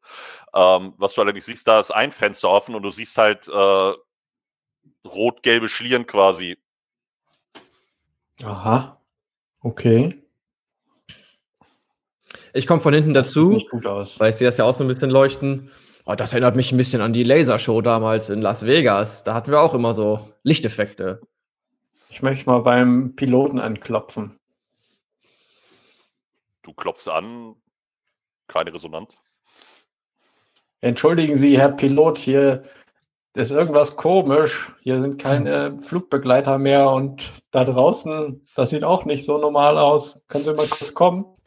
Ähm, 0.53 0.93
was 0.97 1.14
du 1.14 1.22
allerdings 1.22 1.45
siehst, 1.45 1.68
da 1.68 1.80
ist 1.80 1.91
ein 1.91 2.12
Fenster 2.12 2.49
offen 2.49 2.76
und 2.76 2.84
du 2.84 2.89
siehst 2.89 3.18
halt 3.18 3.47
äh, 3.47 3.93
rot-gelbe 5.08 5.68
Schlieren 5.68 6.05
quasi. 6.08 6.58
Aha. 8.43 9.01
Okay. 9.62 10.22
Ich 12.53 12.68
komme 12.68 12.82
von 12.82 12.93
hinten 12.93 13.14
dazu, 13.14 13.51
nicht 13.51 13.70
gut 13.70 13.86
aus. 13.86 14.20
weil 14.20 14.30
ich 14.30 14.36
sehe 14.36 14.47
das 14.47 14.58
ja 14.58 14.66
auch 14.66 14.74
so 14.74 14.84
ein 14.84 14.88
bisschen 14.88 15.10
leuchten. 15.10 15.72
Oh, 16.05 16.16
das 16.16 16.32
erinnert 16.32 16.55
mich 16.55 16.72
ein 16.72 16.78
bisschen 16.78 17.01
an 17.01 17.14
die 17.14 17.24
Lasershow 17.24 17.82
damals 17.82 18.30
in 18.30 18.41
Las 18.41 18.66
Vegas. 18.66 19.24
Da 19.24 19.34
hatten 19.34 19.51
wir 19.51 19.60
auch 19.60 19.74
immer 19.74 19.93
so 19.93 20.30
Lichteffekte. 20.43 21.22
Ich 22.10 22.22
möchte 22.22 22.49
mal 22.49 22.60
beim 22.60 23.16
Piloten 23.16 23.60
anklopfen. 23.60 24.39
Du 26.68 26.74
klopfst 26.74 27.07
an, 27.07 27.55
keine 28.49 28.74
Resonanz. 28.74 29.18
Entschuldigen 30.82 31.38
Sie, 31.38 31.57
Herr 31.57 31.72
Pilot, 31.72 32.18
hier 32.18 32.63
ist 33.34 33.51
irgendwas 33.51 33.95
komisch. 33.95 34.74
Hier 34.82 35.01
sind 35.01 35.18
keine 35.18 35.82
Flugbegleiter 35.82 36.57
mehr 36.57 36.89
und 36.89 37.32
da 37.51 37.63
draußen, 37.63 38.45
das 38.53 38.72
sieht 38.72 38.84
auch 38.84 39.05
nicht 39.05 39.24
so 39.24 39.38
normal 39.38 39.78
aus. 39.78 40.26
Können 40.28 40.43
Sie 40.43 40.53
mal 40.53 40.68
kurz 40.68 40.93
kommen? 40.93 41.38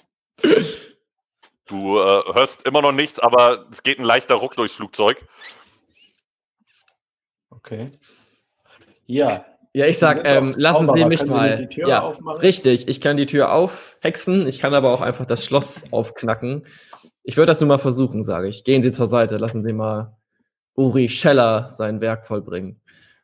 Du 1.66 1.98
äh, 1.98 2.32
hörst 2.32 2.66
immer 2.66 2.80
noch 2.80 2.92
nichts, 2.92 3.18
aber 3.20 3.66
es 3.70 3.82
geht 3.82 3.98
ein 3.98 4.06
leichter 4.06 4.36
Ruck 4.36 4.56
durchs 4.56 4.72
Flugzeug. 4.72 5.22
Okay. 7.50 7.90
Ja, 9.04 9.44
Ja, 9.72 9.86
ich 9.86 9.98
sag, 9.98 10.26
ähm, 10.26 10.54
lassen 10.56 10.90
Sie 10.94 11.04
mich 11.04 11.20
Sie 11.20 11.26
mal. 11.26 11.58
die 11.58 11.68
Tür 11.68 11.88
ja, 11.88 12.00
aufmachen? 12.02 12.40
richtig. 12.40 12.88
Ich 12.88 13.00
kann 13.00 13.16
die 13.16 13.26
Tür 13.26 13.52
aufhexen. 13.52 14.46
Ich 14.48 14.58
kann 14.58 14.74
aber 14.74 14.90
auch 14.92 15.00
einfach 15.00 15.26
das 15.26 15.44
Schloss 15.44 15.84
aufknacken. 15.92 16.66
Ich 17.22 17.36
würde 17.36 17.46
das 17.52 17.60
nur 17.60 17.68
mal 17.68 17.78
versuchen, 17.78 18.24
sage 18.24 18.48
ich. 18.48 18.64
Gehen 18.64 18.82
Sie 18.82 18.90
zur 18.90 19.06
Seite. 19.06 19.36
Lassen 19.36 19.62
Sie 19.62 19.72
mal 19.72 20.16
Uri 20.74 21.08
Scheller 21.08 21.68
sein 21.70 22.00
Werk 22.00 22.26
vollbringen. 22.26 22.80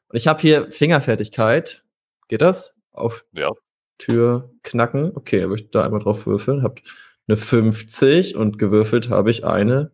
Und 0.09 0.17
ich 0.17 0.29
habe 0.29 0.41
hier 0.41 0.71
Fingerfertigkeit. 0.71 1.83
Geht 2.29 2.43
das? 2.43 2.77
Auf 2.93 3.25
Ja. 3.33 3.51
Tür 3.99 4.51
knacken. 4.63 5.13
Okay, 5.17 5.41
da 5.41 5.49
würde 5.49 5.63
ich 5.63 5.71
da 5.71 5.85
einmal 5.85 6.01
drauf 6.01 6.27
würfeln. 6.27 6.63
Habt 6.63 6.83
eine 7.27 7.37
50 7.37 8.37
und 8.37 8.59
gewürfelt 8.59 9.09
habe 9.09 9.31
ich 9.31 9.45
eine 9.45 9.91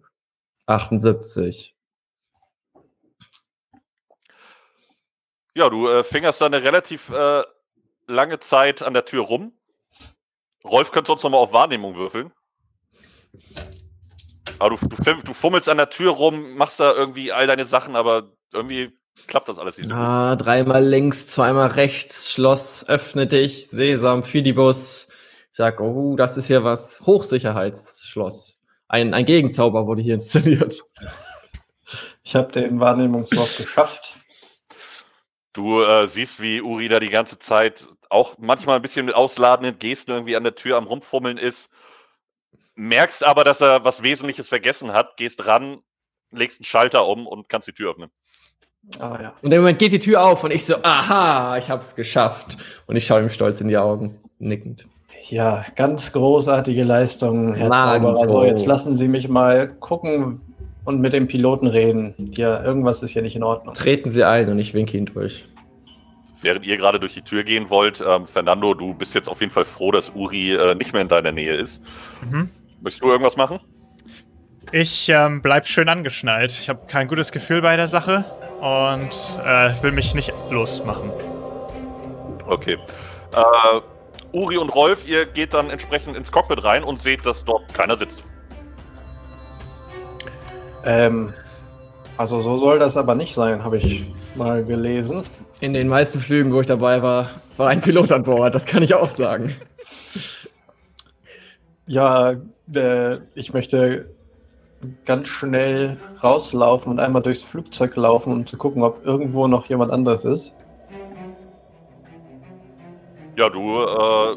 78. 0.66 1.74
Ja, 5.54 5.68
du 5.68 5.88
äh, 5.88 6.02
fingerst 6.02 6.40
da 6.40 6.46
eine 6.46 6.62
relativ 6.62 7.10
äh, 7.10 7.42
lange 8.06 8.40
Zeit 8.40 8.82
an 8.82 8.94
der 8.94 9.04
Tür 9.04 9.22
rum. 9.22 9.52
Rolf 10.64 10.92
könnte 10.92 11.08
sonst 11.08 11.24
nochmal 11.24 11.40
auf 11.40 11.52
Wahrnehmung 11.52 11.96
würfeln. 11.96 12.32
Aber 14.58 14.76
du, 14.76 14.86
du, 14.86 15.14
du 15.22 15.34
fummelst 15.34 15.68
an 15.68 15.76
der 15.76 15.90
Tür 15.90 16.12
rum, 16.12 16.54
machst 16.56 16.80
da 16.80 16.92
irgendwie 16.92 17.32
all 17.32 17.46
deine 17.46 17.64
Sachen, 17.64 17.96
aber 17.96 18.32
irgendwie 18.52 18.92
klappt 19.26 19.48
das 19.48 19.58
alles 19.58 19.76
nicht 19.76 19.88
so 19.88 19.94
gut. 19.94 20.02
Ah, 20.02 20.36
dreimal 20.36 20.84
links, 20.84 21.26
zweimal 21.26 21.68
rechts, 21.68 22.30
Schloss, 22.30 22.88
öffne 22.88 23.26
dich, 23.26 23.68
Sesam, 23.68 24.24
Fidibus. 24.24 25.08
Ich 25.50 25.56
sag, 25.56 25.80
oh, 25.80 26.16
das 26.16 26.36
ist 26.36 26.46
hier 26.46 26.64
was 26.64 27.02
Hochsicherheitsschloss. 27.04 28.58
Ein, 28.88 29.14
ein 29.14 29.26
Gegenzauber 29.26 29.86
wurde 29.86 30.02
hier 30.02 30.14
installiert. 30.16 30.80
ich 32.22 32.34
habe 32.34 32.52
den 32.52 32.80
Wahrnehmungswurf 32.80 33.56
geschafft. 33.58 34.16
Du 35.52 35.82
äh, 35.82 36.06
siehst, 36.06 36.40
wie 36.40 36.62
Uri 36.62 36.88
da 36.88 36.98
die 36.98 37.10
ganze 37.10 37.38
Zeit 37.38 37.86
auch 38.08 38.36
manchmal 38.38 38.76
ein 38.76 38.82
bisschen 38.82 39.06
mit 39.06 39.14
ausladenden 39.14 39.78
Gesten 39.78 40.10
irgendwie 40.10 40.36
an 40.36 40.44
der 40.44 40.54
Tür 40.54 40.76
am 40.76 40.84
Rumfummeln 40.84 41.38
ist. 41.38 41.70
Merkst 42.74 43.22
aber, 43.22 43.44
dass 43.44 43.60
er 43.60 43.84
was 43.84 44.02
Wesentliches 44.02 44.48
vergessen 44.48 44.92
hat, 44.92 45.16
gehst 45.16 45.46
ran, 45.46 45.80
legst 46.30 46.60
einen 46.60 46.64
Schalter 46.64 47.06
um 47.06 47.26
und 47.26 47.48
kannst 47.48 47.68
die 47.68 47.72
Tür 47.72 47.90
öffnen. 47.90 48.10
Ah 48.98 49.18
ja. 49.20 49.34
Und 49.42 49.52
im 49.52 49.60
Moment 49.60 49.78
geht 49.78 49.92
die 49.92 49.98
Tür 49.98 50.24
auf 50.24 50.42
und 50.42 50.50
ich 50.50 50.64
so, 50.64 50.76
aha, 50.82 51.56
ich 51.58 51.70
hab's 51.70 51.94
geschafft. 51.94 52.56
Und 52.86 52.96
ich 52.96 53.06
schaue 53.06 53.22
ihm 53.22 53.30
stolz 53.30 53.60
in 53.60 53.68
die 53.68 53.76
Augen, 53.76 54.20
nickend. 54.38 54.88
Ja, 55.28 55.64
ganz 55.76 56.12
großartige 56.12 56.82
Leistung, 56.82 57.54
Herr 57.54 57.68
Mango. 57.68 58.14
Zauberer. 58.14 58.28
So, 58.30 58.44
jetzt 58.44 58.66
lassen 58.66 58.96
Sie 58.96 59.06
mich 59.06 59.28
mal 59.28 59.68
gucken 59.68 60.40
und 60.84 61.00
mit 61.00 61.12
dem 61.12 61.28
Piloten 61.28 61.66
reden. 61.66 62.14
Ja, 62.36 62.62
irgendwas 62.62 63.02
ist 63.02 63.10
hier 63.10 63.22
nicht 63.22 63.36
in 63.36 63.42
Ordnung. 63.42 63.74
Treten 63.74 64.10
Sie 64.10 64.24
ein 64.24 64.50
und 64.50 64.58
ich 64.58 64.74
winke 64.74 64.96
ihn 64.96 65.06
durch. 65.06 65.48
Während 66.40 66.66
ihr 66.66 66.76
gerade 66.76 66.98
durch 66.98 67.14
die 67.14 67.22
Tür 67.22 67.44
gehen 67.44 67.70
wollt, 67.70 68.02
ähm, 68.06 68.26
Fernando, 68.26 68.74
du 68.74 68.94
bist 68.94 69.14
jetzt 69.14 69.28
auf 69.28 69.40
jeden 69.40 69.52
Fall 69.52 69.64
froh, 69.64 69.92
dass 69.92 70.10
Uri 70.10 70.54
äh, 70.54 70.74
nicht 70.74 70.92
mehr 70.92 71.02
in 71.02 71.08
deiner 71.08 71.30
Nähe 71.30 71.54
ist. 71.54 71.84
Mhm. 72.28 72.50
Möchtest 72.80 73.02
du 73.02 73.10
irgendwas 73.10 73.36
machen? 73.36 73.60
Ich 74.72 75.08
ähm, 75.08 75.40
bleib 75.40 75.68
schön 75.68 75.88
angeschnallt. 75.88 76.50
Ich 76.50 76.68
habe 76.68 76.86
kein 76.88 77.06
gutes 77.06 77.30
Gefühl 77.30 77.62
bei 77.62 77.76
der 77.76 77.88
Sache 77.88 78.24
und 78.60 79.10
äh, 79.44 79.70
will 79.82 79.92
mich 79.92 80.14
nicht 80.14 80.32
losmachen. 80.50 81.10
Okay. 82.46 82.76
Äh, 83.34 83.80
Uri 84.32 84.56
und 84.56 84.70
Rolf, 84.70 85.06
ihr 85.06 85.26
geht 85.26 85.54
dann 85.54 85.70
entsprechend 85.70 86.16
ins 86.16 86.32
Cockpit 86.32 86.64
rein 86.64 86.82
und 86.82 87.00
seht, 87.00 87.24
dass 87.24 87.44
dort 87.44 87.72
keiner 87.72 87.96
sitzt. 87.96 88.24
Ähm, 90.84 91.32
also 92.16 92.40
so 92.42 92.58
soll 92.58 92.78
das 92.78 92.96
aber 92.96 93.14
nicht 93.14 93.34
sein, 93.34 93.64
habe 93.64 93.78
ich 93.78 94.06
mal 94.34 94.64
gelesen. 94.64 95.22
In 95.60 95.74
den 95.74 95.88
meisten 95.88 96.18
Flügen, 96.18 96.52
wo 96.52 96.60
ich 96.60 96.66
dabei 96.66 97.02
war, 97.02 97.30
war 97.56 97.68
ein 97.68 97.80
Pilot 97.80 98.12
an 98.12 98.22
Bord, 98.22 98.54
das 98.54 98.64
kann 98.64 98.82
ich 98.82 98.94
auch 98.94 99.10
sagen. 99.10 99.54
Ja, 101.86 102.34
äh, 102.74 103.16
ich 103.34 103.52
möchte 103.52 104.06
ganz 105.04 105.28
schnell 105.28 105.96
rauslaufen 106.22 106.92
und 106.92 107.00
einmal 107.00 107.22
durchs 107.22 107.42
Flugzeug 107.42 107.96
laufen, 107.96 108.32
um 108.32 108.46
zu 108.46 108.56
gucken, 108.56 108.82
ob 108.82 109.04
irgendwo 109.04 109.46
noch 109.46 109.66
jemand 109.66 109.92
anderes 109.92 110.24
ist. 110.24 110.54
Ja, 113.36 113.48
du 113.48 113.80
äh, 113.80 114.36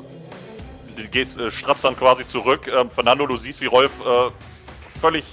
gehst, 1.12 1.38
äh, 1.38 1.52
stratzt 1.52 1.84
dann 1.84 1.98
quasi 1.98 2.26
zurück. 2.26 2.72
Ähm, 2.74 2.90
Fernando, 2.90 3.28
du 3.28 3.36
siehst, 3.36 3.62
wie 3.62 3.66
Rolf 3.66 3.92
äh, 4.02 5.00
völlig 5.00 5.26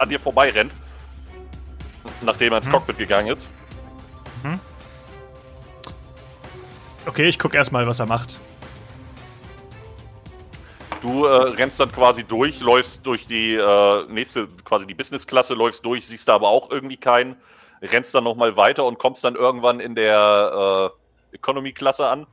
an 0.00 0.08
dir 0.08 0.18
vorbei 0.18 0.50
rennt, 0.50 0.72
nachdem 2.22 2.52
er 2.52 2.58
ins 2.58 2.66
Mhm. 2.66 2.72
Cockpit 2.72 2.98
gegangen 2.98 3.28
ist. 3.36 3.46
Okay, 7.06 7.28
ich 7.28 7.38
guck 7.38 7.54
erstmal, 7.54 7.86
was 7.86 7.98
er 7.98 8.06
macht. 8.06 8.38
Du 11.00 11.24
äh, 11.24 11.28
rennst 11.30 11.80
dann 11.80 11.90
quasi 11.90 12.24
durch, 12.24 12.60
läufst 12.60 13.06
durch 13.06 13.26
die 13.26 13.54
äh, 13.54 14.04
nächste, 14.08 14.48
quasi 14.64 14.86
die 14.86 14.94
Business-Klasse, 14.94 15.54
läufst 15.54 15.84
durch, 15.84 16.06
siehst 16.06 16.28
da 16.28 16.34
aber 16.34 16.48
auch 16.48 16.70
irgendwie 16.70 16.98
keinen, 16.98 17.36
rennst 17.80 18.14
dann 18.14 18.24
nochmal 18.24 18.56
weiter 18.56 18.84
und 18.84 18.98
kommst 18.98 19.24
dann 19.24 19.34
irgendwann 19.34 19.80
in 19.80 19.94
der 19.94 20.92
äh, 21.32 21.36
Economy-Klasse 21.36 22.06
an, 22.06 22.26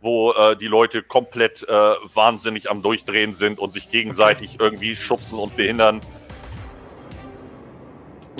wo 0.00 0.32
äh, 0.32 0.56
die 0.56 0.68
Leute 0.68 1.02
komplett 1.02 1.68
äh, 1.68 1.72
wahnsinnig 2.14 2.70
am 2.70 2.80
Durchdrehen 2.80 3.34
sind 3.34 3.58
und 3.58 3.72
sich 3.72 3.90
gegenseitig 3.90 4.60
irgendwie 4.60 4.94
schubsen 4.94 5.38
und 5.38 5.56
behindern. 5.56 6.00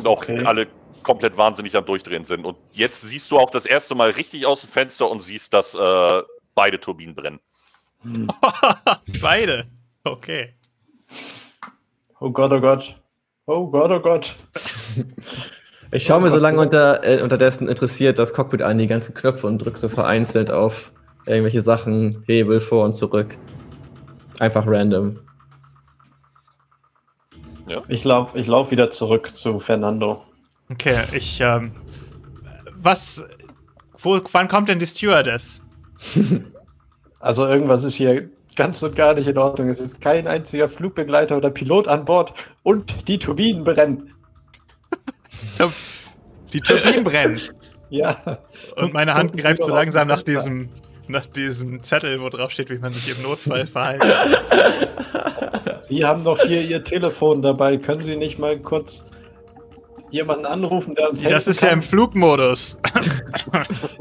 Und 0.03 0.09
auch 0.09 0.23
Okay. 0.23 0.45
alle 0.45 0.67
komplett 1.03 1.37
wahnsinnig 1.37 1.77
am 1.77 1.85
Durchdrehen 1.85 2.25
sind. 2.25 2.45
Und 2.45 2.57
jetzt 2.73 3.01
siehst 3.01 3.31
du 3.31 3.39
auch 3.39 3.51
das 3.51 3.67
erste 3.67 3.95
Mal 3.95 4.11
richtig 4.11 4.47
aus 4.47 4.61
dem 4.61 4.71
Fenster 4.71 5.11
und 5.11 5.21
siehst, 5.21 5.53
dass 5.53 5.75
äh, 5.75 6.23
beide 6.55 6.79
Turbinen 6.81 7.15
brennen. 7.15 7.41
Hm. 8.03 8.29
Beide. 9.23 9.65
Okay. 10.05 10.55
Oh 12.21 12.31
Gott, 12.31 12.53
oh 12.53 12.61
Gott. 12.61 12.95
Oh 13.47 13.67
Gott, 13.69 13.91
oh 13.91 14.01
Gott. 14.01 14.37
Ich 15.95 16.05
schaue 16.05 16.23
mir 16.23 16.31
so 16.31 16.39
lange 16.39 16.59
unter, 16.59 17.05
äh, 17.05 17.21
unterdessen 17.21 17.69
interessiert 17.69 18.19
das 18.19 18.33
Cockpit 18.33 18.63
an, 18.63 18.79
die 18.79 18.87
ganzen 18.87 19.13
Knöpfe 19.13 19.47
und 19.47 19.59
drücke 19.59 19.79
so 19.79 19.91
vereinzelt 19.91 20.51
auf 20.51 20.91
irgendwelche 21.27 21.61
Sachen, 21.61 22.25
Hebel 22.27 22.61
vor 22.61 22.87
und 22.87 22.95
zurück. 22.95 23.37
Einfach 24.41 24.67
random. 24.67 25.19
Ich 27.89 28.05
laufe 28.05 28.39
ich 28.39 28.47
lauf 28.47 28.71
wieder 28.71 28.91
zurück 28.91 29.37
zu 29.37 29.61
Fernando. 29.61 30.23
Okay, 30.71 31.03
ich, 31.13 31.41
ähm, 31.41 31.73
was, 32.77 33.25
wo, 33.99 34.21
wann 34.33 34.49
kommt 34.49 34.69
denn 34.69 34.79
die 34.79 34.87
Stewardess? 34.87 35.61
Also 37.23 37.47
irgendwas 37.47 37.85
ist 37.85 37.95
hier 37.95 38.31
ganz 38.57 38.83
und 38.83 38.97
gar 38.97 39.15
nicht 39.15 39.29
in 39.29 39.39
Ordnung. 39.39 39.69
Es 39.69 39.79
ist 39.79 40.01
kein 40.01 40.27
einziger 40.27 40.69
Flugbegleiter 40.69 41.37
oder 41.37 41.51
Pilot 41.51 41.87
an 41.87 42.05
Bord 42.05 42.35
und 42.65 43.09
die 43.09 43.19
Turbinen 43.19 43.63
brennen. 43.63 44.13
Die 46.53 46.61
Turbinen 46.61 47.05
brennen. 47.05 47.41
Ja. 47.89 48.41
Und 48.77 48.93
meine 48.93 49.15
Hand 49.15 49.37
greift 49.37 49.65
so 49.65 49.73
langsam 49.73 50.09
nach 50.09 50.23
diesem, 50.23 50.69
nach 51.09 51.27
diesem 51.27 51.83
Zettel, 51.83 52.21
wo 52.21 52.29
drauf 52.29 52.51
steht, 52.51 52.71
wie 52.71 52.79
man 52.79 52.93
sich 52.93 53.17
im 53.17 53.23
Notfall 53.23 53.67
verhalten. 53.67 54.07
Sie 55.81 56.05
haben 56.05 56.25
doch 56.25 56.41
hier 56.41 56.63
Ihr 56.63 56.85
Telefon 56.85 57.43
dabei. 57.43 57.77
Können 57.77 58.01
Sie 58.01 58.17
nicht 58.17 58.39
mal 58.39 58.57
kurz 58.59 59.05
jemanden 60.11 60.47
anrufen, 60.47 60.95
der 60.95 61.11
uns 61.11 61.21
helfen 61.21 61.33
Das 61.33 61.47
ist 61.49 61.61
ja 61.61 61.71
kann? 61.71 61.79
im 61.79 61.83
Flugmodus. 61.83 62.79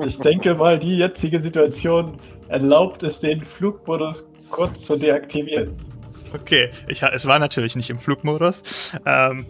Ich 0.05 0.17
denke 0.17 0.55
mal, 0.55 0.77
die 0.79 0.97
jetzige 0.97 1.39
Situation 1.39 2.15
erlaubt 2.47 3.03
es, 3.03 3.19
den 3.19 3.41
Flugmodus 3.41 4.23
kurz 4.49 4.85
zu 4.85 4.97
deaktivieren. 4.97 5.75
Okay, 6.33 6.69
ich, 6.87 7.01
es 7.03 7.25
war 7.25 7.39
natürlich 7.39 7.75
nicht 7.75 7.89
im 7.89 7.97
Flugmodus. 7.97 8.63
Ähm, 9.05 9.45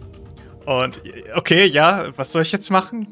und 0.66 1.00
okay, 1.34 1.66
ja, 1.66 2.06
was 2.16 2.32
soll 2.32 2.42
ich 2.42 2.52
jetzt 2.52 2.70
machen? 2.70 3.08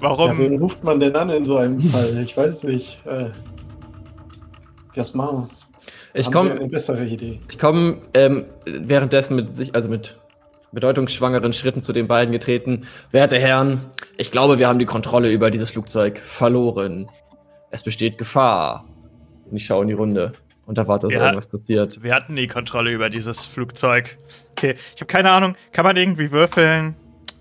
Ja, 0.00 0.10
Warum? 0.10 0.38
wen 0.38 0.58
ruft 0.58 0.84
man 0.84 1.00
denn 1.00 1.14
an 1.16 1.30
in 1.30 1.44
so 1.44 1.56
einem 1.56 1.80
Fall? 1.80 2.18
Ich 2.24 2.36
weiß 2.36 2.62
nicht. 2.64 3.00
Äh, 3.06 3.30
was 4.94 5.14
machen 5.14 5.48
wir? 6.14 6.20
Ich 6.20 6.30
komme 6.32 6.52
eine 6.52 6.66
bessere 6.66 7.04
Idee. 7.04 7.40
ich 7.48 7.58
komm, 7.58 7.98
ähm, 8.14 8.46
währenddessen 8.66 9.36
mit 9.36 9.54
sich, 9.54 9.74
also 9.74 9.88
mit 9.88 10.18
bedeutungsschwangeren 10.72 11.52
Schritten 11.52 11.80
zu 11.80 11.92
den 11.92 12.08
beiden 12.08 12.32
getreten. 12.32 12.86
Werte 13.10 13.38
Herren, 13.38 13.80
ich 14.16 14.30
glaube, 14.30 14.58
wir 14.58 14.68
haben 14.68 14.78
die 14.78 14.86
Kontrolle 14.86 15.30
über 15.30 15.50
dieses 15.50 15.70
Flugzeug 15.70 16.18
verloren. 16.18 17.08
Es 17.70 17.82
besteht 17.84 18.18
Gefahr. 18.18 18.86
Und 19.50 19.56
ich 19.56 19.66
schaue 19.66 19.82
in 19.82 19.88
die 19.88 19.94
Runde 19.94 20.32
und 20.66 20.76
erwarte, 20.78 21.06
dass 21.08 21.14
Ja. 21.14 21.24
irgendwas 21.26 21.46
passiert. 21.46 22.02
Wir 22.02 22.14
hatten 22.14 22.34
die 22.36 22.48
Kontrolle 22.48 22.90
über 22.90 23.08
dieses 23.10 23.44
Flugzeug. 23.46 24.18
Okay, 24.52 24.74
ich 24.94 25.00
habe 25.00 25.06
keine 25.06 25.30
Ahnung. 25.30 25.54
Kann 25.72 25.84
man 25.84 25.96
irgendwie 25.96 26.32
würfeln, 26.32 26.96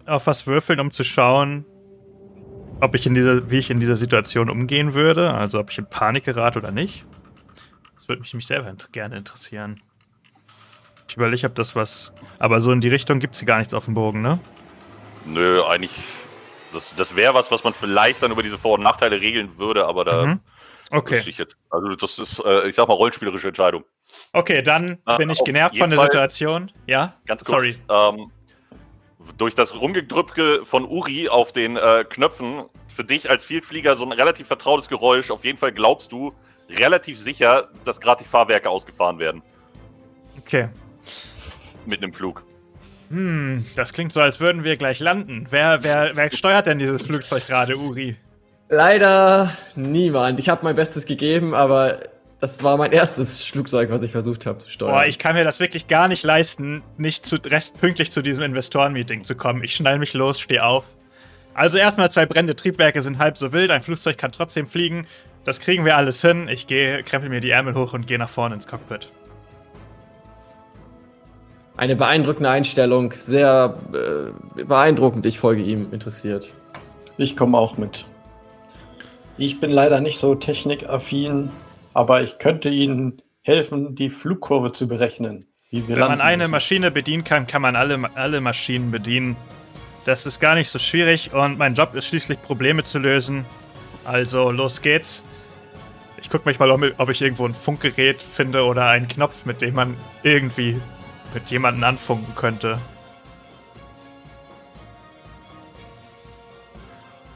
auf 0.05 0.28
was 0.28 0.45
würfeln, 0.47 0.80
um 0.80 0.91
zu 0.91 1.03
schauen, 1.03 1.66
ob 2.82 2.95
ich 2.95 3.05
in 3.05 3.13
dieser, 3.15 3.49
wie 3.49 3.57
ich 3.59 3.69
in 3.69 3.80
dieser 3.80 3.95
Situation 3.95 4.49
umgehen 4.49 4.93
würde? 4.93 5.34
Also 5.34 5.59
ob 5.59 5.71
ich 5.71 5.78
in 5.78 5.89
Panik 5.89 6.23
gerate 6.25 6.59
oder 6.59 6.71
nicht? 6.71 7.05
Das 7.95 8.07
würde 8.07 8.21
mich 8.21 8.34
nämlich 8.34 8.47
selber 8.47 8.69
int 8.69 8.91
gerne 8.93 9.17
interessieren. 9.17 9.82
Ich 11.09 11.15
überlege, 11.15 11.47
ob 11.47 11.55
das 11.55 11.75
was. 11.75 12.13
Aber 12.39 12.59
so 12.61 12.71
in 12.71 12.82
die 12.82 12.89
Richtung 12.89 13.19
gibt 13.19 13.34
es 13.34 13.39
hier 13.39 13.47
gar 13.47 13.57
nichts 13.57 13.73
auf 13.73 13.86
dem 13.86 13.93
Bogen, 13.93 14.21
ne? 14.21 14.39
Nö, 15.25 15.63
eigentlich. 15.65 15.91
Das, 16.73 16.93
das 16.95 17.15
wäre 17.15 17.34
was, 17.34 17.49
was 17.49 17.63
man 17.63 17.73
vielleicht 17.73 18.21
dann 18.21 18.32
über 18.32 18.43
diese 18.43 18.57
Vor- 18.57 18.73
und 18.75 18.84
Nachteile 18.84 19.19
regeln 19.19 19.57
würde, 19.57 19.86
aber 19.86 20.05
da 20.05 20.25
Mhm. 20.25 20.39
Okay. 20.91 21.21
ich 21.25 21.38
jetzt. 21.38 21.57
Also 21.69 21.89
das 21.95 22.17
ist, 22.19 22.39
äh, 22.45 22.67
ich 22.69 22.75
sag 22.75 22.88
mal, 22.88 22.93
rollenspielerische 22.93 23.49
Entscheidung. 23.49 23.84
Okay, 24.32 24.61
dann 24.61 24.99
Ah, 25.03 25.17
bin 25.17 25.30
ich 25.30 25.43
genervt 25.43 25.78
von 25.78 25.89
der 25.89 25.99
Fall. 25.99 26.07
Situation. 26.07 26.71
Ja? 26.86 27.15
Ganz 27.25 27.43
kurz. 27.43 27.49
Sorry. 27.49 27.75
Ähm, 27.89 28.32
durch 29.38 29.55
das 29.55 29.75
Rumgedrücke 29.75 30.61
von 30.63 30.86
Uri 30.86 31.30
auf 31.30 31.51
den 31.51 31.78
äh, 31.78 32.05
Knöpfen, 32.07 32.65
für 32.88 33.03
dich 33.03 33.30
als 33.30 33.45
Vielflieger 33.45 33.95
so 33.95 34.05
ein 34.05 34.11
relativ 34.11 34.47
vertrautes 34.47 34.89
Geräusch. 34.89 35.30
Auf 35.30 35.45
jeden 35.45 35.57
Fall 35.57 35.71
glaubst 35.71 36.11
du 36.11 36.34
relativ 36.69 37.19
sicher, 37.19 37.69
dass 37.84 38.01
gerade 38.01 38.23
die 38.23 38.30
Fahrwerke 38.30 38.69
ausgefahren 38.69 39.19
werden. 39.19 39.41
Okay. 40.39 40.69
Mitten 41.86 42.05
im 42.05 42.13
Flug. 42.13 42.43
Hm, 43.09 43.65
das 43.75 43.93
klingt 43.93 44.11
so, 44.11 44.19
als 44.19 44.39
würden 44.39 44.63
wir 44.63 44.75
gleich 44.75 44.99
landen. 44.99 45.47
Wer, 45.49 45.84
wer, 45.84 46.15
wer 46.15 46.32
steuert 46.32 46.67
denn 46.67 46.80
dieses 46.80 47.03
Flugzeug 47.03 47.45
gerade, 47.47 47.78
Uri? 47.78 48.17
Leider 48.69 49.53
niemand. 49.75 50.39
Ich 50.39 50.49
habe 50.49 50.65
mein 50.65 50.75
Bestes 50.75 51.05
gegeben, 51.05 51.53
aber 51.53 51.99
das 52.40 52.62
war 52.64 52.78
mein 52.78 52.92
erstes 52.92 53.44
Flugzeug, 53.46 53.90
was 53.90 54.02
ich 54.04 54.12
versucht 54.12 54.46
habe 54.46 54.60
zu 54.60 54.70
steuern. 54.70 54.94
Boah, 54.94 55.06
ich 55.06 55.18
kann 55.18 55.36
mir 55.36 55.44
das 55.44 55.60
wirklich 55.60 55.88
gar 55.88 56.08
nicht 56.08 56.24
leisten, 56.24 56.84
nicht 56.98 57.26
zu, 57.26 57.38
rest 57.38 57.80
pünktlich 57.80 58.12
zu 58.12 58.22
diesem 58.22 58.44
Investorenmeeting 58.44 59.24
zu 59.24 59.36
kommen. 59.36 59.64
Ich 59.64 59.76
schnall 59.76 59.98
mich 59.98 60.14
los, 60.14 60.40
stehe 60.40 60.64
auf. 60.64 60.86
Also 61.56 61.80
erstmal 61.80 62.12
zwei 62.12 62.28
brennende 62.28 62.56
Triebwerke 62.56 63.02
sind 63.02 63.18
halb 63.18 63.38
so 63.38 63.52
wild, 63.54 63.72
ein 63.72 63.82
Flugzeug 63.82 64.20
kann 64.20 64.32
trotzdem 64.32 64.68
fliegen. 64.68 65.08
Das 65.44 65.60
kriegen 65.60 65.86
wir 65.86 65.98
alles 65.98 66.22
hin. 66.22 66.48
Ich 66.50 66.68
gehe, 66.68 67.02
krempel 67.04 67.30
mir 67.30 67.40
die 67.40 67.50
Ärmel 67.50 67.74
hoch 67.74 67.94
und 67.94 68.06
gehe 68.06 68.20
nach 68.20 68.30
vorne 68.30 68.54
ins 68.54 68.68
Cockpit. 68.68 69.12
Eine 71.76 71.96
beeindruckende 71.96 72.50
Einstellung, 72.50 73.14
sehr 73.14 73.78
äh, 73.94 74.64
beeindruckend. 74.64 75.26
Ich 75.26 75.40
folge 75.40 75.64
ihm 75.64 75.92
interessiert. 75.92 76.54
Ich 77.18 77.36
komme 77.36 77.58
auch 77.58 77.78
mit. 77.78 78.06
Ich 79.38 79.60
bin 79.60 79.72
leider 79.72 80.02
nicht 80.02 80.20
so 80.20 80.36
technikaffin, 80.36 81.50
aber 81.98 82.22
ich 82.22 82.38
könnte 82.38 82.70
Ihnen 82.70 83.24
helfen, 83.41 83.95
die 83.95 84.12
Flugkurve 84.12 84.72
zu 84.72 84.88
berechnen. 84.88 85.48
Wie 85.72 85.88
wir 85.88 85.95
Wenn 85.95 86.08
man 86.08 86.22
eine 86.22 86.43
müssen. 86.43 86.52
Maschine 86.52 86.91
bedienen 86.91 87.24
kann, 87.24 87.48
kann 87.48 87.64
man 87.64 87.76
alle, 87.76 88.00
alle 88.14 88.39
Maschinen 88.39 88.91
bedienen. 88.91 89.36
Das 90.06 90.28
ist 90.28 90.39
gar 90.39 90.54
nicht 90.54 90.70
so 90.70 90.78
schwierig 90.78 91.34
und 91.34 91.58
mein 91.58 91.74
Job 91.74 91.95
ist 91.95 92.06
schließlich 92.06 92.39
Probleme 92.43 92.84
zu 92.84 93.00
lösen. 93.00 93.45
Also 94.06 94.52
los 94.52 94.84
geht's. 94.84 95.24
Ich 96.22 96.30
gucke 96.30 96.48
mich 96.48 96.60
mal, 96.60 96.70
ob 96.70 96.84
ob 97.00 97.10
ich 97.10 97.20
irgendwo 97.24 97.48
ein 97.48 97.56
Funkgerät 97.56 98.22
finde 98.22 98.64
oder 98.66 98.89
einen 98.89 99.08
Knopf, 99.08 99.45
mit 99.45 99.64
dem 99.64 99.74
man 99.74 99.98
irgendwie 100.22 100.80
mit 101.34 101.50
jemandem 101.50 101.84
anfunken 101.84 102.36
könnte. 102.36 102.78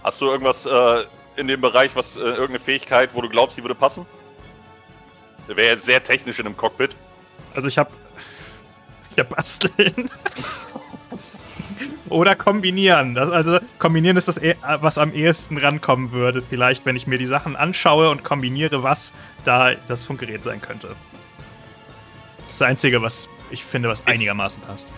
Hast 0.04 0.22
du 0.22 0.28
irgendwas 0.28 0.68
äh, 0.68 1.06
in 1.36 1.48
dem 1.48 1.62
Bereich, 1.62 1.96
was 1.96 2.16
äh, 2.16 2.20
irgendeine 2.20 2.60
Fähigkeit, 2.60 3.10
wo 3.14 3.22
du 3.22 3.30
glaubst, 3.30 3.58
die 3.58 3.64
würde 3.64 3.74
passen? 3.74 4.06
Der 5.48 5.56
wäre 5.56 5.74
jetzt 5.74 5.86
sehr 5.86 6.04
technisch 6.04 6.40
in 6.40 6.46
einem 6.46 6.58
Cockpit. 6.58 6.96
Also 7.54 7.68
ich 7.68 7.78
habe 7.78 7.92
ich 9.12 9.20
hab 9.20 9.30
basteln. 9.36 10.10
Oder 12.10 12.36
kombinieren. 12.36 13.16
Das, 13.16 13.30
also 13.30 13.60
kombinieren 13.80 14.18
ist 14.18 14.28
das, 14.28 14.38
eh- 14.38 14.56
was 14.62 14.98
am 14.98 15.14
ehesten 15.14 15.58
rankommen 15.58 16.12
würde. 16.12 16.42
Vielleicht, 16.42 16.86
wenn 16.86 16.96
ich 16.98 17.08
mir 17.08 17.18
die 17.18 17.26
Sachen 17.26 17.56
anschaue 17.56 18.10
und 18.10 18.24
kombiniere, 18.24 18.84
was 18.84 19.14
da 19.46 19.74
das 19.88 20.04
Funkgerät 20.04 20.44
sein 20.44 20.62
könnte. 20.62 20.88
Das 20.88 22.52
ist 22.54 22.62
das 22.62 22.68
Einzige, 22.68 23.02
was 23.02 23.30
ich 23.50 23.64
finde, 23.64 23.88
was 23.88 24.06
einigermaßen 24.08 24.62
passt. 24.62 24.90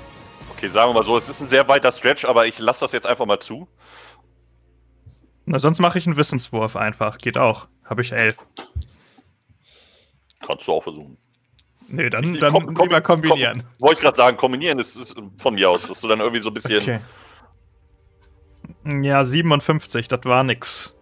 Okay, 0.56 0.70
sagen 0.70 0.90
wir 0.90 0.96
mal 0.96 1.04
so, 1.04 1.16
es 1.18 1.30
ist 1.30 1.40
ein 1.42 1.48
sehr 1.48 1.68
weiter 1.68 1.92
Stretch, 1.92 2.26
aber 2.26 2.48
ich 2.48 2.58
lasse 2.58 2.80
das 2.80 2.92
jetzt 2.94 3.06
einfach 3.06 3.26
mal 3.28 3.40
zu. 3.40 3.68
Na, 5.46 5.60
sonst 5.60 5.80
mache 5.80 6.00
ich 6.00 6.08
einen 6.08 6.16
Wissenswurf 6.18 6.76
einfach. 6.76 7.18
Geht 7.20 7.38
auch. 7.38 7.68
Habe 7.86 8.02
ich 8.02 8.12
elf. 8.12 8.38
Kannst 10.46 10.68
du 10.68 10.74
auch 10.74 10.84
versuchen. 10.84 11.18
Nee, 11.88 12.10
dann, 12.10 12.24
Ich- 12.34 12.40
dann 12.40 12.52
komm- 12.54 12.74
komm- 12.74 12.88
lieber 12.88 13.02
kombinieren. 13.02 13.64
Komm, 13.64 13.88
Wollte 13.88 14.00
ich 14.00 14.04
gerade 14.04 14.18
sagen, 14.18 14.38
kombinieren 14.38 14.80
ist, 14.80 14.96
ist 14.96 15.16
von 15.38 15.54
mir 15.56 15.70
aus, 15.70 15.88
dass 15.88 16.02
du 16.02 16.08
dann 16.08 16.20
irgendwie 16.20 16.40
so 16.40 16.50
ein 16.50 16.54
bisschen. 16.54 16.82
Okay. 16.82 17.00
Ja, 19.02 19.24
57, 19.24 20.08
das 20.08 20.22
war 20.26 20.44
nix. 20.44 20.96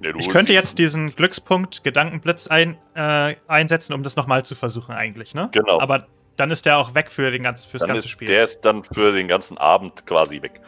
Nee, 0.00 0.12
Ich 0.18 0.28
könnte 0.28 0.52
jetzt 0.52 0.78
diesen 0.78 1.14
Glückspunkt 1.14 1.82
Gedankenblitz 1.84 2.48
ein, 2.48 2.76
äh, 2.94 3.36
einsetzen, 3.48 3.94
um 3.94 4.02
das 4.02 4.16
nochmal 4.16 4.44
zu 4.44 4.54
versuchen, 4.54 4.94
eigentlich, 4.94 5.34
ne? 5.34 5.48
Genau. 5.52 5.80
Aber 5.80 6.06
dann 6.36 6.50
ist 6.50 6.66
der 6.66 6.76
auch 6.78 6.94
weg 6.94 7.10
für 7.10 7.30
den 7.30 7.42
ganzen, 7.42 7.70
fürs 7.70 7.80
Dann 7.80 7.88
ganze 7.88 8.04
ist, 8.04 8.10
Spiel. 8.10 8.28
Der 8.28 8.44
ist 8.44 8.60
dann 8.62 8.84
für 8.84 9.12
den 9.12 9.26
ganzen 9.26 9.56
Abend 9.56 10.04
quasi 10.06 10.42
weg. 10.42 10.60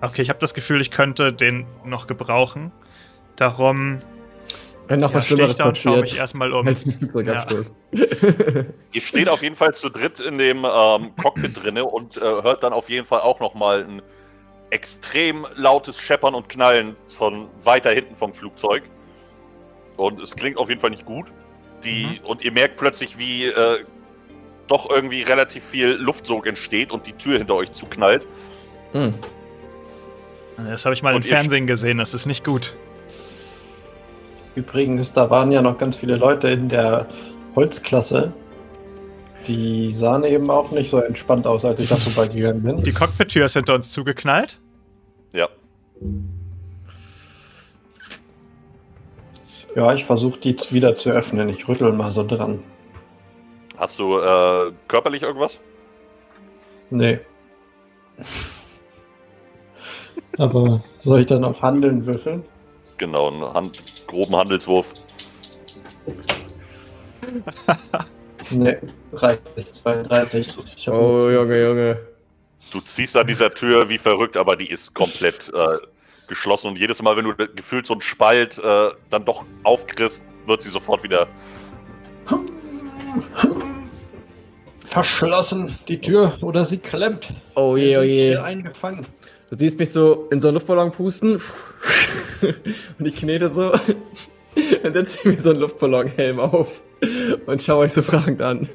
Okay, 0.00 0.22
ich 0.22 0.30
habe 0.30 0.38
das 0.38 0.54
Gefühl, 0.54 0.80
ich 0.80 0.90
könnte 0.90 1.32
den 1.34 1.66
noch 1.84 2.06
gebrauchen. 2.06 2.72
Darum 3.36 3.98
Wenn 4.88 5.00
noch 5.00 5.10
ja, 5.10 5.16
was 5.16 5.24
stehe 5.24 5.44
ich 5.44 5.54
Schlimmeres 5.54 5.66
und 5.66 5.78
schaue 5.78 5.92
mich 5.92 6.02
passiert. 6.02 6.20
erstmal 6.20 6.52
um. 6.52 6.66
Als 6.66 6.82
Flugzeugabsturz. 6.98 7.66
Ihr 8.92 9.00
steht 9.00 9.28
auf 9.28 9.42
jeden 9.42 9.56
Fall 9.56 9.74
zu 9.74 9.88
dritt 9.88 10.20
in 10.20 10.38
dem 10.38 10.64
ähm, 10.64 11.12
Cockpit 11.20 11.62
drinne 11.62 11.84
und 11.84 12.16
äh, 12.16 12.20
hört 12.20 12.62
dann 12.62 12.72
auf 12.72 12.90
jeden 12.90 13.06
Fall 13.06 13.20
auch 13.20 13.40
nochmal 13.40 13.84
ein 13.84 14.02
extrem 14.70 15.46
lautes 15.54 16.00
Scheppern 16.00 16.34
und 16.34 16.48
Knallen 16.48 16.96
von 17.16 17.48
weiter 17.62 17.90
hinten 17.90 18.16
vom 18.16 18.34
Flugzeug. 18.34 18.82
Und 19.96 20.20
es 20.20 20.34
klingt 20.34 20.58
auf 20.58 20.68
jeden 20.68 20.80
Fall 20.80 20.90
nicht 20.90 21.06
gut. 21.06 21.26
Die, 21.84 22.20
Und 22.24 22.42
ihr 22.42 22.52
merkt 22.52 22.76
plötzlich, 22.78 23.18
wie 23.18 23.46
äh, 23.46 23.84
doch 24.68 24.88
irgendwie 24.90 25.22
relativ 25.22 25.62
viel 25.62 25.90
Luftsog 25.90 26.46
entsteht 26.46 26.92
und 26.92 27.06
die 27.06 27.12
Tür 27.12 27.38
hinter 27.38 27.54
euch 27.54 27.72
zuknallt. 27.72 28.26
Hm. 28.92 29.14
Das 30.56 30.84
habe 30.84 30.94
ich 30.94 31.02
mal 31.02 31.14
Und 31.14 31.24
im 31.24 31.28
Fernsehen 31.28 31.66
gesehen, 31.66 31.98
das 31.98 32.14
ist 32.14 32.26
nicht 32.26 32.44
gut. 32.44 32.74
Übrigens, 34.54 35.12
da 35.12 35.30
waren 35.30 35.50
ja 35.50 35.62
noch 35.62 35.78
ganz 35.78 35.96
viele 35.96 36.16
Leute 36.16 36.48
in 36.48 36.68
der 36.68 37.06
Holzklasse. 37.56 38.32
Die 39.46 39.94
sahen 39.94 40.24
eben 40.24 40.48
auch 40.48 40.70
nicht 40.70 40.90
so 40.90 40.98
entspannt 40.98 41.46
aus, 41.46 41.64
als 41.64 41.80
ich 41.80 41.88
da 41.88 41.96
vorbeigegangen 41.96 42.62
bin. 42.62 42.82
Die 42.82 42.92
Cockpit-Tür 42.92 43.46
ist 43.46 43.54
hinter 43.54 43.74
uns 43.74 43.90
zugeknallt. 43.90 44.60
Ja. 45.32 45.48
Ja, 49.74 49.92
ich 49.92 50.04
versuche 50.04 50.38
die 50.38 50.56
wieder 50.70 50.94
zu 50.94 51.10
öffnen. 51.10 51.48
Ich 51.48 51.68
rüttel 51.68 51.92
mal 51.92 52.12
so 52.12 52.24
dran. 52.24 52.60
Hast 53.76 53.98
du 53.98 54.18
äh, 54.18 54.72
körperlich 54.86 55.22
irgendwas? 55.22 55.60
Nee. 56.90 57.18
Aber 60.38 60.82
soll 61.00 61.20
ich 61.20 61.26
dann 61.26 61.44
auf 61.44 61.60
Handeln 61.60 62.06
würfeln? 62.06 62.44
Genau, 62.98 63.52
Hand, 63.52 63.82
groben 64.14 64.36
Handelswurf. 64.36 64.90
Nee, 68.50 68.76
reicht 69.14 69.56
nicht. 69.56 69.74
32. 69.74 70.54
Ich 70.76 70.86
hab 70.86 70.94
Oh, 70.94 71.30
Junge, 71.30 71.62
Junge. 71.62 71.98
Du 72.70 72.80
ziehst 72.82 73.16
an 73.16 73.26
dieser 73.26 73.50
Tür 73.50 73.88
wie 73.88 73.96
verrückt, 73.96 74.36
aber 74.36 74.54
die 74.54 74.70
ist 74.70 74.94
komplett 74.94 75.50
äh, 75.54 75.78
geschlossen. 76.28 76.68
Und 76.68 76.78
jedes 76.78 77.00
Mal, 77.00 77.16
wenn 77.16 77.24
du 77.24 77.34
gefühlt 77.34 77.86
so 77.86 77.94
einen 77.94 78.02
Spalt 78.02 78.58
äh, 78.58 78.90
dann 79.08 79.24
doch 79.24 79.44
aufkriegst, 79.62 80.22
wird 80.46 80.62
sie 80.62 80.68
sofort 80.68 81.02
wieder. 81.02 81.26
Verschlossen, 84.86 85.78
die 85.88 86.00
Tür, 86.00 86.36
oder 86.42 86.64
sie 86.66 86.78
klemmt. 86.78 87.32
Oh 87.54 87.76
je, 87.76 87.96
oh 87.96 88.02
je. 88.02 88.36
eingefangen. 88.36 89.06
Du 89.50 89.56
siehst 89.56 89.78
mich 89.78 89.90
so 89.90 90.28
in 90.30 90.40
so 90.40 90.48
einen 90.48 90.54
Luftballon 90.56 90.90
pusten 90.90 91.40
und 92.98 93.06
ich 93.06 93.16
knete 93.16 93.50
so. 93.50 93.72
Dann 94.82 94.92
setze 94.92 95.18
ich 95.18 95.24
mir 95.24 95.38
so 95.38 95.50
einen 95.50 95.60
Luftballonhelm 95.60 96.38
auf 96.40 96.82
und 97.46 97.60
schaue 97.62 97.84
euch 97.84 97.92
so 97.92 98.02
fragend 98.02 98.40
an. 98.40 98.68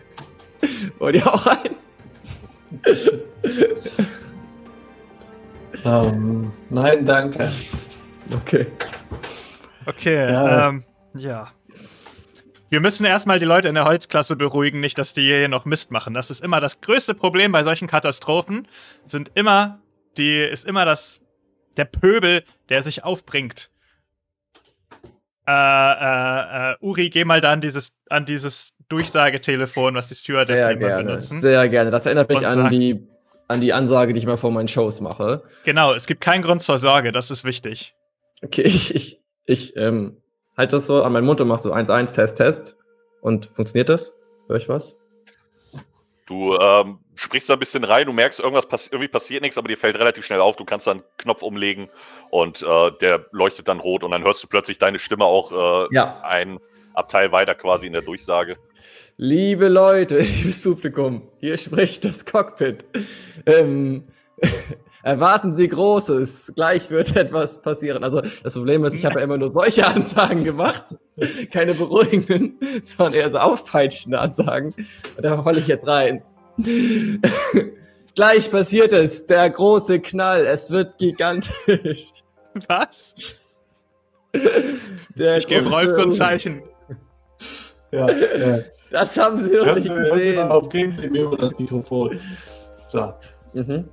Wollt 0.97 1.15
ihr 1.15 1.27
auch 1.33 1.45
ein? 1.45 1.75
Ähm, 5.85 6.51
nein, 6.69 7.05
danke. 7.05 7.49
Okay. 8.33 8.67
Okay, 9.85 10.31
Ja. 10.31 10.69
ähm, 10.69 10.83
ja. 11.15 11.47
Wir 12.69 12.81
müssen 12.81 13.05
erstmal 13.05 13.39
die 13.39 13.45
Leute 13.45 13.67
in 13.67 13.75
der 13.75 13.85
Holzklasse 13.85 14.35
beruhigen, 14.35 14.79
nicht, 14.79 14.97
dass 14.99 15.13
die 15.13 15.21
hier 15.21 15.47
noch 15.47 15.65
Mist 15.65 15.91
machen. 15.91 16.13
Das 16.13 16.29
ist 16.29 16.43
immer 16.43 16.59
das 16.59 16.81
größte 16.81 17.15
Problem 17.15 17.51
bei 17.51 17.63
solchen 17.63 17.87
Katastrophen. 17.87 18.67
Sind 19.05 19.31
immer, 19.33 19.79
die, 20.17 20.35
ist 20.35 20.65
immer 20.65 20.85
das, 20.85 21.19
der 21.79 21.85
Pöbel, 21.85 22.43
der 22.69 22.83
sich 22.83 23.03
aufbringt. 23.03 23.71
Äh, 25.47 25.51
äh, 25.51 26.71
äh, 26.73 26.75
Uri, 26.81 27.09
geh 27.09 27.25
mal 27.25 27.41
da 27.41 27.51
an 27.51 27.61
dieses, 27.61 27.97
an 28.09 28.25
dieses 28.25 28.75
Durchsagetelefon, 28.89 29.95
was 29.95 30.09
die 30.09 30.15
Stewardessen 30.15 30.57
Sehr 30.57 30.71
immer 30.71 30.79
gerne. 30.87 31.03
benutzen. 31.05 31.39
Sehr 31.39 31.69
gerne. 31.69 31.89
Das 31.89 32.05
erinnert 32.05 32.29
mich 32.29 32.45
an 32.45 32.69
die, 32.69 33.07
an 33.47 33.61
die 33.61 33.73
Ansage, 33.73 34.13
die 34.13 34.19
ich 34.19 34.27
mal 34.27 34.37
vor 34.37 34.51
meinen 34.51 34.67
Shows 34.67 35.01
mache. 35.01 35.41
Genau, 35.63 35.93
es 35.93 36.05
gibt 36.05 36.21
keinen 36.21 36.43
Grund 36.43 36.61
zur 36.61 36.77
Sorge, 36.77 37.11
das 37.11 37.31
ist 37.31 37.45
wichtig. 37.45 37.95
Okay, 38.43 38.61
ich, 38.65 38.93
ich, 38.93 39.21
ich 39.45 39.75
ähm, 39.75 40.17
halte 40.55 40.75
das 40.75 40.85
so 40.85 41.03
an 41.03 41.13
meinen 41.13 41.25
Mund 41.25 41.41
und 41.41 41.47
mache 41.47 41.63
so 41.63 41.73
1-1, 41.73 42.13
Test, 42.13 42.37
Test. 42.37 42.75
Und 43.21 43.47
funktioniert 43.47 43.89
das? 43.89 44.13
Hör 44.47 44.57
ich 44.57 44.69
was? 44.69 44.97
Du 46.27 46.55
ähm, 46.55 46.99
sprichst 47.19 47.49
da 47.49 47.53
ein 47.53 47.59
bisschen 47.59 47.83
rein, 47.83 48.05
du 48.05 48.13
merkst, 48.13 48.39
irgendwas 48.39 48.67
pass 48.67 48.87
irgendwie 48.87 49.09
passiert 49.09 49.41
nichts, 49.41 49.57
aber 49.57 49.67
dir 49.67 49.77
fällt 49.77 49.99
relativ 49.99 50.25
schnell 50.25 50.39
auf, 50.39 50.55
du 50.55 50.65
kannst 50.65 50.87
dann 50.87 50.97
einen 50.97 51.05
Knopf 51.17 51.41
umlegen 51.41 51.89
und 52.29 52.61
äh, 52.63 52.91
der 53.01 53.25
leuchtet 53.31 53.67
dann 53.67 53.79
rot 53.79 54.03
und 54.03 54.11
dann 54.11 54.23
hörst 54.23 54.41
du 54.43 54.47
plötzlich 54.47 54.79
deine 54.79 54.99
Stimme 54.99 55.25
auch 55.25 55.51
äh, 55.51 55.87
Ja. 55.91 56.21
ein 56.23 56.59
Abteil 56.93 57.31
weiter 57.31 57.55
quasi 57.55 57.87
in 57.87 57.93
der 57.93 58.01
Durchsage. 58.01 58.57
Liebe 59.17 59.67
Leute, 59.67 60.19
liebes 60.19 60.61
Publikum, 60.61 61.27
hier 61.39 61.57
spricht 61.57 62.05
das 62.05 62.25
Cockpit. 62.25 62.85
Ähm, 63.45 64.05
erwarten 65.03 65.51
Sie 65.51 65.67
Großes, 65.67 66.53
gleich 66.55 66.89
wird 66.89 67.15
etwas 67.17 67.61
passieren. 67.61 68.03
Also 68.03 68.21
das 68.43 68.53
Problem 68.53 68.85
ist, 68.85 68.93
ich 68.93 69.05
habe 69.05 69.15
ja 69.19 69.25
immer 69.25 69.37
nur 69.37 69.51
solche 69.51 69.85
Ansagen 69.85 70.45
gemacht, 70.45 70.95
keine 71.51 71.73
beruhigenden, 71.73 72.57
sondern 72.81 73.13
eher 73.13 73.29
so 73.29 73.39
aufpeitschende 73.39 74.19
Ansagen. 74.19 74.73
Und 75.17 75.23
da 75.23 75.41
falle 75.43 75.59
ich 75.59 75.67
jetzt 75.67 75.85
rein. 75.85 76.23
gleich 78.15 78.51
passiert 78.51 78.93
es, 78.93 79.25
der 79.25 79.49
große 79.49 79.99
Knall, 79.99 80.45
es 80.45 80.69
wird 80.69 80.97
gigantisch. 80.97 82.11
Was? 82.67 83.15
Der 85.17 85.37
Ich 85.37 85.47
gebe 85.47 85.69
Rolf 85.69 85.91
so 85.91 86.03
ein 86.03 86.11
Zeichen. 86.11 86.61
Ja, 87.91 88.07
ja. 88.07 88.59
Das 88.91 89.17
haben 89.17 89.39
Sie 89.39 89.55
noch 89.55 89.65
Hören 89.65 89.81
nicht 89.81 89.89
gesehen. 89.89 90.37
auf, 90.37 90.69
geben 90.69 90.91
Sie 90.91 91.09
mir 91.09 91.27
das 91.31 91.57
Mikrofon. 91.57 92.19
So. 92.87 93.11
Mhm. 93.53 93.89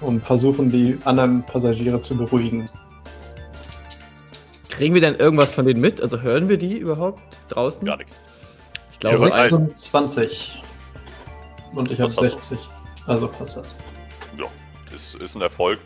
Und 0.00 0.24
versuchen, 0.24 0.70
die 0.70 0.96
anderen 1.04 1.42
Passagiere 1.44 2.00
zu 2.02 2.16
beruhigen. 2.16 2.66
Kriegen 4.68 4.94
wir 4.94 5.00
denn 5.00 5.16
irgendwas 5.16 5.52
von 5.52 5.66
denen 5.66 5.80
mit? 5.80 6.00
Also 6.00 6.20
hören 6.20 6.48
wir 6.48 6.56
die 6.56 6.76
überhaupt 6.78 7.20
draußen? 7.48 7.84
Gar 7.86 7.96
nichts. 7.96 8.16
Ich 8.92 9.00
glaube, 9.00 9.28
Ja, 9.28 9.34
ein- 9.34 9.50
26. 9.50 10.62
Und 11.74 11.90
ich 11.90 12.00
habe 12.00 12.10
Was 12.16 12.16
hast 12.34 12.50
du? 12.52 12.56
60. 12.56 12.58
Also 13.06 13.28
passt 13.28 13.56
das. 13.56 13.76
Ja, 14.38 14.44
ist, 14.94 15.14
ist 15.16 15.34
ein 15.34 15.42
Erfolg. 15.42 15.80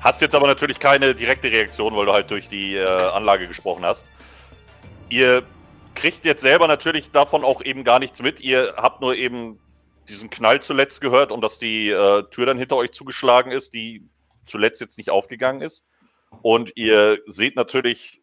Hast 0.00 0.20
jetzt 0.22 0.34
aber 0.34 0.46
natürlich 0.46 0.78
keine 0.78 1.14
direkte 1.14 1.50
Reaktion, 1.50 1.94
weil 1.96 2.06
du 2.06 2.12
halt 2.12 2.30
durch 2.30 2.48
die 2.48 2.76
äh, 2.76 2.86
Anlage 2.86 3.46
gesprochen 3.46 3.84
hast. 3.84 4.06
Ihr 5.10 5.42
kriegt 5.94 6.24
jetzt 6.24 6.42
selber 6.42 6.68
natürlich 6.68 7.10
davon 7.10 7.44
auch 7.44 7.62
eben 7.62 7.84
gar 7.84 7.98
nichts 7.98 8.20
mit. 8.22 8.40
Ihr 8.40 8.74
habt 8.76 9.00
nur 9.00 9.14
eben 9.14 9.58
diesen 10.08 10.30
Knall 10.30 10.60
zuletzt 10.60 11.00
gehört 11.00 11.32
und 11.32 11.40
dass 11.40 11.58
die 11.58 11.88
äh, 11.90 12.24
Tür 12.30 12.46
dann 12.46 12.58
hinter 12.58 12.76
euch 12.76 12.92
zugeschlagen 12.92 13.52
ist, 13.52 13.72
die 13.74 14.06
zuletzt 14.46 14.80
jetzt 14.80 14.98
nicht 14.98 15.10
aufgegangen 15.10 15.62
ist. 15.62 15.86
Und 16.42 16.72
ihr 16.76 17.18
seht 17.26 17.56
natürlich 17.56 18.20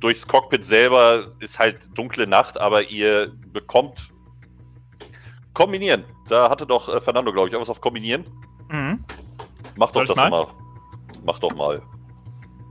durchs 0.00 0.26
Cockpit 0.26 0.64
selber 0.64 1.32
ist 1.40 1.58
halt 1.58 1.88
dunkle 1.94 2.26
Nacht, 2.26 2.58
aber 2.58 2.84
ihr 2.84 3.32
bekommt 3.52 4.12
kombinieren. 5.54 6.04
Da 6.28 6.50
hatte 6.50 6.66
doch 6.66 6.88
äh, 6.88 7.00
Fernando, 7.00 7.32
glaube 7.32 7.48
ich, 7.48 7.52
irgendwas 7.52 7.70
auf 7.70 7.80
kombinieren. 7.80 8.24
Mhm. 8.70 9.04
Mach 9.76 9.88
doch 9.88 10.06
Soll 10.06 10.06
das 10.06 10.16
mal? 10.16 10.30
mal. 10.30 10.46
Mach 11.24 11.38
doch 11.38 11.54
mal. 11.54 11.82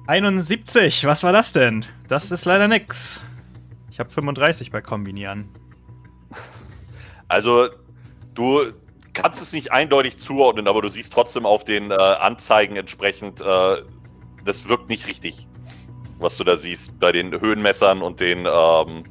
71, 0.08 1.06
was 1.06 1.24
war 1.24 1.34
das 1.34 1.52
denn? 1.52 1.86
Das 2.08 2.32
ist 2.32 2.46
leider 2.46 2.68
nix. 2.68 3.22
Ich 3.98 4.00
habe 4.00 4.12
35 4.12 4.70
bei 4.70 4.80
Kombinieren. 4.80 5.50
Also, 7.30 7.68
du 8.36 8.72
kannst 9.12 9.42
es 9.42 9.52
nicht 9.52 9.74
eindeutig 9.74 10.18
zuordnen, 10.18 10.70
aber 10.70 10.82
du 10.82 10.88
siehst 10.88 11.12
trotzdem 11.12 11.46
auf 11.46 11.66
den 11.66 11.92
äh, 11.92 11.96
Anzeigen 11.96 12.78
entsprechend, 12.78 13.42
äh, 13.42 13.82
das 14.46 14.70
wirkt 14.70 14.88
nicht 14.88 15.08
richtig, 15.08 15.46
was 16.20 16.38
du 16.38 16.46
da 16.46 16.56
siehst 16.56 16.98
bei 17.02 17.12
den 17.12 17.38
Höhenmessern 17.42 18.02
und 18.02 18.22
den. 18.22 18.48
Ähm, 18.50 19.04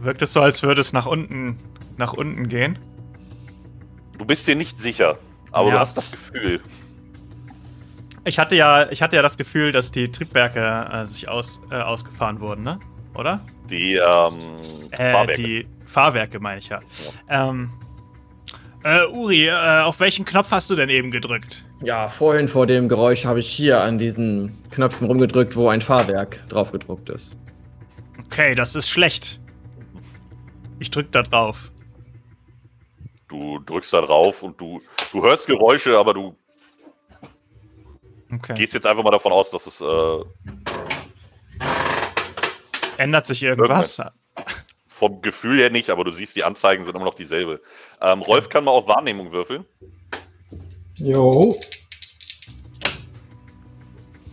Wirkt 0.00 0.20
es 0.22 0.32
so, 0.32 0.40
als 0.40 0.64
würde 0.64 0.80
es 0.80 0.92
nach 0.92 1.06
unten, 1.06 1.58
nach 1.96 2.12
unten 2.12 2.48
gehen? 2.48 2.76
du 4.18 4.24
bist 4.24 4.48
dir 4.48 4.56
nicht 4.56 4.80
sicher, 4.80 5.16
aber 5.52 5.68
Ja. 5.68 5.74
du 5.74 5.80
hast 5.80 5.96
das 5.96 6.10
Gefühl. 6.10 6.60
Ich 8.24 8.40
hatte 8.40 8.56
ja, 8.56 8.90
ich 8.90 9.00
hatte 9.00 9.14
ja 9.14 9.22
das 9.22 9.36
Gefühl, 9.38 9.70
dass 9.70 9.92
die 9.92 10.10
Triebwerke 10.10 10.88
äh, 10.92 11.06
sich 11.06 11.28
aus, 11.28 11.60
äh, 11.70 11.76
ausgefahren 11.76 12.40
wurden, 12.40 12.64
ne? 12.64 12.80
Oder? 13.14 13.40
Die 13.70 13.94
ähm, 13.94 14.38
Äh, 14.92 15.12
Fahrwerke. 15.12 15.42
die 15.42 15.66
Fahrwerke 15.86 16.40
meine 16.40 16.58
ich 16.58 16.68
ja. 16.68 16.80
Ähm, 17.28 17.70
äh, 18.84 19.06
Uri, 19.06 19.46
äh, 19.48 19.80
auf 19.82 20.00
welchen 20.00 20.24
Knopf 20.24 20.50
hast 20.50 20.70
du 20.70 20.74
denn 20.76 20.88
eben 20.88 21.10
gedrückt? 21.10 21.64
Ja, 21.82 22.08
vorhin 22.08 22.48
vor 22.48 22.66
dem 22.66 22.88
Geräusch 22.88 23.24
habe 23.24 23.40
ich 23.40 23.50
hier 23.50 23.80
an 23.82 23.98
diesen 23.98 24.58
Knöpfen 24.70 25.06
rumgedrückt, 25.06 25.56
wo 25.56 25.68
ein 25.68 25.80
Fahrwerk 25.80 26.46
drauf 26.48 26.72
gedruckt 26.72 27.08
ist. 27.10 27.36
Okay, 28.26 28.54
das 28.54 28.74
ist 28.76 28.88
schlecht. 28.88 29.40
Ich 30.78 30.90
drück 30.90 31.10
da 31.12 31.22
drauf. 31.22 31.72
Du 33.28 33.58
drückst 33.60 33.92
da 33.92 34.00
drauf 34.00 34.42
und 34.42 34.60
du, 34.60 34.80
du 35.12 35.22
hörst 35.22 35.46
Geräusche, 35.46 35.96
aber 35.98 36.14
du 36.14 36.36
Okay. 38.32 38.54
gehst 38.54 38.74
jetzt 38.74 38.86
einfach 38.86 39.02
mal 39.02 39.10
davon 39.10 39.32
aus, 39.32 39.50
dass 39.50 39.66
es 39.66 39.80
äh, 39.80 39.84
Ändert 43.00 43.24
sich 43.24 43.42
irgendwas? 43.42 44.02
vom 44.86 45.22
Gefühl 45.22 45.58
her 45.58 45.70
nicht, 45.70 45.88
aber 45.88 46.04
du 46.04 46.10
siehst, 46.10 46.36
die 46.36 46.44
Anzeigen 46.44 46.84
sind 46.84 46.94
immer 46.94 47.06
noch 47.06 47.14
dieselbe. 47.14 47.62
Ähm, 48.02 48.20
Rolf 48.20 48.50
kann 48.50 48.64
mal 48.64 48.72
auf 48.72 48.86
Wahrnehmung 48.86 49.32
würfeln. 49.32 49.64
Jo. 50.98 51.58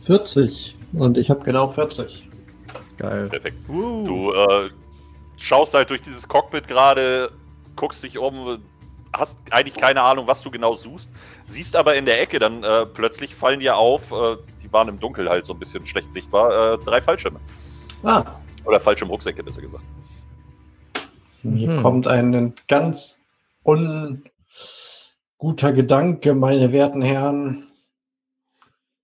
40. 0.04 0.76
Und 0.92 1.18
ich 1.18 1.30
habe 1.30 1.46
genau 1.46 1.70
40. 1.70 2.28
Geil. 2.98 3.30
Perfekt. 3.30 3.58
Uh. 3.70 4.04
Du 4.04 4.34
äh, 4.34 4.70
schaust 5.38 5.74
halt 5.74 5.90
durch 5.90 6.02
dieses 6.02 6.28
Cockpit 6.28 6.68
gerade, 6.68 7.32
guckst 7.78 8.04
dich 8.04 8.18
um, 8.18 8.62
hast 9.14 9.38
eigentlich 9.52 9.78
keine 9.78 10.02
Ahnung, 10.02 10.28
was 10.28 10.42
du 10.44 10.52
genau 10.52 10.74
suchst, 10.74 11.10
siehst 11.48 11.78
aber 11.78 11.96
in 11.96 12.06
der 12.06 12.22
Ecke 12.22 12.40
dann 12.40 12.66
äh, 12.66 12.86
plötzlich 12.86 13.34
fallen 13.34 13.62
dir 13.62 13.78
auf, 13.78 14.12
äh, 14.12 14.36
die 14.62 14.74
waren 14.74 14.90
im 14.90 15.00
Dunkel 15.00 15.30
halt 15.30 15.46
so 15.46 15.54
ein 15.54 15.60
bisschen 15.60 15.86
schlecht 15.86 16.12
sichtbar, 16.12 16.74
äh, 16.74 16.78
drei 16.80 17.00
Fallschirme. 17.00 17.40
Ah, 18.04 18.26
Oder 18.68 18.80
Fallschirmrucksäcke, 18.80 19.44
besser 19.44 19.62
gesagt. 19.62 19.84
Mir 21.44 21.70
Mhm. 21.70 21.82
kommt 21.82 22.08
ein 22.08 22.54
ganz 22.68 23.22
unguter 23.64 24.22
Gedanke, 25.74 26.34
meine 26.36 26.72
werten 26.72 27.02
Herren. 27.02 27.64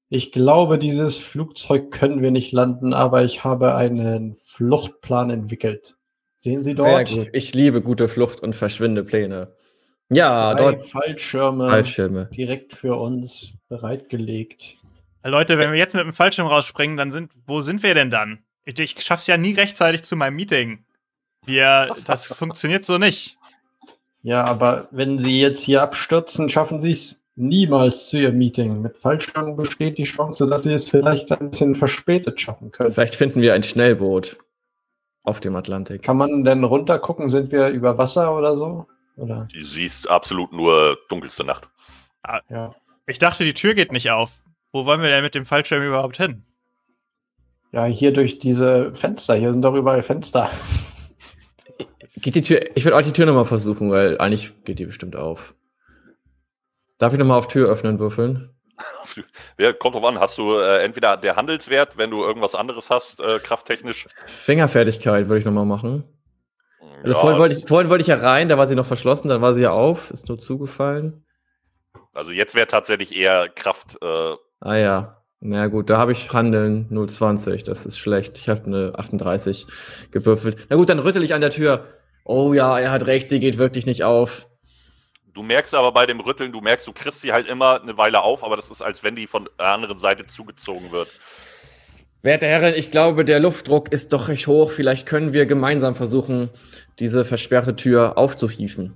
Ich 0.10 0.32
glaube, 0.32 0.78
dieses 0.78 1.18
Flugzeug 1.18 1.92
können 1.92 2.22
wir 2.22 2.32
nicht 2.32 2.52
landen, 2.52 2.94
aber 2.94 3.24
ich 3.24 3.44
habe 3.44 3.76
einen 3.76 4.36
Fluchtplan 4.36 5.30
entwickelt. 5.30 5.96
Sehen 6.38 6.60
Sie 6.60 6.74
Sehr 6.74 7.04
dort? 7.06 7.10
gut. 7.10 7.30
Ich 7.32 7.54
liebe 7.54 7.82
gute 7.82 8.08
Flucht- 8.08 8.42
und 8.42 8.54
Verschwindepläne. 8.54 9.56
Ja, 10.10 10.54
Drei 10.54 10.74
dort 10.74 10.88
Fallschirme 10.90 11.70
Fallschirme. 11.70 12.26
direkt 12.36 12.74
für 12.76 12.96
uns 13.00 13.54
bereitgelegt. 13.70 14.78
Leute, 15.24 15.58
wenn 15.58 15.72
wir 15.72 15.80
jetzt 15.80 15.96
mit 15.96 16.04
dem 16.04 16.14
Fallschirm 16.14 16.48
rausspringen, 16.48 16.98
dann 16.98 17.12
sind, 17.14 17.32
wo 17.48 17.62
sind 17.62 17.82
wir 17.82 17.96
denn 17.96 18.10
dann? 18.10 18.44
Ich, 18.66 18.80
ich 18.80 19.02
schaff's 19.02 19.28
ja 19.28 19.38
nie 19.38 19.54
rechtzeitig 19.54 20.04
zu 20.04 20.16
meinem 20.16 20.36
Meeting. 20.36 20.86
Wir, 21.46 21.96
das 22.06 22.28
funktioniert 22.34 22.86
so 22.86 22.98
nicht. 22.98 23.38
Ja, 24.22 24.46
aber 24.46 24.88
wenn 24.92 25.20
Sie 25.20 25.42
jetzt 25.42 25.62
hier 25.62 25.82
abstürzen, 25.82 26.50
schaffen 26.50 26.82
Sie 26.82 26.92
es 26.92 27.22
niemals 27.36 28.10
zu 28.10 28.18
Ihrem 28.18 28.38
Meeting. 28.38 28.82
Mit 28.82 28.98
Fallschirmen 28.98 29.58
besteht 29.58 29.98
die 29.98 30.04
Chance, 30.04 30.48
dass 30.48 30.64
Sie 30.64 30.74
es 30.74 30.88
vielleicht 30.88 31.32
ein 31.32 31.52
bisschen 31.52 31.76
verspätet 31.76 32.40
schaffen 32.40 32.72
können. 32.72 32.94
Vielleicht 32.94 33.16
finden 33.16 33.42
wir 33.42 33.54
ein 33.54 33.64
Schnellboot 33.64 34.38
auf 35.24 35.40
dem 35.40 35.56
Atlantik. 35.56 36.04
Kann 36.04 36.18
man 36.18 36.44
denn 36.44 36.64
runtergucken? 36.64 37.30
Sind 37.30 37.52
wir 37.52 37.68
über 37.70 37.98
Wasser 37.98 38.36
oder 38.36 38.56
so? 38.56 38.88
Oder? 39.18 39.48
Du 39.52 39.62
siehst 39.62 40.10
absolut 40.10 40.54
nur 40.54 40.98
dunkelste 41.10 41.44
Nacht. 41.44 41.68
Ja. 42.50 42.74
Ich 43.06 43.20
dachte, 43.20 43.44
die 43.44 43.54
Tür 43.54 43.74
geht 43.74 43.92
nicht 43.92 44.12
auf. 44.12 44.32
Wo 44.72 44.86
wollen 44.86 45.02
wir 45.02 45.10
denn 45.10 45.24
mit 45.24 45.36
dem 45.36 45.46
Fallschirm 45.46 45.84
überhaupt 45.84 46.18
hin? 46.18 46.44
Ja, 47.74 47.86
hier 47.86 48.14
durch 48.14 48.38
diese 48.38 48.94
Fenster. 48.94 49.34
Hier 49.34 49.52
sind 49.52 49.64
doch 49.64 49.74
überall 49.74 50.04
Fenster. 50.04 50.52
Geht 52.18 52.36
die 52.36 52.42
Tür, 52.42 52.62
ich 52.76 52.86
würde 52.86 52.96
auch 52.96 53.02
die 53.02 53.12
Tür 53.12 53.26
nochmal 53.26 53.46
versuchen, 53.46 53.90
weil 53.90 54.18
eigentlich 54.20 54.54
geht 54.64 54.78
die 54.78 54.86
bestimmt 54.86 55.16
auf. 55.16 55.56
Darf 57.00 57.14
ich 57.14 57.20
nochmal 57.20 57.40
auf 57.40 57.48
Tür 57.48 57.68
öffnen 57.70 57.98
würfeln? 57.98 58.52
Wer 59.58 59.74
kommt 59.74 59.96
drauf 59.96 60.06
an, 60.06 60.20
hast 60.20 60.38
du 60.38 60.54
äh, 60.58 60.84
entweder 60.84 61.18
der 61.18 61.36
Handelswert, 61.36 61.98
wenn 61.98 62.12
du 62.12 62.24
irgendwas 62.24 62.54
anderes 62.54 62.92
hast, 62.92 63.20
äh, 63.20 63.40
krafttechnisch. 63.40 64.06
Fingerfertigkeit 64.28 65.28
würde 65.28 65.40
ich 65.40 65.46
nochmal 65.46 65.66
machen. 65.66 66.04
Also 67.02 67.16
Ja, 67.16 67.20
vorhin, 67.20 67.40
wollte 67.40 67.56
ich, 67.56 67.68
vorhin 67.68 67.90
wollte 67.90 68.04
ich 68.04 68.08
ja 68.08 68.18
rein, 68.18 68.50
da 68.50 68.58
war 68.58 68.68
sie 68.68 68.76
noch 68.76 68.86
verschlossen, 68.86 69.30
dann 69.30 69.42
war 69.42 69.56
sie 69.56 69.64
ja 69.64 69.72
auf, 69.72 70.12
ist 70.12 70.30
nur 70.30 70.38
zugefallen. 70.38 71.26
also 72.14 72.32
jetzt 72.32 72.54
wäre 72.54 72.68
tatsächlich 72.68 73.16
eher 73.16 73.50
Kraft. 73.50 73.98
Äh, 74.02 74.36
Ah 74.62 74.76
ja. 74.78 75.23
Na 75.46 75.68
gut, 75.68 75.90
da 75.90 75.98
habe 75.98 76.14
ich 76.14 76.32
Handeln 76.32 76.88
020, 76.90 77.66
das 77.66 77.86
ist 77.86 77.98
schlecht. 77.98 78.38
Ich 78.38 78.48
habe 78.48 78.66
eine 78.66 78.94
38 78.96 79.68
gewürfelt. 80.10 80.68
Na 80.70 80.78
gut, 80.78 80.88
dann 80.88 81.00
rüttel 81.00 81.22
ich 81.22 81.34
an 81.34 81.42
der 81.42 81.50
Tür. 81.50 81.86
Oh 82.24 82.54
ja, 82.54 82.80
er 82.80 82.92
hat 82.92 83.08
recht, 83.08 83.28
sie 83.28 83.42
geht 83.42 83.58
wirklich 83.58 83.86
nicht 83.86 84.06
auf. 84.06 84.48
du 85.34 85.44
merkst 85.44 85.76
aber 85.76 85.92
bei 85.92 86.06
dem 86.06 86.22
Rütteln, 86.22 86.54
du 86.54 86.62
merkst, 86.62 86.88
du 86.88 86.94
kriegst 86.94 87.20
sie 87.20 87.34
halt 87.34 87.48
immer 87.48 87.82
eine 87.82 87.98
Weile 87.98 88.22
auf, 88.22 88.42
aber 88.42 88.56
das 88.56 88.72
ist, 88.72 88.82
als 88.82 89.04
wenn 89.04 89.18
die 89.18 89.28
von 89.28 89.50
der 89.60 89.68
anderen 89.68 89.98
Seite 89.98 90.26
zugezogen 90.28 90.94
wird. 90.94 91.10
Werte 92.22 92.46
Herren, 92.46 92.74
ich 92.74 92.90
glaube, 92.90 93.26
der 93.26 93.42
Luftdruck 93.42 93.92
ist 93.92 94.14
doch 94.14 94.30
recht 94.30 94.48
hoch. 94.48 94.72
Vielleicht 94.72 95.06
können 95.06 95.34
wir 95.34 95.46
gemeinsam 95.46 95.94
versuchen, 95.94 96.52
diese 97.00 97.26
versperrte 97.26 97.76
Tür 97.76 98.18
aufzuhieven. 98.18 98.94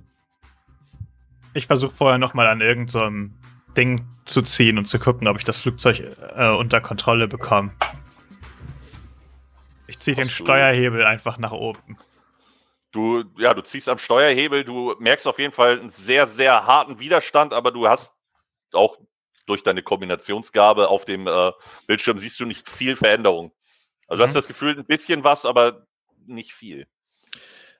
Ich 1.52 1.66
versuche 1.66 1.94
vorher 1.94 2.16
nochmal 2.16 2.46
an 2.46 2.62
irgendeinem 2.62 3.34
Ding 3.76 4.06
zu 4.24 4.42
ziehen 4.42 4.78
und 4.78 4.86
zu 4.86 4.98
gucken, 4.98 5.28
ob 5.28 5.36
ich 5.38 5.44
das 5.44 5.58
Flugzeug 5.58 6.00
äh, 6.36 6.48
unter 6.50 6.80
Kontrolle 6.80 7.28
bekomme. 7.28 7.72
Ich 9.86 9.98
ziehe 9.98 10.14
den 10.16 10.24
du- 10.28 10.30
Steuerhebel 10.34 11.04
einfach 11.04 11.38
nach 11.38 11.52
oben. 11.52 11.98
Du, 12.92 13.22
ja, 13.36 13.52
du 13.52 13.62
ziehst 13.62 13.88
am 13.88 13.98
Steuerhebel, 13.98 14.64
du 14.64 14.94
merkst 14.98 15.26
auf 15.26 15.38
jeden 15.38 15.52
Fall 15.52 15.78
einen 15.78 15.90
sehr, 15.90 16.26
sehr 16.26 16.66
harten 16.66 16.98
Widerstand, 17.00 17.52
aber 17.52 17.70
du 17.70 17.86
hast 17.86 18.14
auch 18.72 18.96
durch 19.46 19.62
deine 19.62 19.82
Kombinationsgabe 19.82 20.88
auf 20.88 21.04
dem 21.04 21.26
äh, 21.26 21.52
Bildschirm 21.86 22.18
siehst 22.18 22.40
du 22.40 22.46
nicht 22.46 22.68
viel 22.68 22.96
Veränderung. 22.96 23.52
Also 24.08 24.18
du 24.20 24.24
Mhm. 24.24 24.28
hast 24.28 24.34
das 24.36 24.48
Gefühl, 24.48 24.78
ein 24.78 24.84
bisschen 24.86 25.22
was, 25.22 25.44
aber 25.44 25.86
nicht 26.26 26.52
viel. 26.52 26.86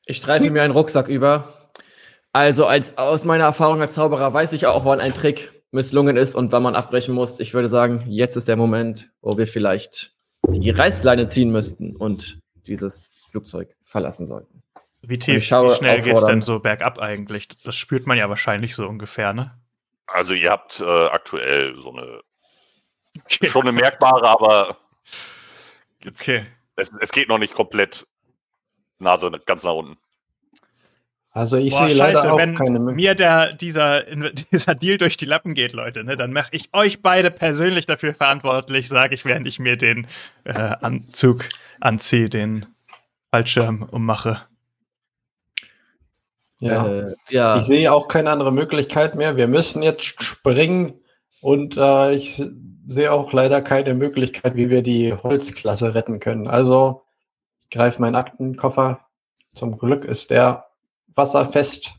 Ich 0.06 0.18
streife 0.18 0.50
mir 0.50 0.62
einen 0.62 0.72
Rucksack 0.74 1.08
über. 1.08 1.70
Also 2.32 2.66
als, 2.66 2.96
aus 2.98 3.24
meiner 3.24 3.44
Erfahrung 3.44 3.80
als 3.80 3.94
Zauberer 3.94 4.32
weiß 4.32 4.52
ich 4.52 4.66
auch, 4.66 4.84
wann 4.84 5.00
ein 5.00 5.14
Trick 5.14 5.57
misslungen 5.70 6.16
ist 6.16 6.34
und 6.34 6.52
wann 6.52 6.62
man 6.62 6.74
abbrechen 6.74 7.14
muss. 7.14 7.40
Ich 7.40 7.54
würde 7.54 7.68
sagen, 7.68 8.04
jetzt 8.06 8.36
ist 8.36 8.48
der 8.48 8.56
Moment, 8.56 9.10
wo 9.20 9.36
wir 9.36 9.46
vielleicht 9.46 10.12
die 10.48 10.70
Reißleine 10.70 11.26
ziehen 11.26 11.50
müssten 11.50 11.96
und 11.96 12.38
dieses 12.66 13.08
Flugzeug 13.30 13.74
verlassen 13.82 14.24
sollten. 14.24 14.62
Wie 15.02 15.18
tief, 15.18 15.36
wie 15.36 15.40
schnell 15.42 15.68
geht's 15.68 15.78
denn 15.80 16.14
auffordernd. 16.14 16.44
so 16.44 16.58
bergab 16.60 16.98
eigentlich? 16.98 17.48
Das 17.64 17.76
spürt 17.76 18.06
man 18.06 18.18
ja 18.18 18.28
wahrscheinlich 18.28 18.74
so 18.74 18.86
ungefähr, 18.88 19.32
ne? 19.32 19.58
Also 20.06 20.34
ihr 20.34 20.50
habt 20.50 20.80
äh, 20.80 20.84
aktuell 20.84 21.76
so 21.78 21.92
eine 21.92 22.20
schon 23.26 23.62
eine 23.62 23.72
merkbare, 23.72 24.26
aber 24.28 24.76
jetzt, 26.02 26.20
Okay. 26.22 26.46
es, 26.76 26.92
es 27.00 27.12
geht 27.12 27.28
noch 27.28 27.38
nicht 27.38 27.54
komplett 27.54 28.06
Nase 28.98 29.30
ganz 29.46 29.64
nach 29.64 29.74
unten. 29.74 29.96
Also 31.38 31.56
ich 31.56 31.70
Boah, 31.70 31.88
sehe 31.88 31.96
leider 31.96 32.14
scheiße, 32.16 32.32
auch 32.32 32.38
wenn 32.38 32.54
keine 32.56 32.78
Möglichkeit. 32.80 32.96
mir 32.96 33.14
der, 33.14 33.52
dieser, 33.52 34.02
dieser 34.52 34.74
Deal 34.74 34.98
durch 34.98 35.16
die 35.16 35.24
Lappen 35.24 35.54
geht, 35.54 35.72
Leute, 35.72 36.02
ne, 36.02 36.16
dann 36.16 36.32
mache 36.32 36.48
ich 36.52 36.68
euch 36.72 37.00
beide 37.00 37.30
persönlich 37.30 37.86
dafür 37.86 38.12
verantwortlich, 38.12 38.88
sage 38.88 39.14
ich, 39.14 39.24
während 39.24 39.46
ich 39.46 39.58
mir 39.58 39.76
den 39.76 40.06
äh, 40.44 40.52
Anzug 40.52 41.48
anziehe, 41.80 42.28
den 42.28 42.66
Fallschirm 43.30 43.82
ummache. 43.84 44.40
Ja. 46.60 46.86
Äh, 46.88 47.14
ja. 47.30 47.56
Ich 47.58 47.64
sehe 47.64 47.92
auch 47.92 48.08
keine 48.08 48.30
andere 48.30 48.50
Möglichkeit 48.52 49.14
mehr. 49.14 49.36
Wir 49.36 49.46
müssen 49.46 49.82
jetzt 49.82 50.04
springen 50.22 50.94
und 51.40 51.76
äh, 51.76 52.14
ich 52.14 52.34
se- 52.34 52.52
sehe 52.88 53.12
auch 53.12 53.32
leider 53.32 53.62
keine 53.62 53.94
Möglichkeit, 53.94 54.56
wie 54.56 54.70
wir 54.70 54.82
die 54.82 55.12
Holzklasse 55.14 55.94
retten 55.94 56.18
können. 56.18 56.48
Also 56.48 57.02
ich 57.62 57.70
greife 57.70 58.00
meinen 58.00 58.16
Aktenkoffer. 58.16 59.00
Zum 59.54 59.78
Glück 59.78 60.04
ist 60.04 60.30
der 60.30 60.67
wasserfest 61.18 61.92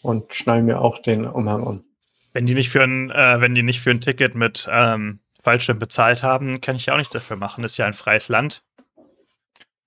und 0.00 0.32
schnall 0.32 0.62
mir 0.62 0.80
auch 0.80 1.02
den 1.02 1.26
Umhang 1.26 1.62
um. 1.62 1.84
Wenn 2.32 2.46
die 2.46 2.54
nicht 2.54 2.70
für 2.70 2.82
ein, 2.82 3.10
äh, 3.10 3.40
wenn 3.40 3.54
die 3.54 3.62
nicht 3.62 3.80
für 3.80 3.90
ein 3.90 4.00
Ticket 4.00 4.34
mit 4.34 4.66
ähm, 4.70 5.20
Fallschirm 5.42 5.78
bezahlt 5.78 6.22
haben, 6.22 6.62
kann 6.62 6.76
ich 6.76 6.86
ja 6.86 6.94
auch 6.94 6.98
nichts 6.98 7.12
dafür 7.12 7.36
machen. 7.36 7.62
Das 7.62 7.72
ist 7.72 7.78
ja 7.78 7.86
ein 7.86 7.92
freies 7.92 8.28
Land. 8.28 8.62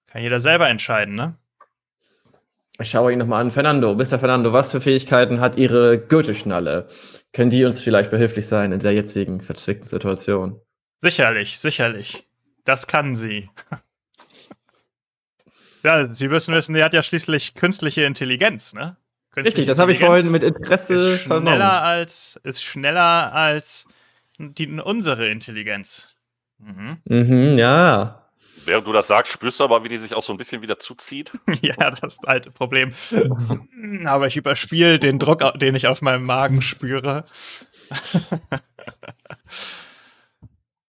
Kann 0.07 0.21
jeder 0.21 0.39
selber 0.39 0.69
entscheiden, 0.69 1.15
ne? 1.15 1.35
Ich 2.79 2.89
schaue 2.89 3.13
ihn 3.13 3.19
nochmal 3.19 3.41
an. 3.41 3.51
Fernando, 3.51 3.93
Mr. 3.93 4.19
Fernando, 4.19 4.51
was 4.51 4.71
für 4.71 4.81
Fähigkeiten 4.81 5.39
hat 5.39 5.57
Ihre 5.57 5.99
Gürtelschnalle? 5.99 6.87
Können 7.31 7.51
die 7.51 7.65
uns 7.65 7.79
vielleicht 7.79 8.09
behilflich 8.11 8.47
sein 8.47 8.71
in 8.71 8.79
der 8.79 8.93
jetzigen 8.93 9.41
verzwickten 9.41 9.87
Situation? 9.87 10.59
Sicherlich, 10.99 11.59
sicherlich. 11.59 12.27
Das 12.65 12.87
kann 12.87 13.15
sie. 13.15 13.49
ja, 15.83 16.13
Sie 16.13 16.27
müssen 16.27 16.53
wissen, 16.55 16.73
die 16.73 16.83
hat 16.83 16.93
ja 16.93 17.03
schließlich 17.03 17.55
künstliche 17.55 18.03
Intelligenz, 18.03 18.73
ne? 18.73 18.97
Künstliche 19.31 19.57
Richtig, 19.57 19.65
das 19.67 19.79
habe 19.79 19.91
ich 19.91 19.99
vorhin 19.99 20.31
mit 20.31 20.43
Interesse 20.43 20.93
ist 20.93 21.21
vernommen. 21.23 21.47
schneller 21.47 21.81
als 21.83 22.39
ist 22.43 22.63
schneller 22.63 23.33
als 23.33 23.87
die, 24.37 24.67
unsere 24.67 25.27
Intelligenz. 25.27 26.15
Mhm. 26.59 26.97
Mhm, 27.05 27.57
ja. 27.57 28.19
Während 28.65 28.87
du 28.87 28.93
das 28.93 29.07
sagst, 29.07 29.31
spürst 29.33 29.59
du 29.59 29.65
aber, 29.65 29.83
wie 29.83 29.89
die 29.89 29.97
sich 29.97 30.13
auch 30.13 30.21
so 30.21 30.31
ein 30.33 30.37
bisschen 30.37 30.61
wieder 30.61 30.79
zuzieht. 30.79 31.31
Ja, 31.61 31.91
das 31.91 32.23
alte 32.23 32.51
Problem. 32.51 32.91
Aber 34.05 34.27
ich 34.27 34.37
überspiele 34.37 34.99
den 34.99 35.19
Druck, 35.19 35.43
den 35.59 35.75
ich 35.75 35.87
auf 35.87 36.01
meinem 36.01 36.25
Magen 36.25 36.61
spüre. 36.61 37.25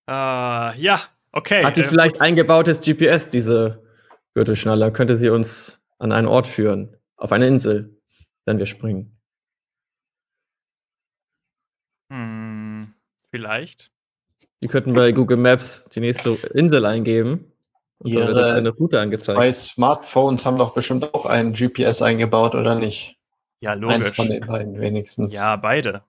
äh, 0.08 0.80
ja, 0.80 1.00
okay. 1.32 1.64
Hat 1.64 1.76
die 1.76 1.80
äh, 1.80 1.84
vielleicht 1.84 2.20
eingebautes 2.20 2.80
GPS, 2.80 3.30
diese 3.30 3.83
Gürtelschnalle? 4.34 4.92
Könnte 4.92 5.16
sie 5.16 5.30
uns 5.30 5.80
an 5.98 6.12
einen 6.12 6.26
Ort 6.26 6.46
führen? 6.46 6.96
Auf 7.16 7.32
eine 7.32 7.46
Insel, 7.46 7.96
wenn 8.44 8.58
wir 8.58 8.66
springen. 8.66 9.16
Hm, 12.10 12.92
vielleicht. 13.30 13.90
Wir 14.60 14.68
könnten 14.68 14.94
bei 14.94 15.12
Google 15.12 15.36
Maps 15.36 15.84
die 15.90 16.00
nächste 16.00 16.30
Insel 16.54 16.84
eingeben. 16.84 17.52
Und 17.98 18.14
dann 18.14 18.28
wird 18.28 18.36
Ihre 18.36 18.54
eine 18.54 18.70
Route 18.70 18.96
Bei 18.96 19.02
angezeigt. 19.02 19.54
Smartphones 19.54 20.44
haben 20.44 20.58
doch 20.58 20.74
bestimmt 20.74 21.14
auch 21.14 21.26
ein 21.26 21.52
GPS 21.54 22.02
eingebaut, 22.02 22.54
oder 22.54 22.74
nicht? 22.74 23.16
Ja, 23.60 23.72
Eins 23.72 23.80
logisch. 23.80 24.16
von 24.16 24.28
den 24.28 24.46
beiden 24.46 24.80
wenigstens. 24.80 25.32
Ja, 25.32 25.56
beide. 25.56 26.02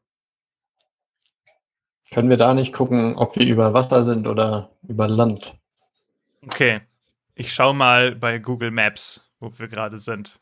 Können 2.11 2.30
wir 2.30 2.38
da 2.38 2.53
nicht 2.53 2.73
gucken, 2.73 3.15
ob 3.15 3.38
wir 3.38 3.45
über 3.45 3.73
Wasser 3.73 4.03
sind 4.03 4.28
oder 4.28 4.71
über 4.88 5.07
Land? 5.07 5.55
Okay. 6.43 6.82
Ich 7.36 7.53
schau 7.53 7.73
mal 7.73 8.15
bei 8.15 8.39
Google 8.39 8.71
Maps, 8.71 9.29
wo 9.39 9.51
wir 9.59 9.67
gerade 9.67 9.97
sind. 9.97 10.39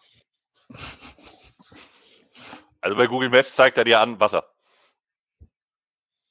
Also 2.82 2.96
bei 2.96 3.08
Google 3.08 3.30
Maps 3.30 3.56
zeigt 3.56 3.78
er 3.78 3.84
dir 3.84 4.00
an 4.00 4.20
Wasser. 4.20 4.48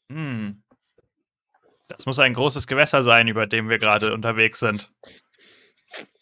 Hm. 0.08 0.62
Das 1.88 2.06
muss 2.06 2.20
ein 2.20 2.34
großes 2.34 2.68
Gewässer 2.68 3.02
sein, 3.02 3.26
über 3.26 3.46
dem 3.46 3.68
wir 3.68 3.78
gerade 3.78 4.14
unterwegs 4.14 4.60
sind. 4.60 4.92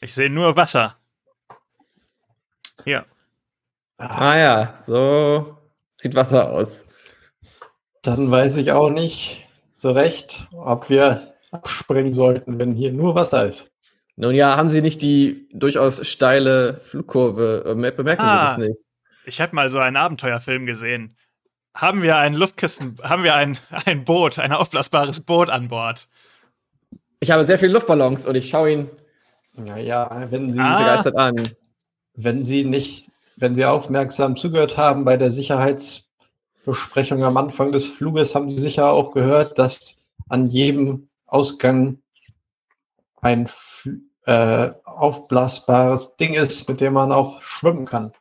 Ich 0.01 0.15
sehe 0.15 0.31
nur 0.31 0.57
Wasser. 0.57 0.99
Hier. 2.85 3.05
Ah 3.99 4.37
ja, 4.39 4.77
so 4.77 5.59
sieht 5.97 6.15
Wasser 6.15 6.51
aus. 6.51 6.87
Dann 8.03 8.31
weiß 8.31 8.57
ich 8.57 8.73
auch 8.73 8.89
nicht 8.89 9.47
so 9.75 9.91
recht, 9.91 10.49
ob 10.53 10.89
wir 10.89 11.35
abspringen 11.51 12.15
sollten, 12.15 12.59
wenn 12.59 12.75
hier 12.75 12.93
nur 12.93 13.15
Wasser 13.15 13.45
ist. 13.45 13.70
Nun 14.21 14.35
ja, 14.35 14.55
haben 14.59 14.69
Sie 14.69 14.83
nicht 14.83 15.01
die 15.01 15.49
durchaus 15.53 16.07
steile 16.07 16.75
Flugkurve? 16.83 17.65
äh, 17.69 17.75
mer- 17.75 17.91
Bemerken 17.93 18.21
Ah. 18.23 18.55
Sie 18.55 18.61
das 18.61 18.69
nicht? 18.69 18.81
Ich 19.25 19.41
habe 19.41 19.55
mal 19.55 19.71
so 19.71 19.79
einen 19.79 19.97
Abenteuerfilm 19.97 20.67
gesehen. 20.67 21.17
Haben 21.75 22.03
wir 22.03 22.19
ein 22.19 22.35
Luftkissen, 22.35 22.97
haben 23.03 23.23
wir 23.25 23.35
ein, 23.35 23.57
ein 23.87 24.05
Boot, 24.05 24.39
ein 24.39 24.53
aufblasbares 24.53 25.21
Boot 25.21 25.49
an 25.49 25.69
Bord? 25.69 26.07
Ich 27.21 27.31
habe 27.31 27.45
sehr 27.47 27.59
viele 27.59 27.73
Luftballons 27.73 28.27
und 28.27 28.35
ich 28.35 28.51
schaue 28.51 28.71
ihn 28.73 28.91
Naja, 29.57 30.27
wenn 30.31 30.53
Sie, 30.53 30.61
Ah. 30.61 30.79
begeistert 30.81 31.17
an. 31.17 31.49
wenn 32.15 32.45
Sie 32.45 32.65
nicht, 32.65 33.11
wenn 33.37 33.55
Sie 33.55 33.65
aufmerksam 33.65 34.37
zugehört 34.37 34.77
haben 34.77 35.05
bei 35.07 35.17
der 35.17 35.31
Sicherheitsbesprechung 35.31 37.25
am 37.25 37.37
Anfang 37.39 37.73
des 37.73 37.87
Fluges, 37.89 38.35
haben 38.35 38.51
Sie 38.51 38.59
sicher 38.59 38.91
auch 38.91 39.13
gehört, 39.13 39.59
dass 39.59 39.97
an 40.29 40.49
jedem 40.49 41.09
Ausgang 41.27 42.03
ein 43.23 43.47
Fl- 43.49 44.01
äh, 44.27 44.71
aufblasbares 44.85 46.17
Ding 46.17 46.35
ist, 46.35 46.69
mit 46.69 46.81
dem 46.81 46.93
man 46.95 47.13
auch 47.13 47.43
schwimmen 47.43 47.87
kann. 47.87 48.13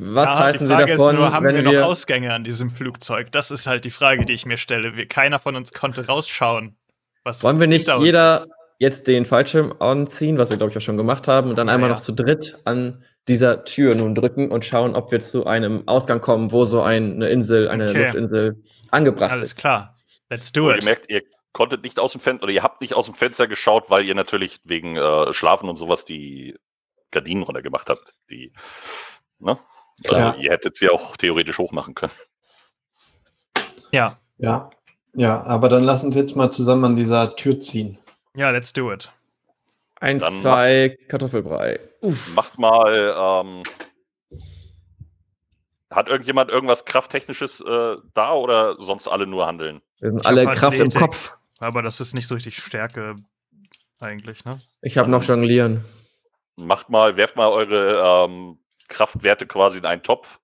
Was 0.00 0.26
Ja, 0.26 0.38
halten 0.38 0.58
die 0.60 0.66
Sie 0.66 0.72
Frage 0.74 0.92
davon, 0.92 1.14
ist 1.16 1.18
nur, 1.20 1.32
haben 1.32 1.46
wenn 1.46 1.56
wir 1.56 1.62
noch 1.62 1.72
wir 1.72 1.86
Ausgänge 1.86 2.32
an 2.32 2.44
diesem 2.44 2.70
Flugzeug? 2.70 3.32
Das 3.32 3.50
ist 3.50 3.66
halt 3.66 3.84
die 3.84 3.90
Frage, 3.90 4.24
die 4.24 4.32
ich 4.32 4.46
mir 4.46 4.56
stelle. 4.56 4.96
Wir, 4.96 5.06
keiner 5.08 5.40
von 5.40 5.56
uns 5.56 5.72
konnte 5.72 6.06
rausschauen. 6.06 6.76
Was 7.24 7.42
wollen 7.42 7.58
wir 7.58 7.66
nicht 7.66 7.88
jeder 7.98 8.42
ist. 8.42 8.48
jetzt 8.78 9.06
den 9.08 9.24
Fallschirm 9.24 9.74
anziehen, 9.80 10.38
was 10.38 10.50
wir 10.50 10.56
glaube 10.56 10.70
ich 10.70 10.76
auch 10.78 10.82
schon 10.82 10.96
gemacht 10.96 11.26
haben, 11.26 11.50
und 11.50 11.56
dann 11.56 11.68
Ja, 11.68 11.74
einmal 11.74 11.90
ja. 11.90 11.96
noch 11.96 12.00
zu 12.00 12.12
dritt 12.12 12.60
an 12.64 13.02
dieser 13.26 13.64
Tür 13.64 13.94
nun 13.96 14.14
drücken 14.14 14.50
und 14.52 14.64
schauen, 14.64 14.94
ob 14.94 15.10
wir 15.10 15.20
zu 15.20 15.46
einem 15.46 15.86
Ausgang 15.88 16.20
kommen, 16.20 16.52
wo 16.52 16.64
so 16.64 16.80
ein, 16.82 17.14
eine 17.14 17.28
Insel, 17.28 17.68
eine 17.68 17.90
Okay. 17.90 17.98
Luftinsel 18.04 18.62
angebracht 18.92 19.32
Alles 19.32 19.52
ist. 19.52 19.58
klar. 19.58 19.96
Let's 20.30 20.52
do 20.52 20.66
Aber 20.66 20.72
ihr 20.72 20.78
it. 20.78 20.84
merkt, 20.84 21.10
ihr 21.10 21.22
konntet 21.58 21.82
nicht 21.82 21.98
aus 21.98 22.12
dem 22.12 22.20
Fenster 22.20 22.44
oder 22.44 22.52
ihr 22.52 22.62
habt 22.62 22.80
nicht 22.80 22.94
aus 22.94 23.06
dem 23.06 23.16
Fenster 23.16 23.48
geschaut, 23.48 23.90
weil 23.90 24.04
ihr 24.04 24.14
natürlich 24.14 24.60
wegen 24.62 24.94
äh, 24.94 25.32
Schlafen 25.32 25.68
und 25.68 25.74
sowas 25.74 26.04
die 26.04 26.56
Gardinen 27.10 27.42
runtergemacht 27.42 27.90
habt. 27.90 28.14
Die, 28.30 28.52
ne? 29.40 29.58
Klar. 30.04 30.34
Also 30.34 30.40
ihr 30.40 30.52
hättet 30.52 30.76
sie 30.76 30.88
auch 30.88 31.16
theoretisch 31.16 31.58
hochmachen 31.58 31.96
können. 31.96 32.12
Ja. 33.90 34.20
Ja, 34.36 34.70
ja, 35.14 35.42
aber 35.42 35.68
dann 35.68 35.82
lassen 35.82 36.12
Sie 36.12 36.20
jetzt 36.20 36.36
mal 36.36 36.52
zusammen 36.52 36.84
an 36.84 36.94
dieser 36.94 37.34
Tür 37.34 37.58
ziehen. 37.58 37.98
Ja, 38.36 38.50
let's 38.50 38.72
do 38.72 38.92
it. 38.92 39.10
Eins, 39.98 40.22
Dann 40.22 40.38
zwei, 40.38 40.96
Kartoffelbrei. 41.08 41.80
Macht 42.36 42.56
mal. 42.56 43.16
Ähm, 43.18 43.62
hat 45.90 46.08
irgendjemand 46.08 46.50
irgendwas 46.50 46.84
Krafttechnisches 46.84 47.60
äh, 47.62 47.96
da 48.14 48.32
oder 48.34 48.80
sonst 48.80 49.08
alle 49.08 49.26
nur 49.26 49.46
handeln? 49.46 49.80
Wir 49.98 50.10
sind 50.10 50.20
Ich 50.20 50.26
alle 50.28 50.46
halt 50.46 50.56
Kraft 50.56 50.78
im. 50.78 50.90
Kopf. 50.90 51.37
Aber 51.58 51.82
das 51.82 52.00
ist 52.00 52.14
nicht 52.14 52.26
so 52.28 52.34
richtig 52.34 52.58
Stärke 52.62 53.16
eigentlich, 54.00 54.44
ne? 54.44 54.60
Ich 54.80 54.96
habe 54.98 55.10
noch 55.10 55.22
Jonglieren. 55.24 55.84
Macht 56.56 56.88
mal, 56.88 57.16
werft 57.16 57.36
mal 57.36 57.48
eure 57.48 58.24
ähm, 58.26 58.58
Kraftwerte 58.88 59.46
quasi 59.46 59.78
in 59.78 59.84
einen 59.86 60.02
Topf. 60.02 60.38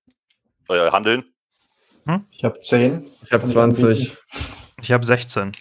Äh, 0.69 0.91
handeln. 0.91 1.25
Ich 2.31 2.43
habe 2.45 2.59
zehn. 2.61 3.11
Ich 3.23 3.33
habe 3.33 3.41
Kann 3.43 3.49
ich 3.49 3.53
20. 3.55 4.17
Ich 4.83 4.93
habe 4.93 5.05
16. 5.07 5.53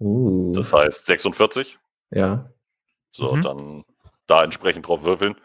Uh, 0.00 0.52
Das 0.54 0.72
heißt 0.72 1.06
46. 1.06 1.78
ja. 2.10 2.48
So, 3.14 3.34
Mhm. 3.36 3.42
dann 3.42 3.84
da 4.26 4.42
entsprechend 4.42 4.86
drauf 4.88 5.04
würfeln. 5.04 5.36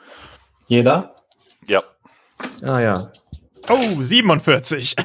Jeder? 0.67 1.15
Ja. 1.67 1.83
Ah 2.63 2.79
ja. 2.79 3.11
Oh, 3.67 4.01
47. 4.01 4.95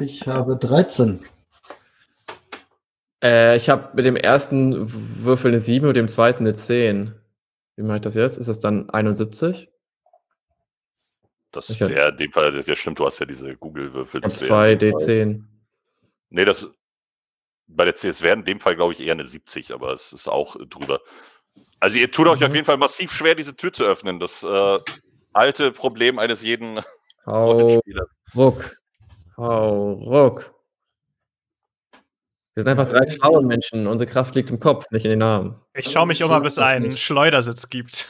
Ich 0.00 0.26
habe 0.26 0.56
13. 0.56 1.24
Äh, 3.22 3.56
ich 3.56 3.68
habe 3.70 3.90
mit 3.94 4.04
dem 4.04 4.16
ersten 4.16 4.74
Würfel 5.24 5.50
eine 5.52 5.60
7 5.60 5.86
und 5.86 5.94
dem 5.96 6.08
zweiten 6.08 6.44
eine 6.44 6.54
10. 6.54 7.14
Wie 7.76 7.82
mache 7.82 7.96
ich 7.96 8.02
das 8.02 8.14
jetzt? 8.14 8.38
Ist 8.38 8.48
das 8.48 8.60
dann 8.60 8.90
71? 8.90 9.70
Das 11.52 11.78
wäre 11.80 12.08
in 12.10 12.16
dem 12.16 12.32
Fall, 12.32 12.50
das 12.50 12.66
ja 12.66 12.74
stimmt, 12.74 12.98
du 12.98 13.04
hast 13.06 13.18
ja 13.18 13.26
diese 13.26 13.54
Google-Würfel. 13.56 14.20
Ich 14.20 14.24
habe 14.24 14.32
das 14.32 14.40
wär- 14.42 14.48
2 14.48 14.72
D10. 14.74 15.44
Nee, 16.30 16.44
das 16.46 16.70
bei 17.66 17.84
der 17.84 17.94
CS 17.94 18.22
wäre 18.22 18.34
in 18.36 18.44
dem 18.44 18.58
Fall, 18.60 18.74
glaube 18.74 18.92
ich, 18.92 19.00
eher 19.00 19.12
eine 19.12 19.26
70, 19.26 19.72
aber 19.72 19.92
es 19.92 20.12
ist 20.12 20.28
auch 20.28 20.56
drüber. 20.68 21.00
Also 21.80 21.98
ihr 21.98 22.10
tut 22.10 22.26
euch 22.26 22.40
Mhm. 22.40 22.46
auf 22.46 22.54
jeden 22.54 22.64
Fall 22.64 22.76
massiv 22.78 23.12
schwer, 23.12 23.34
diese 23.34 23.54
Tür 23.54 23.72
zu 23.72 23.84
öffnen. 23.84 24.18
Das 24.18 24.42
äh, 24.42 24.78
alte 25.32 25.72
Problem 25.72 26.18
eines 26.18 26.42
jeden 26.42 26.80
Hau 27.26 27.80
ruck. 28.34 28.76
Hau 29.36 29.92
ruck. 29.92 30.54
Wir 32.54 32.64
sind 32.64 32.70
einfach 32.70 32.86
drei 32.86 33.08
schlaue 33.10 33.42
Menschen. 33.42 33.86
Unsere 33.86 34.10
Kraft 34.10 34.34
liegt 34.34 34.50
im 34.50 34.60
Kopf, 34.60 34.84
nicht 34.90 35.04
in 35.04 35.10
den 35.10 35.22
Armen. 35.22 35.56
Ich 35.74 35.90
schaue 35.90 36.06
mich 36.06 36.22
um, 36.22 36.30
ob 36.30 36.44
es 36.44 36.58
einen 36.58 36.90
nicht. 36.90 37.02
Schleudersitz 37.02 37.68
gibt. 37.70 38.08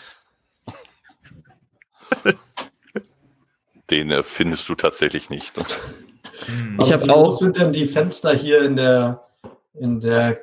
Den 3.91 4.11
äh, 4.11 4.23
findest 4.23 4.69
du 4.69 4.75
tatsächlich 4.75 5.31
nicht. 5.31 5.57
Hm. 6.47 6.79
Ich 6.81 6.93
Aber 6.93 7.03
hab 7.03 7.05
wie 7.07 7.11
auch- 7.11 7.23
groß 7.25 7.39
sind 7.41 7.59
denn 7.59 7.73
die 7.73 7.87
Fenster 7.87 8.35
hier 8.35 8.63
in 8.63 8.77
der, 8.77 9.27
in 9.75 10.01
der 10.01 10.41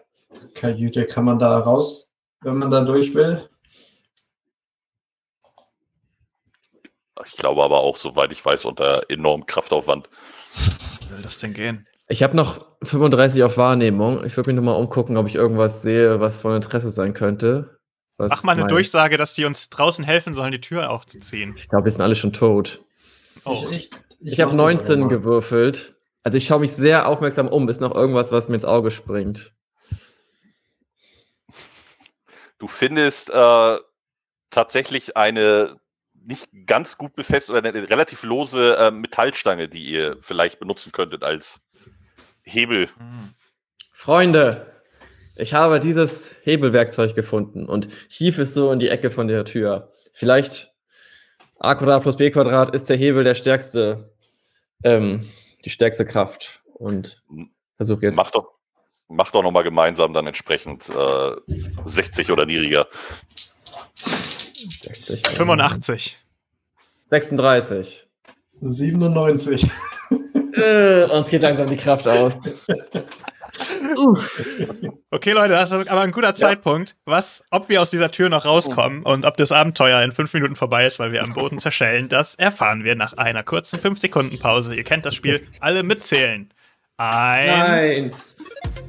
Kajüte? 0.53 1.05
Kann 1.05 1.25
man 1.25 1.39
da 1.39 1.59
raus, 1.59 2.09
wenn 2.41 2.57
man 2.57 2.71
da 2.71 2.81
durch 2.81 3.13
will? 3.13 3.49
Ich 7.25 7.33
glaube 7.33 7.63
aber 7.63 7.79
auch, 7.79 7.97
soweit 7.97 8.31
ich 8.31 8.43
weiß, 8.45 8.65
unter 8.65 9.03
enormem 9.09 9.45
Kraftaufwand. 9.45 10.09
Wie 11.01 11.05
soll 11.05 11.21
das 11.21 11.37
denn 11.39 11.53
gehen? 11.53 11.85
Ich 12.11 12.23
habe 12.23 12.35
noch 12.35 12.65
35 12.83 13.43
auf 13.43 13.57
Wahrnehmung. 13.57 14.25
Ich 14.25 14.35
würde 14.35 14.49
mich 14.49 14.55
nochmal 14.55 14.75
umgucken, 14.81 15.15
ob 15.17 15.27
ich 15.27 15.35
irgendwas 15.35 15.83
sehe, 15.83 16.19
was 16.19 16.41
von 16.41 16.55
Interesse 16.55 16.89
sein 16.91 17.13
könnte. 17.13 17.77
Was 18.17 18.29
Mach 18.31 18.43
mal 18.43 18.51
eine 18.53 18.61
mein- 18.61 18.69
Durchsage, 18.69 19.15
dass 19.17 19.35
die 19.35 19.45
uns 19.45 19.69
draußen 19.69 20.03
helfen 20.03 20.33
sollen, 20.33 20.51
die 20.51 20.59
Tür 20.59 20.89
aufzuziehen. 20.89 21.55
Ich 21.57 21.69
glaube, 21.69 21.85
die 21.85 21.91
sind 21.91 22.01
alle 22.01 22.15
schon 22.15 22.33
tot. 22.33 22.83
Oh, 23.45 23.63
ich 23.71 23.91
Ich, 24.19 24.39
habe 24.41 24.51
mach 24.55 24.65
das 24.65 24.75
19 24.87 24.91
aber 24.93 25.01
mal. 25.03 25.07
gewürfelt. 25.09 25.95
Also 26.23 26.37
ich 26.37 26.45
schaue 26.47 26.59
mich 26.59 26.71
sehr 26.73 27.07
aufmerksam 27.07 27.47
um. 27.47 27.69
Ist 27.69 27.79
noch 27.79 27.93
irgendwas, 27.95 28.31
was 28.31 28.49
mir 28.49 28.55
ins 28.55 28.65
Auge 28.65 28.91
springt? 28.91 29.53
Du 32.57 32.67
findest 32.67 33.29
äh, 33.29 33.77
tatsächlich 34.49 35.15
eine 35.15 35.77
nicht 36.13 36.49
ganz 36.65 36.97
gut 36.97 37.15
befestigte 37.15 37.57
oder 37.59 37.69
eine 37.69 37.89
relativ 37.89 38.23
lose 38.23 38.75
äh, 38.75 38.91
Metallstange, 38.91 39.69
die 39.69 39.83
ihr 39.85 40.17
vielleicht 40.21 40.59
benutzen 40.59 40.91
könntet 40.91 41.23
als 41.23 41.61
Hebel. 42.49 42.89
Freunde, 43.91 44.81
ich 45.35 45.53
habe 45.53 45.79
dieses 45.79 46.35
Hebelwerkzeug 46.43 47.15
gefunden 47.15 47.65
und 47.65 47.87
hief 48.09 48.37
es 48.39 48.53
so 48.53 48.71
in 48.71 48.79
die 48.79 48.89
Ecke 48.89 49.09
von 49.11 49.27
der 49.27 49.45
Tür. 49.45 49.91
Vielleicht 50.13 50.71
a 51.59 51.75
Quadrat 51.75 52.03
plus 52.03 52.17
b 52.17 52.29
Quadrat 52.31 52.73
ist 52.73 52.89
der 52.89 52.97
Hebel 52.97 53.23
der 53.23 53.35
stärkste, 53.35 54.13
ähm, 54.83 55.29
die 55.65 55.69
stärkste 55.69 56.05
Kraft. 56.05 56.61
Und 56.73 57.21
versuche 57.75 58.05
jetzt. 58.05 58.15
Mach 58.15 58.31
doch, 58.31 58.53
mach 59.09 59.31
doch 59.31 59.43
nochmal 59.43 59.63
gemeinsam 59.63 60.13
dann 60.13 60.27
entsprechend 60.27 60.89
äh, 60.89 61.35
60 61.47 62.31
oder 62.31 62.45
niedriger. 62.45 62.87
60, 63.95 65.27
85. 65.27 66.17
36. 67.07 68.07
97. 68.61 69.69
Äh, 70.59 71.05
uns 71.05 71.29
geht 71.29 71.41
langsam 71.41 71.69
die 71.69 71.77
Kraft 71.77 72.07
aus. 72.07 72.33
Okay, 75.11 75.31
Leute, 75.31 75.53
das 75.53 75.71
ist 75.71 75.89
aber 75.89 76.01
ein 76.01 76.11
guter 76.11 76.35
Zeitpunkt. 76.35 76.95
Was, 77.05 77.43
ob 77.49 77.69
wir 77.69 77.81
aus 77.81 77.89
dieser 77.89 78.11
Tür 78.11 78.29
noch 78.29 78.45
rauskommen 78.45 79.03
und 79.03 79.25
ob 79.25 79.37
das 79.37 79.51
Abenteuer 79.51 80.01
in 80.01 80.11
fünf 80.11 80.33
Minuten 80.33 80.55
vorbei 80.55 80.85
ist, 80.85 80.99
weil 80.99 81.11
wir 81.11 81.23
am 81.23 81.33
Boden 81.33 81.59
zerschellen, 81.59 82.09
das 82.09 82.35
erfahren 82.35 82.83
wir 82.83 82.95
nach 82.95 83.13
einer 83.13 83.43
kurzen 83.43 83.79
5 83.79 83.99
Sekunden 83.99 84.39
Pause. 84.39 84.75
Ihr 84.75 84.83
kennt 84.83 85.05
das 85.05 85.15
Spiel. 85.15 85.41
Alle 85.59 85.83
mitzählen. 85.83 86.53
Eins, 86.97 88.35
Eins, 88.35 88.87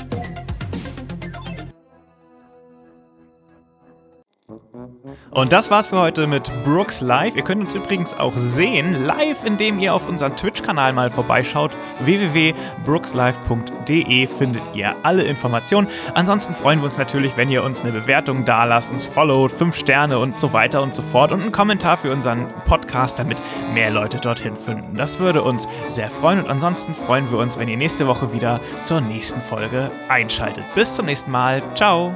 Und 5.31 5.53
das 5.53 5.71
war's 5.71 5.87
für 5.89 6.01
heute 6.01 6.27
mit 6.27 6.51
Brooks 6.65 7.01
Live. 7.01 7.37
Ihr 7.37 7.43
könnt 7.43 7.63
uns 7.63 7.75
übrigens 7.75 8.15
auch 8.15 8.33
sehen, 8.35 9.05
live, 9.05 9.45
indem 9.45 9.79
ihr 9.79 9.95
auf 9.95 10.09
unserem 10.09 10.37
Twitch-Kanal 10.37 10.93
mal 10.93 11.11
vorbeischaut. 11.11 11.77
www.brookslive.de 12.01 14.27
findet 14.27 14.63
ihr 14.75 14.97
alle 15.03 15.23
Informationen. 15.23 15.89
Ansonsten 16.15 16.55
freuen 16.55 16.81
wir 16.81 16.85
uns 16.85 16.99
natürlich, 16.99 17.37
wenn 17.37 17.51
ihr 17.51 17.63
uns 17.63 17.81
eine 17.81 17.93
Bewertung 17.93 18.45
da 18.45 18.65
lasst, 18.65 18.91
uns 18.91 19.05
followt, 19.05 19.53
fünf 19.53 19.77
Sterne 19.77 20.19
und 20.19 20.41
so 20.41 20.53
weiter 20.53 20.83
und 20.83 20.95
so 20.95 21.03
fort 21.03 21.33
und 21.33 21.43
einen 21.43 21.53
Kommentar 21.53 21.97
für 21.97 22.13
unseren 22.13 22.49
Podcast, 22.67 23.19
damit 23.19 23.43
mehr 23.73 23.91
Leute 23.91 24.19
dorthin 24.19 24.57
finden. 24.57 24.97
Das 24.97 25.19
würde 25.19 25.43
uns 25.43 25.69
sehr 25.89 26.11
freuen 26.11 26.41
und 26.41 26.51
ansonsten 26.51 26.95
freuen 26.95 27.31
wir 27.31 27.39
uns, 27.39 27.59
wenn 27.59 27.69
ihr 27.69 27.77
nächste 27.77 28.07
Woche 28.07 28.33
wieder 28.33 28.61
zur 28.83 29.01
nächsten 29.01 29.41
Folge 29.41 29.91
einschaltet. 30.09 30.65
Bis 30.75 30.95
zum 30.95 31.07
nächsten 31.07 31.31
Mal. 31.31 31.63
Ciao. 31.75 32.13